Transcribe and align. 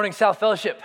Morning, 0.00 0.12
South 0.12 0.40
Fellowship. 0.40 0.80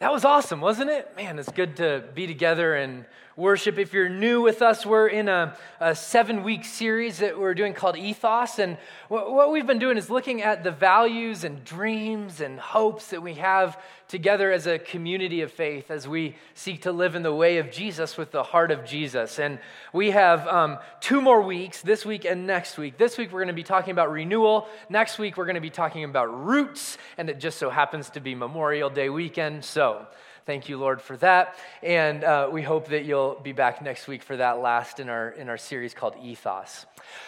That 0.00 0.12
was 0.12 0.26
awesome, 0.26 0.60
wasn't 0.60 0.90
it? 0.90 1.16
Man, 1.16 1.38
it's 1.38 1.50
good 1.50 1.76
to 1.76 2.04
be 2.14 2.26
together 2.26 2.74
and 2.74 3.06
worship. 3.38 3.78
If 3.78 3.92
you're 3.92 4.08
new 4.08 4.42
with 4.42 4.62
us, 4.62 4.84
we're 4.84 5.06
in 5.06 5.28
a, 5.28 5.56
a 5.78 5.94
seven 5.94 6.42
week 6.42 6.64
series 6.64 7.18
that 7.18 7.38
we're 7.38 7.54
doing 7.54 7.72
called 7.72 7.96
Ethos. 7.96 8.58
And 8.58 8.76
what, 9.06 9.32
what 9.32 9.52
we've 9.52 9.66
been 9.66 9.78
doing 9.78 9.96
is 9.96 10.10
looking 10.10 10.42
at 10.42 10.64
the 10.64 10.72
values 10.72 11.44
and 11.44 11.62
dreams 11.64 12.40
and 12.40 12.58
hopes 12.58 13.10
that 13.10 13.22
we 13.22 13.34
have 13.34 13.80
together 14.08 14.50
as 14.50 14.66
a 14.66 14.76
community 14.76 15.42
of 15.42 15.52
faith 15.52 15.88
as 15.88 16.08
we 16.08 16.34
seek 16.54 16.82
to 16.82 16.90
live 16.90 17.14
in 17.14 17.22
the 17.22 17.32
way 17.32 17.58
of 17.58 17.70
Jesus 17.70 18.16
with 18.16 18.32
the 18.32 18.42
heart 18.42 18.72
of 18.72 18.84
Jesus. 18.84 19.38
And 19.38 19.60
we 19.92 20.10
have 20.10 20.44
um, 20.48 20.78
two 21.00 21.20
more 21.20 21.40
weeks, 21.40 21.80
this 21.80 22.04
week 22.04 22.24
and 22.24 22.44
next 22.44 22.76
week. 22.76 22.98
This 22.98 23.16
week, 23.16 23.30
we're 23.30 23.38
going 23.38 23.46
to 23.46 23.52
be 23.52 23.62
talking 23.62 23.92
about 23.92 24.10
renewal. 24.10 24.66
Next 24.88 25.16
week, 25.16 25.36
we're 25.36 25.44
going 25.44 25.54
to 25.54 25.60
be 25.60 25.70
talking 25.70 26.02
about 26.02 26.44
roots. 26.44 26.98
And 27.16 27.30
it 27.30 27.38
just 27.38 27.58
so 27.58 27.70
happens 27.70 28.10
to 28.10 28.20
be 28.20 28.34
Memorial 28.34 28.90
Day 28.90 29.08
weekend. 29.08 29.64
So, 29.64 30.08
Thank 30.48 30.70
you, 30.70 30.78
Lord, 30.78 31.02
for 31.02 31.14
that. 31.18 31.56
And 31.82 32.24
uh, 32.24 32.48
we 32.50 32.62
hope 32.62 32.88
that 32.88 33.04
you'll 33.04 33.34
be 33.34 33.52
back 33.52 33.82
next 33.82 34.08
week 34.08 34.22
for 34.22 34.34
that 34.34 34.60
last 34.60 34.98
in 34.98 35.10
our, 35.10 35.28
in 35.28 35.50
our 35.50 35.58
series 35.58 35.92
called 35.92 36.14
Ethos. 36.22 36.86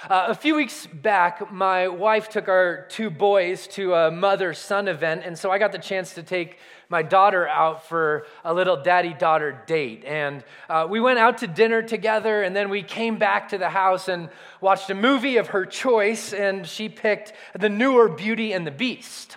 Uh, 0.08 0.24
a 0.28 0.34
few 0.34 0.54
weeks 0.54 0.86
back, 0.86 1.52
my 1.52 1.88
wife 1.88 2.30
took 2.30 2.48
our 2.48 2.86
two 2.88 3.10
boys 3.10 3.66
to 3.66 3.92
a 3.92 4.10
mother 4.10 4.54
son 4.54 4.88
event. 4.88 5.24
And 5.26 5.38
so 5.38 5.50
I 5.50 5.58
got 5.58 5.70
the 5.70 5.78
chance 5.78 6.14
to 6.14 6.22
take 6.22 6.60
my 6.88 7.02
daughter 7.02 7.46
out 7.46 7.86
for 7.86 8.24
a 8.42 8.54
little 8.54 8.82
daddy 8.82 9.12
daughter 9.12 9.64
date. 9.66 10.02
And 10.06 10.42
uh, 10.70 10.86
we 10.88 10.98
went 10.98 11.18
out 11.18 11.36
to 11.38 11.46
dinner 11.46 11.82
together, 11.82 12.42
and 12.42 12.56
then 12.56 12.70
we 12.70 12.82
came 12.82 13.18
back 13.18 13.50
to 13.50 13.58
the 13.58 13.68
house 13.68 14.08
and 14.08 14.30
watched 14.62 14.88
a 14.88 14.94
movie 14.94 15.36
of 15.36 15.48
her 15.48 15.66
choice. 15.66 16.32
And 16.32 16.66
she 16.66 16.88
picked 16.88 17.34
the 17.54 17.68
newer 17.68 18.08
Beauty 18.08 18.54
and 18.54 18.66
the 18.66 18.70
Beast. 18.70 19.36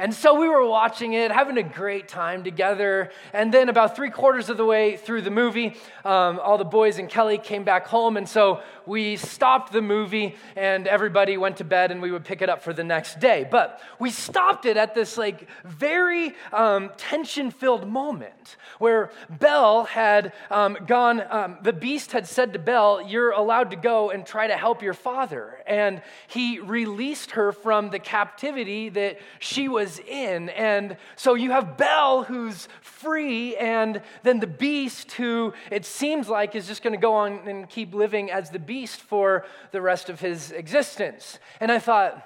And 0.00 0.14
so 0.14 0.40
we 0.40 0.48
were 0.48 0.66
watching 0.66 1.12
it, 1.12 1.30
having 1.30 1.58
a 1.58 1.62
great 1.62 2.08
time 2.08 2.42
together. 2.42 3.10
And 3.34 3.52
then, 3.52 3.68
about 3.68 3.96
three 3.96 4.08
quarters 4.08 4.48
of 4.48 4.56
the 4.56 4.64
way 4.64 4.96
through 4.96 5.20
the 5.20 5.30
movie, 5.30 5.76
um, 6.06 6.40
all 6.42 6.56
the 6.56 6.64
boys 6.64 6.98
and 6.98 7.06
Kelly 7.06 7.36
came 7.36 7.64
back 7.64 7.86
home. 7.86 8.16
And 8.16 8.26
so 8.26 8.62
we 8.86 9.16
stopped 9.16 9.74
the 9.74 9.82
movie 9.82 10.36
and 10.56 10.86
everybody 10.86 11.36
went 11.36 11.58
to 11.58 11.64
bed 11.64 11.90
and 11.90 12.00
we 12.00 12.10
would 12.10 12.24
pick 12.24 12.40
it 12.40 12.48
up 12.48 12.62
for 12.62 12.72
the 12.72 12.82
next 12.82 13.20
day. 13.20 13.46
But 13.48 13.82
we 13.98 14.10
stopped 14.10 14.64
it 14.64 14.78
at 14.78 14.94
this 14.94 15.18
like 15.18 15.46
very 15.64 16.34
um, 16.50 16.90
tension 16.96 17.50
filled 17.50 17.86
moment 17.86 18.56
where 18.78 19.10
Belle 19.28 19.84
had 19.84 20.32
um, 20.50 20.78
gone, 20.86 21.22
um, 21.28 21.58
the 21.62 21.74
beast 21.74 22.12
had 22.12 22.26
said 22.26 22.54
to 22.54 22.58
Belle, 22.58 23.02
You're 23.06 23.32
allowed 23.32 23.70
to 23.72 23.76
go 23.76 24.10
and 24.10 24.24
try 24.24 24.46
to 24.46 24.56
help 24.56 24.82
your 24.82 24.94
father. 24.94 25.58
And 25.66 26.00
he 26.26 26.58
released 26.58 27.32
her 27.32 27.52
from 27.52 27.90
the 27.90 27.98
captivity 27.98 28.88
that 28.88 29.18
she 29.38 29.68
was 29.68 29.89
was 29.90 29.98
in. 30.06 30.48
And 30.50 30.96
so 31.16 31.34
you 31.34 31.50
have 31.50 31.76
Belle, 31.76 32.22
who's 32.22 32.68
free, 32.80 33.56
and 33.56 34.00
then 34.22 34.38
the 34.40 34.46
beast, 34.46 35.12
who 35.12 35.52
it 35.70 35.84
seems 35.84 36.28
like 36.28 36.54
is 36.54 36.66
just 36.66 36.82
going 36.82 36.92
to 36.92 37.00
go 37.00 37.14
on 37.14 37.48
and 37.48 37.68
keep 37.68 37.92
living 37.92 38.30
as 38.30 38.50
the 38.50 38.58
beast 38.58 39.00
for 39.00 39.44
the 39.72 39.80
rest 39.80 40.08
of 40.08 40.20
his 40.20 40.52
existence. 40.52 41.38
And 41.58 41.72
I 41.72 41.78
thought, 41.78 42.24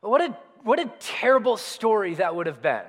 what 0.00 0.20
a, 0.20 0.36
what 0.62 0.78
a 0.78 0.90
terrible 1.00 1.56
story 1.56 2.14
that 2.14 2.36
would 2.36 2.46
have 2.46 2.62
been. 2.62 2.84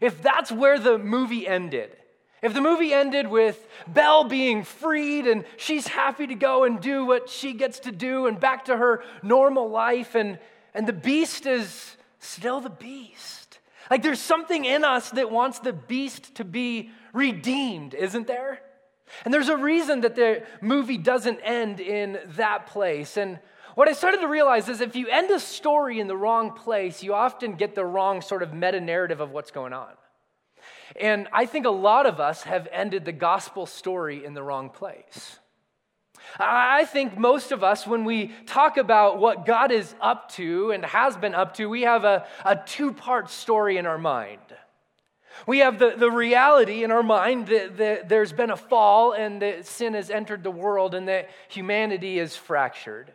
If 0.00 0.20
that's 0.22 0.50
where 0.50 0.78
the 0.78 0.98
movie 0.98 1.46
ended. 1.46 1.96
If 2.40 2.54
the 2.54 2.60
movie 2.60 2.92
ended 2.92 3.26
with 3.26 3.66
Belle 3.88 4.24
being 4.24 4.62
freed 4.62 5.26
and 5.26 5.44
she's 5.56 5.88
happy 5.88 6.26
to 6.28 6.34
go 6.34 6.64
and 6.64 6.80
do 6.80 7.04
what 7.04 7.28
she 7.28 7.52
gets 7.52 7.80
to 7.80 7.92
do 7.92 8.26
and 8.26 8.38
back 8.38 8.66
to 8.66 8.76
her 8.76 9.02
normal 9.22 9.68
life, 9.68 10.14
and, 10.14 10.38
and 10.72 10.86
the 10.86 10.92
beast 10.92 11.46
is 11.46 11.96
still 12.18 12.60
the 12.60 12.70
beast. 12.70 13.58
Like 13.90 14.02
there's 14.02 14.20
something 14.20 14.64
in 14.64 14.84
us 14.84 15.10
that 15.10 15.30
wants 15.30 15.60
the 15.60 15.72
beast 15.72 16.34
to 16.36 16.44
be 16.44 16.90
redeemed, 17.12 17.94
isn't 17.94 18.26
there? 18.26 18.60
And 19.24 19.32
there's 19.32 19.48
a 19.48 19.56
reason 19.56 20.02
that 20.02 20.14
the 20.14 20.42
movie 20.60 20.98
doesn't 20.98 21.40
end 21.40 21.80
in 21.80 22.18
that 22.36 22.66
place. 22.66 23.16
And 23.16 23.38
what 23.74 23.88
I 23.88 23.92
started 23.92 24.20
to 24.20 24.28
realize 24.28 24.68
is 24.68 24.80
if 24.80 24.96
you 24.96 25.08
end 25.08 25.30
a 25.30 25.40
story 25.40 26.00
in 26.00 26.08
the 26.08 26.16
wrong 26.16 26.52
place, 26.52 27.02
you 27.02 27.14
often 27.14 27.54
get 27.54 27.74
the 27.74 27.84
wrong 27.84 28.20
sort 28.20 28.42
of 28.42 28.52
meta 28.52 28.80
narrative 28.80 29.20
of 29.20 29.30
what's 29.30 29.50
going 29.50 29.72
on. 29.72 29.92
And 30.96 31.28
I 31.32 31.46
think 31.46 31.64
a 31.64 31.70
lot 31.70 32.06
of 32.06 32.20
us 32.20 32.42
have 32.42 32.68
ended 32.72 33.04
the 33.04 33.12
gospel 33.12 33.66
story 33.66 34.24
in 34.24 34.34
the 34.34 34.42
wrong 34.42 34.70
place. 34.70 35.38
I 36.38 36.84
think 36.84 37.16
most 37.16 37.52
of 37.52 37.64
us, 37.64 37.86
when 37.86 38.04
we 38.04 38.32
talk 38.46 38.76
about 38.76 39.18
what 39.18 39.46
God 39.46 39.72
is 39.72 39.94
up 40.00 40.30
to 40.32 40.70
and 40.70 40.84
has 40.84 41.16
been 41.16 41.34
up 41.34 41.54
to, 41.54 41.68
we 41.68 41.82
have 41.82 42.04
a, 42.04 42.26
a 42.44 42.56
two 42.56 42.92
part 42.92 43.30
story 43.30 43.76
in 43.76 43.86
our 43.86 43.98
mind. 43.98 44.40
We 45.46 45.58
have 45.58 45.78
the, 45.78 45.94
the 45.96 46.10
reality 46.10 46.84
in 46.84 46.90
our 46.90 47.02
mind 47.02 47.46
that, 47.48 47.76
that 47.78 48.08
there's 48.08 48.32
been 48.32 48.50
a 48.50 48.56
fall 48.56 49.12
and 49.12 49.40
that 49.42 49.66
sin 49.66 49.94
has 49.94 50.10
entered 50.10 50.42
the 50.42 50.50
world 50.50 50.94
and 50.94 51.08
that 51.08 51.30
humanity 51.48 52.18
is 52.18 52.36
fractured. 52.36 53.12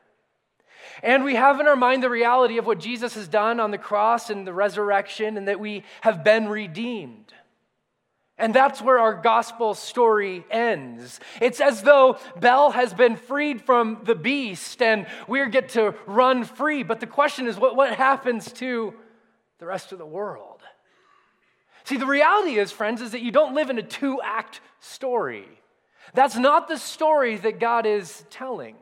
And 1.02 1.24
we 1.24 1.36
have 1.36 1.60
in 1.60 1.68
our 1.68 1.76
mind 1.76 2.04
the 2.04 2.10
reality 2.10 2.58
of 2.58 2.66
what 2.66 2.80
Jesus 2.80 3.16
has 3.16 3.28
done 3.28 3.60
on 3.60 3.72
the 3.72 3.78
cross 3.78 4.30
and 4.30 4.46
the 4.46 4.54
resurrection 4.54 5.38
and 5.38 5.48
that 5.48 5.60
we 5.60 5.84
have 6.02 6.24
been 6.24 6.48
redeemed. 6.48 7.33
And 8.38 8.54
that's 8.54 8.82
where 8.82 8.98
our 8.98 9.14
gospel 9.14 9.76
story 9.76 10.44
ends. 10.50 11.20
It's 11.40 11.62
as 11.62 11.84
though 11.84 12.18
Belle 12.40 12.72
has 12.72 12.94
been 12.94 13.16
freed 13.16 13.62
from 13.62 14.00
the 14.04 14.16
beast 14.16 14.82
and 14.82 15.06
we 15.28 15.48
get 15.50 15.70
to 15.70 15.94
run 16.08 16.44
free. 16.44 16.82
But 16.82 17.00
the 17.00 17.08
question 17.08 17.48
is 17.48 17.58
what, 17.58 17.76
what 17.76 17.94
happens 17.94 18.52
to 18.54 18.94
the 19.60 19.68
rest 19.68 19.92
of 19.92 20.00
the 20.00 20.06
world? 20.06 20.62
See, 21.84 21.98
the 21.98 22.08
reality 22.08 22.58
is, 22.58 22.72
friends, 22.72 23.02
is 23.02 23.12
that 23.12 23.22
you 23.22 23.32
don't 23.32 23.54
live 23.54 23.70
in 23.70 23.78
a 23.78 23.84
two 23.84 24.20
act 24.22 24.62
story. 24.80 25.48
That's 26.14 26.36
not 26.36 26.68
the 26.68 26.78
story 26.78 27.38
that 27.38 27.60
God 27.60 27.86
is 27.86 28.26
telling. 28.30 28.78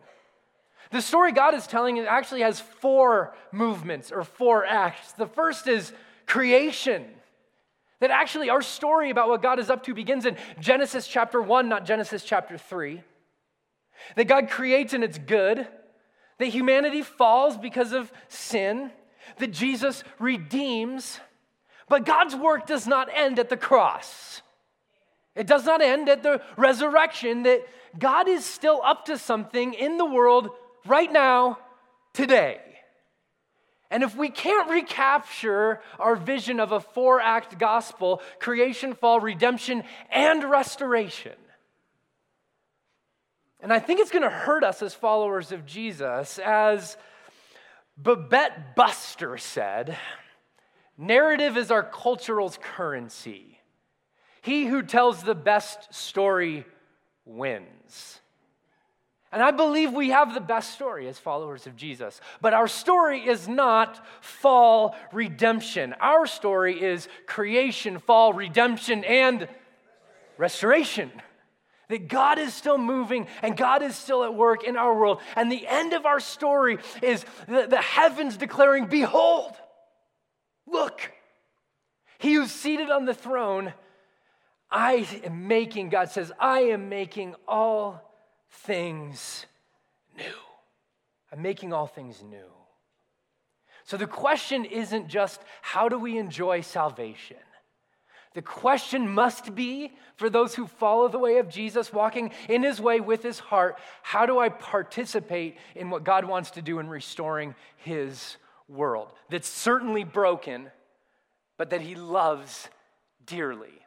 The 0.91 1.01
story 1.01 1.31
God 1.31 1.55
is 1.55 1.67
telling 1.67 1.99
actually 1.99 2.41
has 2.41 2.59
four 2.59 3.33
movements 3.51 4.11
or 4.11 4.23
four 4.23 4.65
acts. 4.65 5.13
The 5.13 5.27
first 5.27 5.67
is 5.67 5.91
creation. 6.25 7.05
That 8.01 8.11
actually 8.11 8.49
our 8.49 8.61
story 8.61 9.09
about 9.11 9.29
what 9.29 9.41
God 9.41 9.59
is 9.59 9.69
up 9.69 9.83
to 9.83 9.93
begins 9.93 10.25
in 10.25 10.35
Genesis 10.59 11.07
chapter 11.07 11.41
1, 11.41 11.69
not 11.69 11.85
Genesis 11.85 12.23
chapter 12.23 12.57
3. 12.57 13.01
That 14.15 14.25
God 14.25 14.49
creates 14.49 14.93
and 14.93 15.03
it's 15.03 15.19
good. 15.19 15.67
That 16.39 16.47
humanity 16.47 17.03
falls 17.03 17.57
because 17.57 17.93
of 17.93 18.11
sin. 18.27 18.91
That 19.37 19.51
Jesus 19.51 20.03
redeems. 20.19 21.19
But 21.87 22.05
God's 22.05 22.35
work 22.35 22.65
does 22.65 22.87
not 22.87 23.07
end 23.13 23.37
at 23.37 23.49
the 23.49 23.57
cross. 23.57 24.41
It 25.35 25.45
does 25.45 25.65
not 25.65 25.81
end 25.81 26.09
at 26.09 26.23
the 26.23 26.41
resurrection, 26.57 27.43
that 27.43 27.65
God 27.97 28.27
is 28.27 28.43
still 28.43 28.81
up 28.83 29.05
to 29.05 29.17
something 29.17 29.73
in 29.73 29.97
the 29.97 30.05
world 30.05 30.49
right 30.85 31.11
now, 31.11 31.57
today. 32.13 32.59
And 33.91 34.03
if 34.03 34.15
we 34.15 34.29
can't 34.29 34.69
recapture 34.69 35.81
our 35.99 36.15
vision 36.15 36.61
of 36.61 36.71
a 36.71 36.79
four 36.79 37.19
act 37.19 37.59
gospel 37.59 38.21
creation, 38.39 38.93
fall, 38.93 39.19
redemption, 39.19 39.83
and 40.09 40.49
restoration, 40.49 41.33
and 43.59 43.71
I 43.71 43.79
think 43.79 43.99
it's 43.99 44.09
going 44.09 44.23
to 44.23 44.29
hurt 44.29 44.63
us 44.63 44.81
as 44.81 44.93
followers 44.93 45.51
of 45.51 45.65
Jesus, 45.65 46.39
as 46.39 46.95
Bobette 48.01 48.75
Buster 48.75 49.37
said 49.37 49.97
narrative 50.97 51.57
is 51.57 51.69
our 51.69 51.83
cultural's 51.83 52.57
currency. 52.61 53.59
He 54.41 54.67
who 54.67 54.83
tells 54.83 55.21
the 55.21 55.35
best 55.35 55.93
story 55.93 56.65
wins. 57.25 58.20
And 59.31 59.41
I 59.41 59.51
believe 59.51 59.93
we 59.93 60.09
have 60.09 60.33
the 60.33 60.41
best 60.41 60.73
story 60.73 61.07
as 61.07 61.17
followers 61.17 61.65
of 61.65 61.77
Jesus. 61.77 62.19
But 62.41 62.53
our 62.53 62.67
story 62.67 63.25
is 63.25 63.47
not 63.47 64.05
fall 64.19 64.95
redemption. 65.13 65.93
Our 66.01 66.25
story 66.25 66.81
is 66.81 67.07
creation, 67.27 67.99
fall, 67.99 68.33
redemption, 68.33 69.05
and 69.05 69.47
restoration. 70.37 71.11
That 71.87 72.09
God 72.09 72.39
is 72.39 72.53
still 72.53 72.77
moving 72.77 73.27
and 73.41 73.55
God 73.55 73.83
is 73.83 73.95
still 73.95 74.23
at 74.23 74.33
work 74.33 74.65
in 74.65 74.75
our 74.75 74.93
world. 74.93 75.21
And 75.37 75.49
the 75.49 75.65
end 75.65 75.93
of 75.93 76.05
our 76.05 76.19
story 76.19 76.79
is 77.01 77.25
the, 77.47 77.67
the 77.67 77.81
heavens 77.81 78.35
declaring, 78.35 78.87
Behold, 78.87 79.53
look, 80.67 81.09
he 82.19 82.33
who's 82.33 82.51
seated 82.51 82.89
on 82.89 83.05
the 83.05 83.13
throne, 83.13 83.73
I 84.69 85.07
am 85.23 85.47
making, 85.47 85.89
God 85.89 86.09
says, 86.09 86.33
I 86.37 86.61
am 86.61 86.89
making 86.89 87.35
all 87.47 88.10
things 88.51 89.45
new. 90.15 90.23
I'm 91.31 91.41
making 91.41 91.73
all 91.73 91.87
things 91.87 92.21
new. 92.21 92.51
So 93.83 93.97
the 93.97 94.07
question 94.07 94.65
isn't 94.65 95.07
just 95.07 95.41
how 95.61 95.89
do 95.89 95.97
we 95.97 96.17
enjoy 96.17 96.61
salvation? 96.61 97.37
The 98.33 98.41
question 98.41 99.09
must 99.09 99.53
be 99.55 99.91
for 100.15 100.29
those 100.29 100.55
who 100.55 100.65
follow 100.65 101.09
the 101.09 101.19
way 101.19 101.37
of 101.37 101.49
Jesus, 101.49 101.91
walking 101.91 102.31
in 102.47 102.63
his 102.63 102.79
way 102.79 103.01
with 103.01 103.23
his 103.23 103.39
heart, 103.39 103.77
how 104.03 104.25
do 104.25 104.39
I 104.39 104.47
participate 104.47 105.57
in 105.75 105.89
what 105.89 106.05
God 106.05 106.23
wants 106.23 106.51
to 106.51 106.61
do 106.61 106.79
in 106.79 106.87
restoring 106.87 107.55
his 107.77 108.37
world? 108.69 109.09
That's 109.29 109.49
certainly 109.49 110.05
broken, 110.05 110.71
but 111.57 111.71
that 111.71 111.81
he 111.81 111.95
loves 111.95 112.69
dearly. 113.25 113.81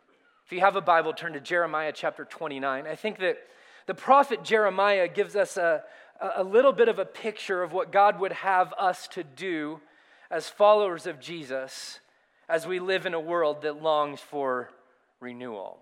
If 0.45 0.53
you 0.53 0.61
have 0.61 0.77
a 0.77 0.83
Bible, 0.83 1.15
turn 1.15 1.33
to 1.33 1.41
Jeremiah 1.41 1.93
chapter 1.95 2.27
29. 2.27 2.87
I 2.87 2.95
think 2.97 3.19
that 3.21 3.39
the 3.87 3.95
prophet 3.95 4.43
Jeremiah 4.43 5.09
gives 5.09 5.37
us 5.37 5.57
a, 5.57 5.83
a 6.21 6.43
little 6.43 6.73
bit 6.73 6.89
of 6.89 6.99
a 6.99 7.05
picture 7.05 7.63
of 7.63 7.73
what 7.73 7.93
God 7.93 8.19
would 8.21 8.33
have 8.33 8.73
us 8.79 9.09
to 9.09 9.25
do 9.25 9.81
as 10.31 10.49
followers 10.49 11.07
of 11.07 11.21
Jesus 11.21 12.01
as 12.49 12.67
we 12.67 12.79
live 12.79 13.07
in 13.07 13.15
a 13.15 13.21
world 13.21 13.63
that 13.63 13.83
longs 13.83 14.21
for 14.21 14.71
renewal. 15.21 15.79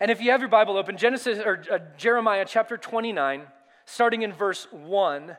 And 0.00 0.10
if 0.10 0.20
you 0.20 0.30
have 0.30 0.40
your 0.40 0.48
Bible 0.48 0.76
open, 0.76 0.96
Genesis 0.96 1.38
or 1.38 1.62
uh, 1.70 1.78
Jeremiah 1.96 2.44
chapter 2.46 2.76
29, 2.76 3.42
starting 3.84 4.22
in 4.22 4.32
verse 4.32 4.66
1, 4.72 5.36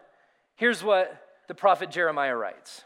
here's 0.56 0.84
what 0.84 1.28
the 1.48 1.56
prophet 1.56 1.92
Jeremiah 1.92 2.36
writes. 2.36 2.84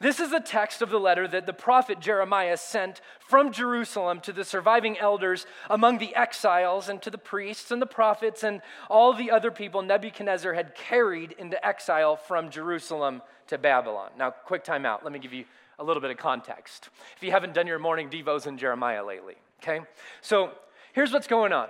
This 0.00 0.20
is 0.20 0.30
the 0.30 0.40
text 0.40 0.82
of 0.82 0.90
the 0.90 1.00
letter 1.00 1.28
that 1.28 1.46
the 1.46 1.52
prophet 1.52 2.00
Jeremiah 2.00 2.56
sent 2.56 3.00
from 3.18 3.52
Jerusalem 3.52 4.20
to 4.20 4.32
the 4.32 4.44
surviving 4.44 4.98
elders 4.98 5.46
among 5.70 5.98
the 5.98 6.14
exiles 6.14 6.88
and 6.88 7.00
to 7.02 7.10
the 7.10 7.18
priests 7.18 7.70
and 7.70 7.80
the 7.80 7.86
prophets 7.86 8.42
and 8.42 8.60
all 8.88 9.12
the 9.12 9.30
other 9.30 9.50
people 9.50 9.82
Nebuchadnezzar 9.82 10.54
had 10.54 10.74
carried 10.74 11.32
into 11.32 11.64
exile 11.64 12.16
from 12.16 12.50
Jerusalem 12.50 13.22
to 13.48 13.58
Babylon. 13.58 14.10
Now, 14.18 14.30
quick 14.30 14.64
time 14.64 14.86
out. 14.86 15.04
Let 15.04 15.12
me 15.12 15.18
give 15.18 15.32
you 15.32 15.44
a 15.78 15.84
little 15.84 16.00
bit 16.00 16.10
of 16.10 16.16
context. 16.16 16.88
If 17.16 17.22
you 17.22 17.30
haven't 17.30 17.54
done 17.54 17.66
your 17.66 17.78
morning 17.78 18.08
devos 18.08 18.46
in 18.46 18.58
Jeremiah 18.58 19.04
lately, 19.04 19.34
okay? 19.62 19.80
So 20.20 20.52
here's 20.92 21.12
what's 21.12 21.26
going 21.26 21.52
on. 21.52 21.68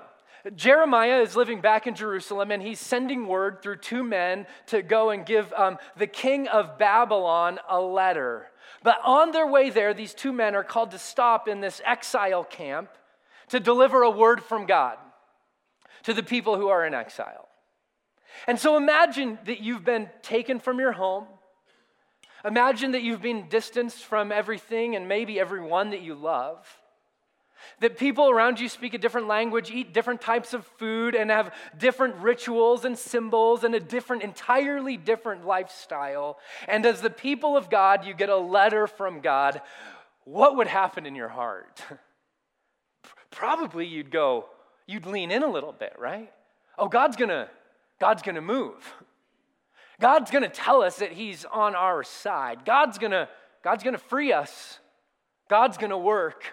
Jeremiah 0.57 1.21
is 1.21 1.37
living 1.37 1.61
back 1.61 1.87
in 1.87 1.95
Jerusalem 1.95 2.51
and 2.51 2.63
he's 2.63 2.81
sending 2.81 3.27
word 3.27 3.63
through 3.63 3.77
two 3.77 4.03
men 4.03 4.47
to 4.67 4.83
go 4.83 5.11
and 5.11 5.25
give 5.25 5.53
um, 5.53 5.79
the 5.97 6.07
king 6.07 6.49
of 6.49 6.79
Babylon 6.79 7.59
a 7.69 7.81
letter. 7.81 8.49
But 8.83 8.99
on 9.05 9.31
their 9.31 9.47
way 9.47 9.71
there, 9.71 9.95
these 9.95 10.15
two 10.15 10.33
men 10.33 10.55
are 10.55 10.65
called 10.65 10.91
to 10.91 10.99
stop 10.99 11.47
in 11.47 11.61
this 11.61 11.81
exile 11.85 12.45
camp 12.45 12.91
to 13.49 13.61
deliver 13.61 14.03
a 14.03 14.11
word 14.11 14.43
from 14.43 14.67
God 14.67 14.97
to 16.03 16.13
the 16.13 16.23
people 16.23 16.57
who 16.57 16.69
are 16.69 16.85
in 16.85 16.95
exile. 16.95 17.49
And 18.49 18.59
so 18.59 18.77
imagine 18.77 19.39
that 19.45 19.61
you've 19.61 19.85
been 19.85 20.09
taken 20.23 20.59
from 20.59 20.81
your 20.81 20.93
home. 20.93 21.27
Imagine 22.45 22.93
that 22.93 23.03
you've 23.03 23.23
been 23.23 23.49
distanced 23.49 24.05
from 24.05 24.33
everything 24.33 24.97
and 24.97 25.07
maybe 25.07 25.39
everyone 25.39 25.91
that 25.91 26.03
you 26.03 26.15
love. 26.15 26.67
That 27.81 27.99
people 27.99 28.31
around 28.31 28.61
you 28.61 28.69
speak 28.69 28.95
a 28.95 28.99
different 28.99 29.29
language, 29.29 29.71
eat 29.71 29.93
different 29.93 30.21
types 30.21 30.55
of 30.55 30.67
food, 30.79 31.15
and 31.15 31.31
have 31.31 31.55
different 31.79 32.17
rituals 32.17 32.85
and 32.85 32.99
symbols 32.99 33.65
and 33.65 33.75
a 33.75 33.81
different, 33.81 34.23
entirely 34.23 34.97
different 34.97 35.47
lifestyle. 35.47 36.39
And 36.69 36.87
as 36.87 37.01
the 37.01 37.11
people 37.11 37.57
of 37.57 37.71
God, 37.71 38.07
you 38.07 38.15
get 38.15 38.29
a 38.29 38.37
letter 38.37 38.87
from 38.87 39.21
God. 39.21 39.61
What 40.25 40.57
would 40.57 40.69
happen 40.69 41.07
in 41.07 41.15
your 41.15 41.29
heart? 41.29 41.83
Probably 43.31 43.87
you'd 43.87 44.11
go, 44.11 44.47
you'd 44.87 45.07
lean 45.07 45.31
in 45.31 45.43
a 45.43 45.51
little 45.51 45.73
bit, 45.73 45.95
right? 45.99 46.33
Oh, 46.79 46.89
God's 46.89 47.17
gonna, 47.17 47.49
God's 48.01 48.23
gonna 48.23 48.43
move. 48.43 48.95
God's 50.01 50.31
gonna 50.31 50.49
tell 50.49 50.83
us 50.83 50.97
that 50.97 51.13
He's 51.13 51.45
on 51.45 51.75
our 51.75 52.03
side. 52.03 52.65
God's 52.65 52.99
gonna, 52.99 53.29
God's 53.63 53.85
gonna 53.85 53.99
free 53.99 54.33
us. 54.33 54.79
God's 55.49 55.79
gonna 55.79 55.99
work. 55.99 56.53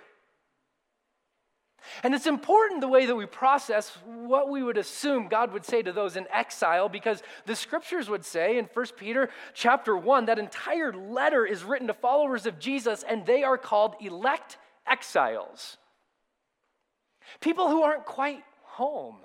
And 2.04 2.14
it's 2.14 2.28
important 2.28 2.82
the 2.82 2.88
way 2.88 3.06
that 3.06 3.16
we 3.16 3.26
process 3.26 3.98
what 4.06 4.50
we 4.50 4.64
would 4.64 4.78
assume 4.78 5.28
God 5.28 5.54
would 5.54 5.66
say 5.66 5.82
to 5.82 5.92
those 5.92 6.16
in 6.16 6.28
exile 6.32 6.90
because 6.90 7.24
the 7.46 7.56
scriptures 7.56 8.10
would 8.10 8.26
say 8.26 8.58
in 8.58 8.66
1 8.66 8.86
Peter 8.98 9.30
chapter 9.54 9.98
1 9.98 10.26
that 10.26 10.40
entire 10.40 10.94
letter 10.94 11.46
is 11.46 11.64
written 11.64 11.88
to 11.88 11.94
followers 11.94 12.46
of 12.46 12.60
Jesus 12.60 13.04
and 13.08 13.26
they 13.26 13.44
are 13.44 13.58
called 13.58 13.96
elect 14.00 14.58
exiles. 14.88 15.78
People 17.40 17.70
who 17.70 17.84
aren't 17.84 18.06
quite 18.06 18.44
home. 18.64 19.18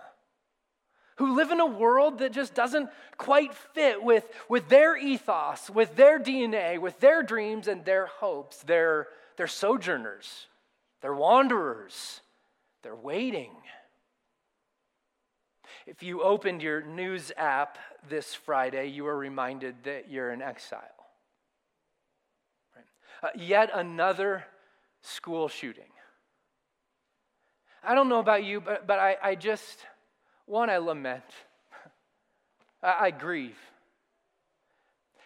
Who 1.18 1.36
live 1.36 1.52
in 1.52 1.60
a 1.60 1.66
world 1.66 2.18
that 2.18 2.32
just 2.32 2.54
doesn't 2.54 2.90
quite 3.16 3.54
fit 3.54 4.02
with, 4.02 4.28
with 4.48 4.68
their 4.68 4.96
ethos, 4.96 5.70
with 5.70 5.94
their 5.94 6.18
DNA, 6.18 6.80
with 6.80 6.98
their 6.98 7.22
dreams 7.22 7.68
and 7.68 7.84
their 7.84 8.06
hopes. 8.06 8.58
They're, 8.64 9.06
they're 9.36 9.46
sojourners, 9.46 10.46
they're 11.02 11.14
wanderers, 11.14 12.20
they're 12.84 12.94
waiting. 12.94 13.50
If 15.86 16.02
you 16.02 16.22
opened 16.22 16.62
your 16.62 16.82
news 16.82 17.32
app 17.36 17.78
this 18.08 18.34
Friday, 18.34 18.88
you 18.88 19.04
were 19.04 19.16
reminded 19.16 19.74
that 19.84 20.10
you're 20.10 20.30
in 20.30 20.40
exile. 20.40 20.80
Right? 22.76 22.84
Uh, 23.22 23.32
yet 23.36 23.70
another 23.74 24.44
school 25.00 25.48
shooting. 25.48 25.90
I 27.82 27.94
don't 27.94 28.08
know 28.08 28.20
about 28.20 28.44
you, 28.44 28.60
but, 28.60 28.86
but 28.86 28.98
I, 28.98 29.16
I 29.22 29.34
just, 29.34 29.80
one, 30.46 30.70
I 30.70 30.78
lament, 30.78 31.24
I, 32.82 33.06
I 33.06 33.10
grieve. 33.10 33.58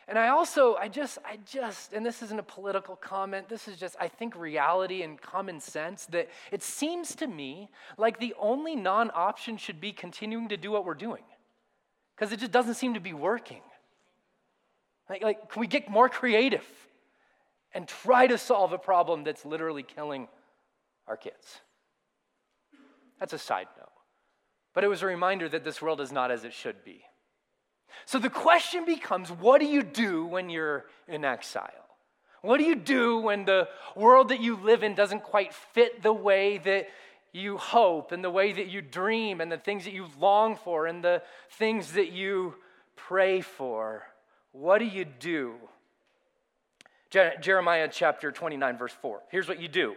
And 0.08 0.18
I 0.18 0.28
also, 0.28 0.74
I 0.76 0.88
just, 0.88 1.18
I 1.22 1.38
just, 1.44 1.92
and 1.92 2.04
this 2.04 2.22
isn't 2.22 2.40
a 2.40 2.42
political 2.42 2.96
comment, 2.96 3.50
this 3.50 3.68
is 3.68 3.76
just, 3.76 3.94
I 4.00 4.08
think, 4.08 4.34
reality 4.34 5.02
and 5.02 5.20
common 5.20 5.60
sense 5.60 6.06
that 6.06 6.30
it 6.50 6.62
seems 6.62 7.14
to 7.16 7.26
me 7.26 7.68
like 7.98 8.18
the 8.18 8.34
only 8.40 8.74
non 8.74 9.10
option 9.14 9.58
should 9.58 9.82
be 9.82 9.92
continuing 9.92 10.48
to 10.48 10.56
do 10.56 10.70
what 10.70 10.86
we're 10.86 10.94
doing 10.94 11.24
because 12.16 12.32
it 12.32 12.40
just 12.40 12.52
doesn't 12.52 12.74
seem 12.74 12.94
to 12.94 13.00
be 13.00 13.12
working. 13.12 13.60
Like, 15.10 15.22
like, 15.22 15.50
can 15.50 15.60
we 15.60 15.66
get 15.66 15.90
more 15.90 16.08
creative 16.08 16.64
and 17.74 17.86
try 17.86 18.26
to 18.26 18.38
solve 18.38 18.72
a 18.72 18.78
problem 18.78 19.24
that's 19.24 19.44
literally 19.44 19.82
killing 19.82 20.26
our 21.06 21.18
kids? 21.18 21.60
That's 23.20 23.34
a 23.34 23.38
side 23.38 23.68
note. 23.76 23.88
But 24.72 24.84
it 24.84 24.88
was 24.88 25.02
a 25.02 25.06
reminder 25.06 25.50
that 25.50 25.64
this 25.64 25.82
world 25.82 26.00
is 26.00 26.12
not 26.12 26.30
as 26.30 26.44
it 26.44 26.54
should 26.54 26.82
be. 26.82 27.02
So 28.06 28.18
the 28.18 28.30
question 28.30 28.84
becomes 28.84 29.30
what 29.30 29.60
do 29.60 29.66
you 29.66 29.82
do 29.82 30.24
when 30.26 30.50
you're 30.50 30.86
in 31.06 31.24
exile? 31.24 31.70
What 32.42 32.58
do 32.58 32.64
you 32.64 32.76
do 32.76 33.18
when 33.18 33.44
the 33.44 33.68
world 33.96 34.28
that 34.28 34.40
you 34.40 34.56
live 34.56 34.82
in 34.82 34.94
doesn't 34.94 35.24
quite 35.24 35.52
fit 35.52 36.02
the 36.02 36.12
way 36.12 36.58
that 36.58 36.88
you 37.32 37.56
hope 37.56 38.12
and 38.12 38.22
the 38.22 38.30
way 38.30 38.52
that 38.52 38.68
you 38.68 38.80
dream 38.80 39.40
and 39.40 39.50
the 39.50 39.58
things 39.58 39.84
that 39.84 39.92
you 39.92 40.06
long 40.18 40.56
for 40.56 40.86
and 40.86 41.02
the 41.02 41.22
things 41.50 41.92
that 41.92 42.12
you 42.12 42.54
pray 42.96 43.40
for? 43.40 44.04
What 44.52 44.78
do 44.78 44.84
you 44.84 45.04
do? 45.04 45.54
Jeremiah 47.10 47.88
chapter 47.90 48.30
29, 48.30 48.76
verse 48.76 48.92
4. 48.92 49.22
Here's 49.30 49.48
what 49.48 49.60
you 49.60 49.68
do. 49.68 49.94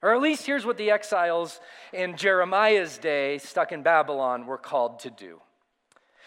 Or 0.00 0.14
at 0.14 0.22
least 0.22 0.46
here's 0.46 0.64
what 0.64 0.76
the 0.76 0.90
exiles 0.90 1.60
in 1.92 2.16
Jeremiah's 2.16 2.98
day, 2.98 3.38
stuck 3.38 3.72
in 3.72 3.82
Babylon, 3.82 4.46
were 4.46 4.58
called 4.58 5.00
to 5.00 5.10
do. 5.10 5.40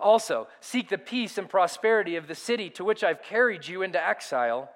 Also, 0.00 0.48
seek 0.60 0.88
the 0.88 0.98
peace 0.98 1.38
and 1.38 1.48
prosperity 1.48 2.16
of 2.16 2.26
the 2.26 2.34
city 2.34 2.70
to 2.70 2.84
which 2.84 3.04
I've 3.04 3.22
carried 3.22 3.66
you 3.66 3.82
into 3.82 4.04
exile. 4.04 4.70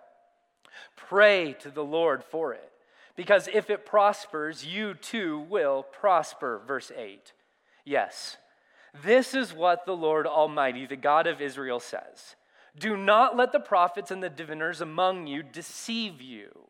Pray 0.97 1.55
to 1.61 1.71
the 1.71 1.85
Lord 1.85 2.23
for 2.23 2.53
it, 2.55 2.71
because 3.17 3.49
if 3.53 3.71
it 3.71 3.87
prospers, 3.87 4.65
you 4.65 4.95
too 4.95 5.39
will 5.39 5.83
prosper. 5.83 6.61
Verse 6.67 6.93
8. 6.97 7.33
Yes, 7.85 8.37
this 9.03 9.35
is 9.35 9.53
what 9.53 9.87
the 9.87 9.97
Lord 9.97 10.27
Almighty, 10.27 10.87
the 10.87 10.97
God 10.97 11.27
of 11.27 11.41
Israel, 11.41 11.81
says 11.81 12.37
Do 12.79 12.97
not 12.97 13.37
let 13.37 13.53
the 13.53 13.61
prophets 13.61 14.11
and 14.11 14.23
the 14.23 14.31
diviners 14.31 14.81
among 14.81 15.27
you 15.27 15.43
deceive 15.43 16.21
you. 16.21 16.68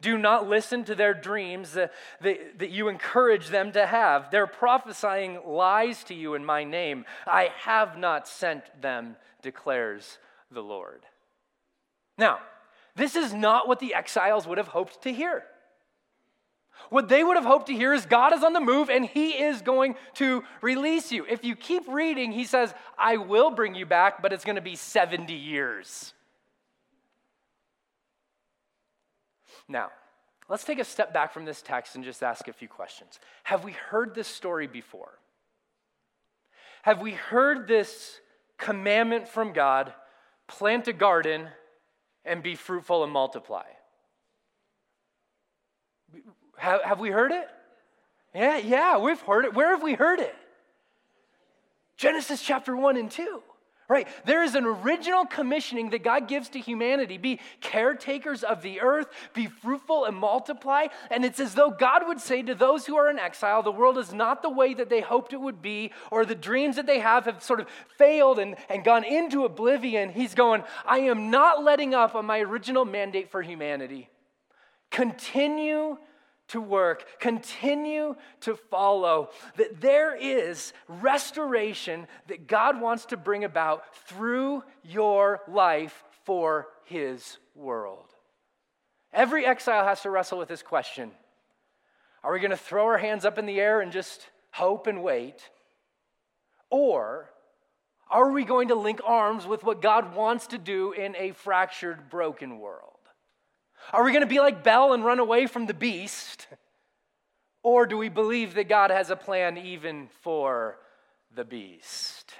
Do 0.00 0.18
not 0.18 0.48
listen 0.48 0.84
to 0.84 0.94
their 0.94 1.14
dreams 1.14 1.72
that, 1.72 1.92
that, 2.20 2.58
that, 2.58 2.70
you 2.70 2.88
encourage 2.88 3.48
them 3.48 3.72
to 3.72 3.86
have. 3.86 4.30
They're 4.30 4.46
prophesying 4.46 5.40
lies 5.46 6.04
to 6.04 6.14
you 6.14 6.34
in 6.34 6.44
my 6.44 6.64
name. 6.64 7.04
I 7.26 7.50
have 7.60 7.98
not 7.98 8.28
sent 8.28 8.82
them, 8.82 9.16
declares 9.42 10.18
the 10.50 10.62
Lord. 10.62 11.02
Now, 12.18 12.38
this 12.96 13.16
is 13.16 13.32
not 13.32 13.66
what 13.66 13.80
the 13.80 13.94
exiles 13.94 14.46
would 14.46 14.58
have 14.58 14.68
hoped 14.68 15.02
to 15.02 15.12
hear. 15.12 15.44
What 16.90 17.08
they 17.08 17.24
would 17.24 17.36
have 17.36 17.44
hoped 17.44 17.66
to 17.68 17.74
hear 17.74 17.92
is 17.92 18.06
God 18.06 18.32
is 18.32 18.44
on 18.44 18.52
the 18.52 18.60
move 18.60 18.88
and 18.90 19.04
he 19.04 19.30
is 19.30 19.62
going 19.62 19.96
to 20.14 20.44
release 20.60 21.12
you. 21.12 21.24
If 21.28 21.44
you 21.44 21.56
keep 21.56 21.86
reading, 21.88 22.32
he 22.32 22.44
says, 22.44 22.74
I 22.98 23.16
will 23.16 23.50
bring 23.50 23.74
you 23.74 23.86
back, 23.86 24.22
but 24.22 24.32
it's 24.32 24.44
going 24.44 24.56
to 24.56 24.62
be 24.62 24.76
70 24.76 25.32
years. 25.32 26.13
Now, 29.68 29.90
let's 30.48 30.64
take 30.64 30.78
a 30.78 30.84
step 30.84 31.12
back 31.12 31.32
from 31.32 31.44
this 31.44 31.62
text 31.62 31.94
and 31.94 32.04
just 32.04 32.22
ask 32.22 32.48
a 32.48 32.52
few 32.52 32.68
questions. 32.68 33.18
Have 33.44 33.64
we 33.64 33.72
heard 33.72 34.14
this 34.14 34.28
story 34.28 34.66
before? 34.66 35.18
Have 36.82 37.00
we 37.00 37.12
heard 37.12 37.66
this 37.66 38.20
commandment 38.58 39.26
from 39.26 39.52
God 39.52 39.92
plant 40.46 40.86
a 40.88 40.92
garden 40.92 41.48
and 42.24 42.42
be 42.42 42.54
fruitful 42.54 43.04
and 43.04 43.12
multiply? 43.12 43.64
Have, 46.56 46.82
have 46.82 47.00
we 47.00 47.10
heard 47.10 47.32
it? 47.32 47.48
Yeah, 48.34 48.58
yeah, 48.58 48.98
we've 48.98 49.20
heard 49.20 49.44
it. 49.44 49.54
Where 49.54 49.70
have 49.70 49.82
we 49.82 49.94
heard 49.94 50.20
it? 50.20 50.34
Genesis 51.96 52.42
chapter 52.42 52.76
1 52.76 52.96
and 52.96 53.10
2. 53.10 53.42
Right? 53.86 54.08
There 54.24 54.42
is 54.42 54.54
an 54.54 54.64
original 54.64 55.26
commissioning 55.26 55.90
that 55.90 56.02
God 56.02 56.26
gives 56.26 56.48
to 56.50 56.58
humanity 56.58 57.18
be 57.18 57.40
caretakers 57.60 58.42
of 58.42 58.62
the 58.62 58.80
earth, 58.80 59.08
be 59.34 59.46
fruitful 59.46 60.06
and 60.06 60.16
multiply. 60.16 60.86
And 61.10 61.22
it's 61.22 61.38
as 61.38 61.54
though 61.54 61.70
God 61.70 62.08
would 62.08 62.20
say 62.20 62.40
to 62.42 62.54
those 62.54 62.86
who 62.86 62.96
are 62.96 63.10
in 63.10 63.18
exile, 63.18 63.62
the 63.62 63.70
world 63.70 63.98
is 63.98 64.14
not 64.14 64.40
the 64.40 64.48
way 64.48 64.72
that 64.72 64.88
they 64.88 65.02
hoped 65.02 65.34
it 65.34 65.40
would 65.40 65.60
be, 65.60 65.92
or 66.10 66.24
the 66.24 66.34
dreams 66.34 66.76
that 66.76 66.86
they 66.86 67.00
have 67.00 67.26
have 67.26 67.42
sort 67.42 67.60
of 67.60 67.66
failed 67.98 68.38
and, 68.38 68.56
and 68.70 68.84
gone 68.84 69.04
into 69.04 69.44
oblivion. 69.44 70.10
He's 70.10 70.34
going, 70.34 70.62
I 70.86 71.00
am 71.00 71.30
not 71.30 71.62
letting 71.62 71.94
up 71.94 72.14
on 72.14 72.24
my 72.24 72.40
original 72.40 72.86
mandate 72.86 73.30
for 73.30 73.42
humanity. 73.42 74.08
Continue 74.90 75.98
to 76.48 76.60
work, 76.60 77.20
continue 77.20 78.16
to 78.40 78.56
follow, 78.56 79.30
that 79.56 79.80
there 79.80 80.14
is 80.14 80.72
restoration 80.88 82.06
that 82.28 82.46
God 82.46 82.80
wants 82.80 83.06
to 83.06 83.16
bring 83.16 83.44
about 83.44 83.94
through 84.06 84.62
your 84.82 85.40
life 85.48 86.04
for 86.24 86.68
His 86.84 87.38
world. 87.54 88.06
Every 89.12 89.46
exile 89.46 89.84
has 89.84 90.02
to 90.02 90.10
wrestle 90.10 90.38
with 90.38 90.48
this 90.48 90.62
question 90.62 91.12
Are 92.22 92.32
we 92.32 92.40
going 92.40 92.50
to 92.50 92.56
throw 92.56 92.84
our 92.84 92.98
hands 92.98 93.24
up 93.24 93.38
in 93.38 93.46
the 93.46 93.60
air 93.60 93.80
and 93.80 93.92
just 93.92 94.28
hope 94.50 94.86
and 94.86 95.02
wait? 95.02 95.50
Or 96.70 97.30
are 98.10 98.30
we 98.30 98.44
going 98.44 98.68
to 98.68 98.74
link 98.74 99.00
arms 99.04 99.46
with 99.46 99.64
what 99.64 99.80
God 99.80 100.14
wants 100.14 100.48
to 100.48 100.58
do 100.58 100.92
in 100.92 101.16
a 101.16 101.32
fractured, 101.32 102.10
broken 102.10 102.58
world? 102.58 102.93
Are 103.92 104.02
we 104.02 104.12
going 104.12 104.22
to 104.22 104.26
be 104.26 104.40
like 104.40 104.64
Belle 104.64 104.92
and 104.92 105.04
run 105.04 105.18
away 105.18 105.46
from 105.46 105.66
the 105.66 105.74
beast? 105.74 106.46
Or 107.62 107.86
do 107.86 107.96
we 107.96 108.08
believe 108.08 108.54
that 108.54 108.68
God 108.68 108.90
has 108.90 109.10
a 109.10 109.16
plan 109.16 109.56
even 109.56 110.08
for 110.22 110.78
the 111.34 111.44
beast? 111.44 112.34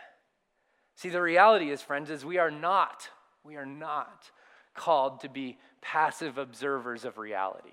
See, 0.96 1.08
the 1.08 1.22
reality 1.22 1.70
is, 1.70 1.82
friends, 1.82 2.10
is 2.10 2.24
we 2.24 2.38
are 2.38 2.50
not, 2.50 3.08
we 3.42 3.56
are 3.56 3.66
not 3.66 4.30
called 4.74 5.20
to 5.20 5.28
be 5.28 5.58
passive 5.80 6.38
observers 6.38 7.04
of 7.04 7.18
reality. 7.18 7.70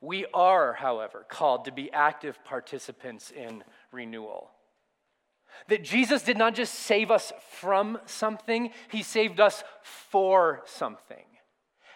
We 0.00 0.26
are, 0.34 0.74
however, 0.74 1.24
called 1.28 1.64
to 1.64 1.72
be 1.72 1.92
active 1.92 2.38
participants 2.44 3.30
in 3.30 3.64
renewal. 3.90 4.50
That 5.68 5.84
Jesus 5.84 6.22
did 6.22 6.36
not 6.36 6.54
just 6.54 6.74
save 6.74 7.10
us 7.10 7.32
from 7.52 7.98
something, 8.04 8.70
He 8.90 9.02
saved 9.02 9.40
us 9.40 9.64
for 9.82 10.62
something. 10.66 11.24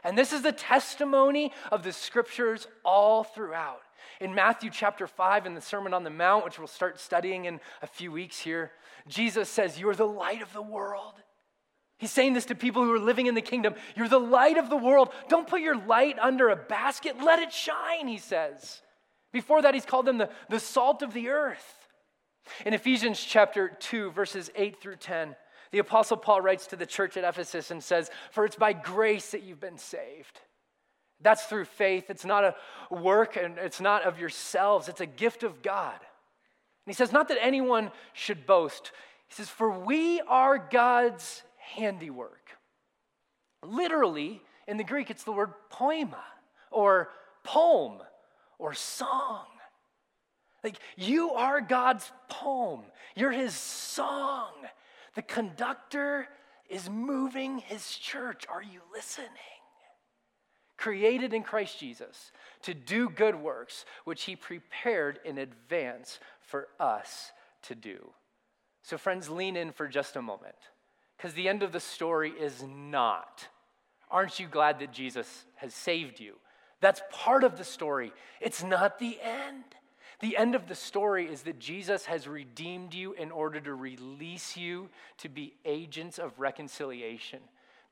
And 0.05 0.17
this 0.17 0.33
is 0.33 0.43
the 0.43 0.53
testimony 0.53 1.53
of 1.73 1.83
the 1.83 1.93
scriptures 1.93 2.67
all 2.85 3.25
throughout. 3.25 3.81
In 4.21 4.35
Matthew 4.35 4.71
chapter 4.71 5.07
5, 5.07 5.47
in 5.47 5.55
the 5.55 5.61
Sermon 5.61 5.95
on 5.95 6.05
the 6.05 6.11
Mount, 6.11 6.45
which 6.45 6.59
we'll 6.59 6.67
start 6.67 6.99
studying 7.01 7.45
in 7.45 7.61
a 7.83 7.87
few 7.87 8.11
weeks 8.11 8.39
here, 8.39 8.73
Jesus 9.07 9.49
says, 9.49 9.79
You 9.79 9.89
are 9.89 9.95
the 9.95 10.07
light 10.07 10.43
of 10.43 10.53
the 10.53 10.63
world. 10.63 11.15
He's 11.99 12.13
saying 12.13 12.35
this 12.35 12.45
to 12.47 12.55
people 12.55 12.85
who 12.85 12.95
are 12.95 13.01
living 13.01 13.27
in 13.27 13.35
the 13.35 13.43
kingdom. 13.43 13.75
You're 13.97 14.09
the 14.09 14.21
light 14.21 14.57
of 14.57 14.71
the 14.71 14.77
world. 14.77 15.11
Don't 15.29 15.49
put 15.49 15.61
your 15.61 15.77
light 15.77 16.17
under 16.21 16.49
a 16.49 16.57
basket, 16.57 17.17
let 17.23 17.41
it 17.41 17.53
shine, 17.53 18.07
he 18.07 18.19
says. 18.19 18.83
Before 19.33 19.61
that, 19.63 19.75
he's 19.75 19.85
called 19.85 20.07
them 20.07 20.19
the, 20.19 20.31
the 20.49 20.61
salt 20.61 21.03
of 21.03 21.13
the 21.13 21.29
earth. 21.29 21.89
In 22.65 22.73
Ephesians 22.73 23.21
chapter 23.21 23.69
2, 23.69 24.13
verses 24.13 24.51
8 24.55 24.81
through 24.81 24.97
10, 24.97 25.37
the 25.71 25.79
Apostle 25.79 26.17
Paul 26.17 26.41
writes 26.41 26.67
to 26.69 26.77
the 26.77 26.87
church 26.87 27.17
at 27.17 27.25
Ephesus 27.25 27.71
and 27.71 27.83
says, 27.83 28.11
For 28.31 28.45
it's 28.45 28.57
by 28.57 28.73
grace 28.73 29.31
that 29.33 29.43
you've 29.43 29.61
been 29.61 29.79
saved. 29.79 30.41
That's 31.21 31.45
through 31.45 31.65
faith. 31.65 32.11
It's 32.11 32.25
not 32.25 32.45
a 32.45 32.55
work 32.95 33.37
and 33.37 33.59
it's 33.59 33.81
not 33.81 34.05
of 34.05 34.19
yourselves, 34.19 34.89
it's 34.89 35.01
a 35.01 35.07
gift 35.07 35.43
of 35.43 35.63
God. 35.63 35.97
And 35.99 36.93
he 36.93 36.95
says, 36.95 37.13
Not 37.13 37.29
that 37.29 37.39
anyone 37.43 37.91
should 38.13 38.47
boast. 38.47 38.93
He 39.29 39.35
says, 39.35 39.49
For 39.49 39.71
we 39.71 40.21
are 40.23 40.59
God's 40.59 41.43
handiwork. 41.59 42.51
Literally, 43.63 44.41
in 44.67 44.77
the 44.77 44.85
Greek, 44.85 45.11
it's 45.11 45.25
the 45.25 45.33
word 45.33 45.53
poema 45.71 46.23
or 46.71 47.11
poem 47.43 47.99
or 48.59 48.75
song. 48.75 49.45
Like, 50.63 50.79
you 50.97 51.33
are 51.33 51.61
God's 51.61 52.11
poem, 52.29 52.83
you're 53.15 53.33
his 53.33 53.55
song. 53.55 54.53
The 55.19 55.23
conductor 55.23 56.29
is 56.71 56.89
moving 56.89 57.59
his 57.59 57.97
church. 57.97 58.47
Are 58.49 58.63
you 58.63 58.79
listening? 58.95 59.29
Created 60.77 61.35
in 61.35 61.43
Christ 61.43 61.81
Jesus 61.81 62.31
to 62.63 62.73
do 62.73 63.11
good 63.11 63.35
works, 63.35 63.85
which 64.05 64.23
he 64.23 64.37
prepared 64.37 65.19
in 65.25 65.39
advance 65.39 66.21
for 66.41 66.69
us 66.79 67.33
to 67.63 67.75
do. 67.75 68.11
So, 68.83 68.97
friends, 68.97 69.29
lean 69.29 69.57
in 69.57 69.73
for 69.73 69.89
just 69.89 70.15
a 70.15 70.23
moment 70.23 70.55
because 71.17 71.35
the 71.35 71.49
end 71.49 71.65
of 71.65 71.73
the 71.73 71.81
story 71.81 72.31
is 72.31 72.63
not. 72.63 73.49
Aren't 74.13 74.39
you 74.39 74.47
glad 74.47 74.79
that 74.79 74.93
Jesus 74.93 75.47
has 75.57 75.75
saved 75.75 76.21
you? 76.21 76.35
That's 76.81 77.03
part 77.11 77.43
of 77.43 77.59
the 77.59 77.65
story. 77.65 78.13
It's 78.41 78.63
not 78.63 79.01
the 79.01 79.19
end. 79.21 79.65
The 80.21 80.37
end 80.37 80.55
of 80.55 80.67
the 80.67 80.75
story 80.75 81.27
is 81.27 81.43
that 81.43 81.61
Jesus 81.61 82.07
has 82.07 82.27
redeemed 82.27 82.93
you 82.93 83.13
in 83.13 83.31
order 83.31 83.61
to 83.61 83.75
release 83.75 84.57
you 84.57 84.89
to 85.19 85.29
be 85.29 85.55
agents 85.65 86.19
of 86.19 86.39
reconciliation, 86.39 87.41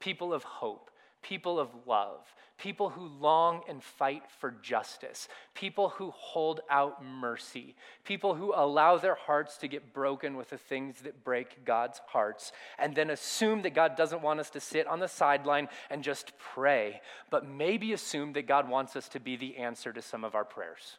people 0.00 0.34
of 0.34 0.42
hope, 0.42 0.90
people 1.22 1.60
of 1.60 1.70
love, 1.86 2.34
people 2.58 2.88
who 2.88 3.06
long 3.20 3.62
and 3.68 3.82
fight 3.82 4.22
for 4.40 4.54
justice, 4.62 5.28
people 5.54 5.90
who 5.90 6.10
hold 6.12 6.60
out 6.70 7.04
mercy, 7.04 7.76
people 8.04 8.34
who 8.34 8.52
allow 8.54 8.96
their 8.96 9.14
hearts 9.14 9.56
to 9.58 9.68
get 9.68 9.92
broken 9.92 10.36
with 10.36 10.50
the 10.50 10.58
things 10.58 11.00
that 11.02 11.22
break 11.22 11.64
God's 11.64 12.00
hearts, 12.06 12.50
and 12.78 12.94
then 12.94 13.10
assume 13.10 13.62
that 13.62 13.74
God 13.74 13.96
doesn't 13.96 14.22
want 14.22 14.40
us 14.40 14.50
to 14.50 14.60
sit 14.60 14.86
on 14.86 15.00
the 15.00 15.08
sideline 15.08 15.68
and 15.90 16.02
just 16.02 16.32
pray, 16.38 17.00
but 17.30 17.48
maybe 17.48 17.92
assume 17.92 18.32
that 18.32 18.48
God 18.48 18.68
wants 18.68 18.96
us 18.96 19.08
to 19.10 19.20
be 19.20 19.36
the 19.36 19.58
answer 19.58 19.92
to 19.92 20.02
some 20.02 20.24
of 20.24 20.34
our 20.34 20.44
prayers. 20.44 20.98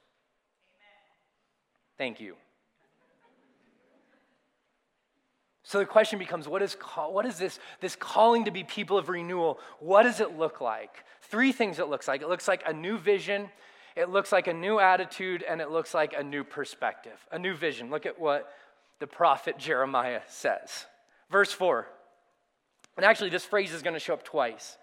Thank 1.98 2.20
you. 2.20 2.36
So 5.64 5.80
the 5.80 5.86
question 5.86 6.18
becomes 6.18 6.48
what 6.48 6.62
is, 6.62 6.76
call, 6.76 7.14
what 7.14 7.26
is 7.26 7.38
this, 7.38 7.60
this 7.82 7.96
calling 7.98 8.46
to 8.46 8.52
be 8.52 8.64
people 8.64 8.98
of 8.98 9.10
renewal? 9.10 9.60
What 9.80 10.04
does 10.04 10.22
it 10.22 10.38
look 10.38 10.62
like? 10.62 11.04
Three 11.24 11.52
things 11.52 11.78
it 11.78 11.90
looks 11.90 12.08
like 12.08 12.22
it 12.22 12.30
looks 12.30 12.48
like 12.48 12.64
a 12.66 12.72
new 12.72 12.98
vision, 12.98 13.50
it 13.98 14.10
looks 14.10 14.32
like 14.32 14.48
a 14.48 14.54
new 14.54 14.80
attitude, 14.80 15.44
and 15.44 15.60
it 15.60 15.70
looks 15.70 15.94
like 15.94 16.14
a 16.18 16.24
new 16.24 16.46
perspective. 16.46 17.20
A 17.34 17.40
new 17.40 17.54
vision. 17.54 17.90
Look 17.90 18.06
at 18.06 18.18
what 18.18 18.50
the 19.00 19.08
prophet 19.08 19.58
Jeremiah 19.58 20.22
says. 20.28 20.86
Verse 21.30 21.52
4. 21.52 21.86
And 22.96 23.06
actually, 23.06 23.30
this 23.30 23.44
phrase 23.44 23.74
is 23.74 23.82
going 23.82 23.94
to 23.94 24.00
show 24.00 24.14
up 24.14 24.24
twice. 24.24 24.78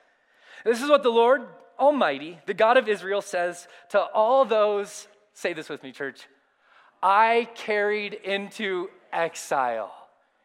This 0.64 0.82
is 0.82 0.90
what 0.90 1.02
the 1.02 1.08
Lord 1.08 1.46
Almighty, 1.78 2.38
the 2.44 2.54
God 2.54 2.76
of 2.76 2.88
Israel, 2.88 3.22
says 3.22 3.68
to 3.90 4.00
all 4.00 4.44
those, 4.44 5.08
say 5.32 5.54
this 5.54 5.70
with 5.70 5.82
me, 5.82 5.92
church, 5.92 6.28
I 7.04 7.50
carried 7.54 8.14
into 8.14 8.88
exile. 9.12 9.92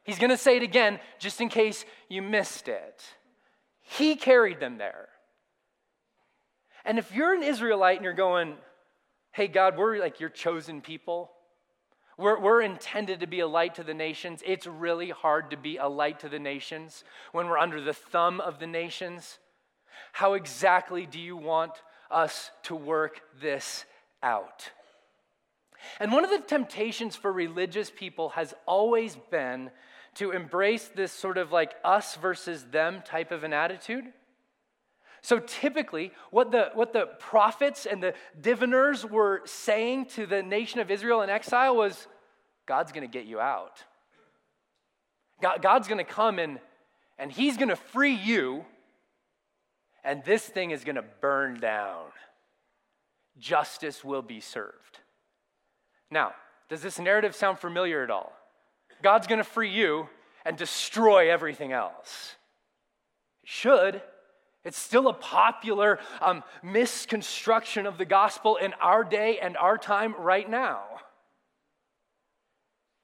He's 0.04 0.20
going 0.20 0.30
to 0.30 0.38
say 0.38 0.58
it 0.58 0.64
again 0.64 1.00
just 1.18 1.40
in 1.40 1.48
case 1.48 1.86
you 2.10 2.22
missed 2.22 2.68
it. 2.68 3.02
He 3.82 4.18
carried 4.18 4.60
them 4.60 4.78
there. 4.78 5.08
And 6.84 7.00
if 7.00 7.16
you're 7.16 7.34
an 7.34 7.44
Israelite 7.44 7.96
and 7.96 8.04
you're 8.04 8.14
going, 8.14 8.56
hey, 9.32 9.48
God, 9.48 9.78
we're 9.78 10.00
like 10.00 10.20
your 10.20 10.30
chosen 10.30 10.82
people, 10.82 11.32
we're, 12.18 12.40
we're 12.40 12.62
intended 12.62 13.22
to 13.22 13.28
be 13.28 13.40
a 13.40 13.48
light 13.48 13.76
to 13.76 13.84
the 13.84 13.94
nations. 13.94 14.44
It's 14.46 14.68
really 14.68 15.12
hard 15.12 15.52
to 15.52 15.58
be 15.58 15.78
a 15.78 15.88
light 15.88 16.20
to 16.22 16.30
the 16.30 16.40
nations 16.40 17.06
when 17.32 17.48
we're 17.48 17.58
under 17.58 17.80
the 17.80 17.94
thumb 17.94 18.42
of 18.42 18.60
the 18.60 18.68
nations. 18.68 19.40
How 20.12 20.34
exactly 20.34 21.06
do 21.06 21.22
you 21.22 21.38
want 21.38 21.72
us 22.12 22.52
to 22.64 22.76
work 22.76 23.22
this 23.40 23.86
out? 24.22 24.72
And 26.00 26.12
one 26.12 26.24
of 26.24 26.30
the 26.30 26.40
temptations 26.40 27.16
for 27.16 27.32
religious 27.32 27.92
people 27.96 28.30
has 28.30 28.54
always 28.66 29.16
been 29.30 29.72
to 30.16 30.32
embrace 30.32 30.90
this 30.96 31.12
sort 31.12 31.38
of 31.38 31.52
like 31.52 31.74
us 31.84 32.16
versus 32.16 32.66
them 32.66 33.02
type 33.06 33.32
of 33.32 33.44
an 33.44 33.54
attitude. 33.54 34.06
So 35.22 35.40
typically, 35.40 36.12
what 36.32 36.52
the, 36.52 36.72
what 36.74 36.94
the 36.94 37.06
prophets 37.20 37.86
and 37.86 38.02
the 38.02 38.14
diviners 38.40 39.06
were 39.06 39.42
saying 39.46 40.08
to 40.08 40.26
the 40.26 40.42
nation 40.42 40.80
of 40.80 40.90
Israel 40.90 41.22
in 41.22 41.30
exile 41.30 41.76
was 41.76 42.08
God's 42.66 42.92
going 42.92 43.10
to 43.10 43.12
get 43.12 43.26
you 43.26 43.40
out. 43.40 43.84
God, 45.42 45.62
God's 45.62 45.88
going 45.88 46.04
to 46.04 46.10
come 46.10 46.40
and, 46.40 46.60
and 47.18 47.32
He's 47.32 47.58
going 47.58 47.70
to 47.70 47.76
free 47.76 48.14
you, 48.14 48.66
and 50.04 50.24
this 50.24 50.46
thing 50.46 50.72
is 50.72 50.84
going 50.84 50.96
to 50.96 51.06
burn 51.22 51.60
down. 51.60 52.06
justice 53.38 54.04
will 54.04 54.22
be 54.22 54.40
served. 54.40 55.00
Now, 56.12 56.34
does 56.70 56.82
this 56.82 57.00
narrative 57.00 57.36
sound 57.36 57.60
familiar 57.60 58.04
at 58.04 58.12
all? 58.12 58.34
God's 59.02 59.28
going 59.28 59.40
to 59.40 59.44
free 59.44 59.70
you 59.70 60.08
and 60.46 60.58
destroy 60.58 61.32
everything 61.32 61.72
else. 61.72 62.36
It 63.44 63.50
should. 63.50 64.02
It's 64.66 64.78
still 64.78 65.08
a 65.08 65.14
popular 65.14 66.00
um, 66.22 66.44
misconstruction 66.62 67.86
of 67.86 67.98
the 67.98 68.06
gospel 68.06 68.58
in 68.58 68.74
our 68.82 69.04
day 69.04 69.40
and 69.40 69.56
our 69.58 69.78
time 69.78 70.16
right 70.18 70.50
now. 70.50 70.82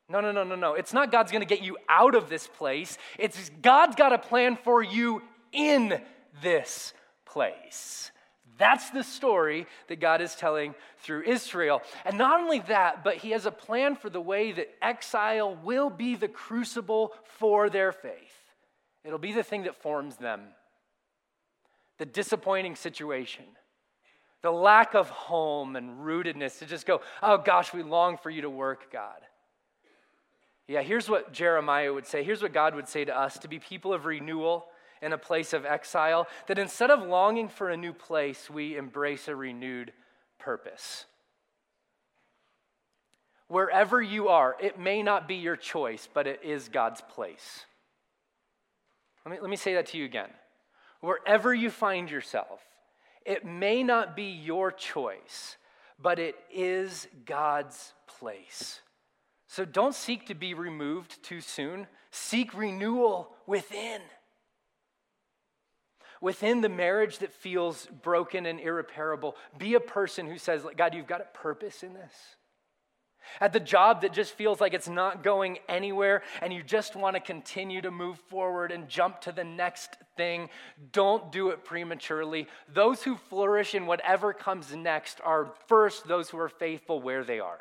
No, 0.09 0.21
no, 0.21 0.31
no, 0.31 0.43
no, 0.43 0.55
no. 0.55 0.73
It's 0.73 0.93
not 0.93 1.11
God's 1.11 1.31
going 1.31 1.41
to 1.41 1.47
get 1.47 1.63
you 1.63 1.77
out 1.89 2.13
of 2.13 2.29
this 2.29 2.47
place. 2.47 2.97
It's 3.17 3.49
God's 3.61 3.95
got 3.95 4.13
a 4.13 4.19
plan 4.19 4.55
for 4.55 4.83
you 4.83 5.23
in 5.51 5.99
this 6.43 6.93
place. 7.25 8.11
That's 8.57 8.89
the 8.89 9.03
story 9.03 9.67
that 9.87 9.99
God 9.99 10.21
is 10.21 10.35
telling 10.35 10.75
through 10.99 11.23
Israel. 11.23 11.81
And 12.05 12.17
not 12.17 12.39
only 12.39 12.59
that, 12.67 13.03
but 13.03 13.17
He 13.17 13.31
has 13.31 13.45
a 13.45 13.51
plan 13.51 13.95
for 13.95 14.09
the 14.09 14.21
way 14.21 14.51
that 14.53 14.69
exile 14.81 15.55
will 15.63 15.89
be 15.89 16.15
the 16.15 16.27
crucible 16.27 17.13
for 17.37 17.69
their 17.69 17.91
faith. 17.91 18.13
It'll 19.03 19.19
be 19.19 19.33
the 19.33 19.43
thing 19.43 19.63
that 19.63 19.75
forms 19.75 20.15
them. 20.17 20.41
The 21.97 22.05
disappointing 22.05 22.75
situation, 22.75 23.45
the 24.41 24.51
lack 24.51 24.95
of 24.95 25.09
home 25.09 25.75
and 25.75 25.99
rootedness 25.99 26.59
to 26.59 26.65
just 26.65 26.85
go, 26.85 27.01
oh 27.23 27.37
gosh, 27.37 27.73
we 27.73 27.83
long 27.83 28.17
for 28.17 28.29
you 28.29 28.41
to 28.41 28.49
work, 28.49 28.91
God. 28.91 29.21
Yeah, 30.67 30.81
here's 30.81 31.09
what 31.09 31.31
Jeremiah 31.31 31.93
would 31.93 32.07
say. 32.07 32.23
Here's 32.23 32.41
what 32.41 32.51
God 32.51 32.75
would 32.75 32.87
say 32.87 33.05
to 33.05 33.17
us 33.17 33.37
to 33.39 33.47
be 33.47 33.59
people 33.59 33.93
of 33.93 34.05
renewal 34.05 34.65
in 35.05 35.13
a 35.13 35.17
place 35.17 35.53
of 35.53 35.65
exile, 35.65 36.27
that 36.47 36.57
instead 36.57 36.89
of 36.89 37.07
longing 37.07 37.47
for 37.47 37.69
a 37.69 37.77
new 37.77 37.93
place, 37.93 38.49
we 38.49 38.75
embrace 38.75 39.27
a 39.27 39.35
renewed 39.35 39.93
purpose. 40.39 41.05
Wherever 43.47 44.01
you 44.01 44.29
are, 44.29 44.55
it 44.59 44.79
may 44.79 45.03
not 45.03 45.27
be 45.27 45.35
your 45.35 45.55
choice, 45.55 46.09
but 46.11 46.25
it 46.25 46.39
is 46.43 46.69
God's 46.69 47.01
place. 47.01 47.65
Let 49.23 49.33
me, 49.33 49.37
let 49.39 49.49
me 49.51 49.55
say 49.55 49.75
that 49.75 49.85
to 49.87 49.97
you 49.99 50.05
again. 50.05 50.29
Wherever 51.01 51.53
you 51.53 51.69
find 51.69 52.09
yourself, 52.09 52.61
it 53.27 53.45
may 53.45 53.83
not 53.83 54.15
be 54.15 54.31
your 54.31 54.71
choice, 54.71 55.57
but 56.01 56.17
it 56.17 56.35
is 56.51 57.07
God's 57.25 57.93
place. 58.07 58.81
So 59.47 59.65
don't 59.65 59.93
seek 59.93 60.25
to 60.25 60.33
be 60.33 60.55
removed 60.55 61.21
too 61.21 61.41
soon. 61.41 61.85
Seek 62.09 62.57
renewal 62.57 63.29
within 63.45 64.01
within 66.25 66.61
the 66.61 66.69
marriage 66.69 67.19
that 67.19 67.31
feels 67.31 67.85
broken 68.01 68.47
and 68.47 68.59
irreparable, 68.59 69.35
be 69.59 69.75
a 69.75 69.79
person 69.79 70.25
who 70.25 70.39
says, 70.39 70.65
God, 70.75 70.95
you've 70.95 71.05
got 71.05 71.21
a 71.21 71.37
purpose 71.37 71.83
in 71.83 71.93
this. 71.93 72.13
At 73.39 73.53
the 73.53 73.59
job 73.59 74.01
that 74.01 74.11
just 74.11 74.33
feels 74.33 74.59
like 74.59 74.73
it's 74.73 74.89
not 74.89 75.23
going 75.23 75.59
anywhere 75.69 76.23
and 76.41 76.51
you 76.51 76.63
just 76.63 76.95
want 76.95 77.15
to 77.15 77.19
continue 77.19 77.79
to 77.79 77.91
move 77.91 78.17
forward 78.27 78.71
and 78.71 78.89
jump 78.89 79.21
to 79.21 79.31
the 79.31 79.43
next 79.43 79.97
thing, 80.17 80.49
don't 80.91 81.31
do 81.31 81.49
it 81.49 81.63
prematurely. 81.63 82.47
Those 82.73 83.03
who 83.03 83.17
flourish 83.29 83.75
in 83.75 83.85
whatever 83.85 84.33
comes 84.33 84.75
next 84.75 85.21
are 85.23 85.53
first 85.67 86.07
those 86.07 86.31
who 86.31 86.39
are 86.39 86.49
faithful 86.49 87.03
where 87.03 87.23
they 87.23 87.39
are. 87.39 87.59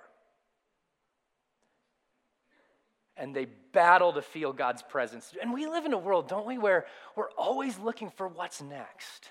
And 3.16 3.34
they 3.34 3.46
battle 3.72 4.12
to 4.12 4.22
feel 4.22 4.52
God's 4.52 4.82
presence. 4.82 5.32
And 5.40 5.52
we 5.52 5.66
live 5.66 5.84
in 5.86 5.92
a 5.92 5.98
world, 5.98 6.28
don't 6.28 6.46
we, 6.46 6.58
where 6.58 6.86
we're 7.16 7.30
always 7.32 7.78
looking 7.78 8.10
for 8.10 8.28
what's 8.28 8.60
next. 8.60 9.30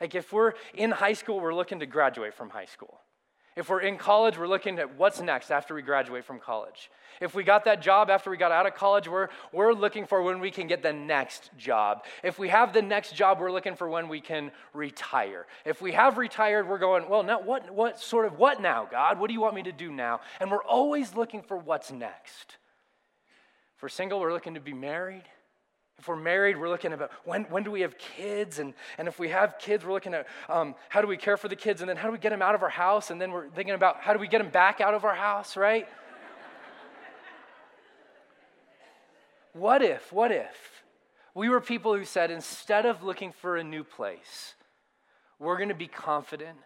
Like 0.00 0.14
if 0.14 0.32
we're 0.32 0.54
in 0.74 0.90
high 0.90 1.12
school, 1.12 1.40
we're 1.40 1.54
looking 1.54 1.80
to 1.80 1.86
graduate 1.86 2.34
from 2.34 2.50
high 2.50 2.64
school. 2.64 3.00
If 3.56 3.68
we're 3.68 3.80
in 3.80 3.98
college, 3.98 4.38
we're 4.38 4.46
looking 4.46 4.78
at 4.78 4.96
what's 4.96 5.20
next 5.20 5.50
after 5.50 5.74
we 5.74 5.82
graduate 5.82 6.24
from 6.24 6.38
college. 6.38 6.90
If 7.20 7.34
we 7.34 7.42
got 7.42 7.64
that 7.64 7.82
job 7.82 8.08
after 8.08 8.30
we 8.30 8.36
got 8.36 8.52
out 8.52 8.64
of 8.64 8.74
college, 8.74 9.08
we're, 9.08 9.28
we're 9.52 9.74
looking 9.74 10.06
for 10.06 10.22
when 10.22 10.40
we 10.40 10.50
can 10.50 10.68
get 10.68 10.82
the 10.82 10.92
next 10.92 11.50
job. 11.58 12.04
If 12.22 12.38
we 12.38 12.48
have 12.48 12.72
the 12.72 12.80
next 12.80 13.14
job, 13.14 13.40
we're 13.40 13.50
looking 13.50 13.74
for 13.74 13.88
when 13.88 14.08
we 14.08 14.20
can 14.20 14.52
retire. 14.72 15.46
If 15.66 15.82
we 15.82 15.92
have 15.92 16.16
retired, 16.16 16.68
we're 16.68 16.78
going, 16.78 17.08
well, 17.08 17.24
now 17.24 17.40
what, 17.40 17.70
what 17.70 18.00
sort 18.00 18.24
of 18.24 18.38
what 18.38 18.62
now, 18.62 18.88
God? 18.90 19.18
What 19.18 19.26
do 19.26 19.34
you 19.34 19.40
want 19.40 19.56
me 19.56 19.64
to 19.64 19.72
do 19.72 19.90
now? 19.90 20.20
And 20.40 20.50
we're 20.50 20.64
always 20.64 21.14
looking 21.14 21.42
for 21.42 21.56
what's 21.56 21.90
next. 21.90 22.56
If 23.80 23.84
we're 23.84 23.88
single, 23.88 24.20
we're 24.20 24.34
looking 24.34 24.52
to 24.52 24.60
be 24.60 24.74
married. 24.74 25.22
If 25.98 26.06
we're 26.06 26.14
married, 26.14 26.58
we're 26.58 26.68
looking 26.68 26.92
at 26.92 27.10
when, 27.24 27.44
when 27.44 27.62
do 27.62 27.70
we 27.70 27.80
have 27.80 27.96
kids? 27.96 28.58
And, 28.58 28.74
and 28.98 29.08
if 29.08 29.18
we 29.18 29.30
have 29.30 29.54
kids, 29.58 29.86
we're 29.86 29.94
looking 29.94 30.12
at 30.12 30.26
um, 30.50 30.74
how 30.90 31.00
do 31.00 31.06
we 31.06 31.16
care 31.16 31.38
for 31.38 31.48
the 31.48 31.56
kids? 31.56 31.80
And 31.80 31.88
then 31.88 31.96
how 31.96 32.06
do 32.06 32.12
we 32.12 32.18
get 32.18 32.28
them 32.28 32.42
out 32.42 32.54
of 32.54 32.62
our 32.62 32.68
house? 32.68 33.10
And 33.10 33.18
then 33.18 33.32
we're 33.32 33.48
thinking 33.48 33.74
about 33.74 33.96
how 34.00 34.12
do 34.12 34.18
we 34.18 34.28
get 34.28 34.36
them 34.42 34.50
back 34.50 34.82
out 34.82 34.92
of 34.92 35.06
our 35.06 35.14
house, 35.14 35.56
right? 35.56 35.88
what 39.54 39.80
if, 39.80 40.12
what 40.12 40.30
if 40.30 40.82
we 41.34 41.48
were 41.48 41.62
people 41.62 41.96
who 41.96 42.04
said, 42.04 42.30
instead 42.30 42.84
of 42.84 43.02
looking 43.02 43.32
for 43.32 43.56
a 43.56 43.64
new 43.64 43.82
place, 43.82 44.56
we're 45.38 45.56
going 45.56 45.70
to 45.70 45.74
be 45.74 45.88
confident 45.88 46.58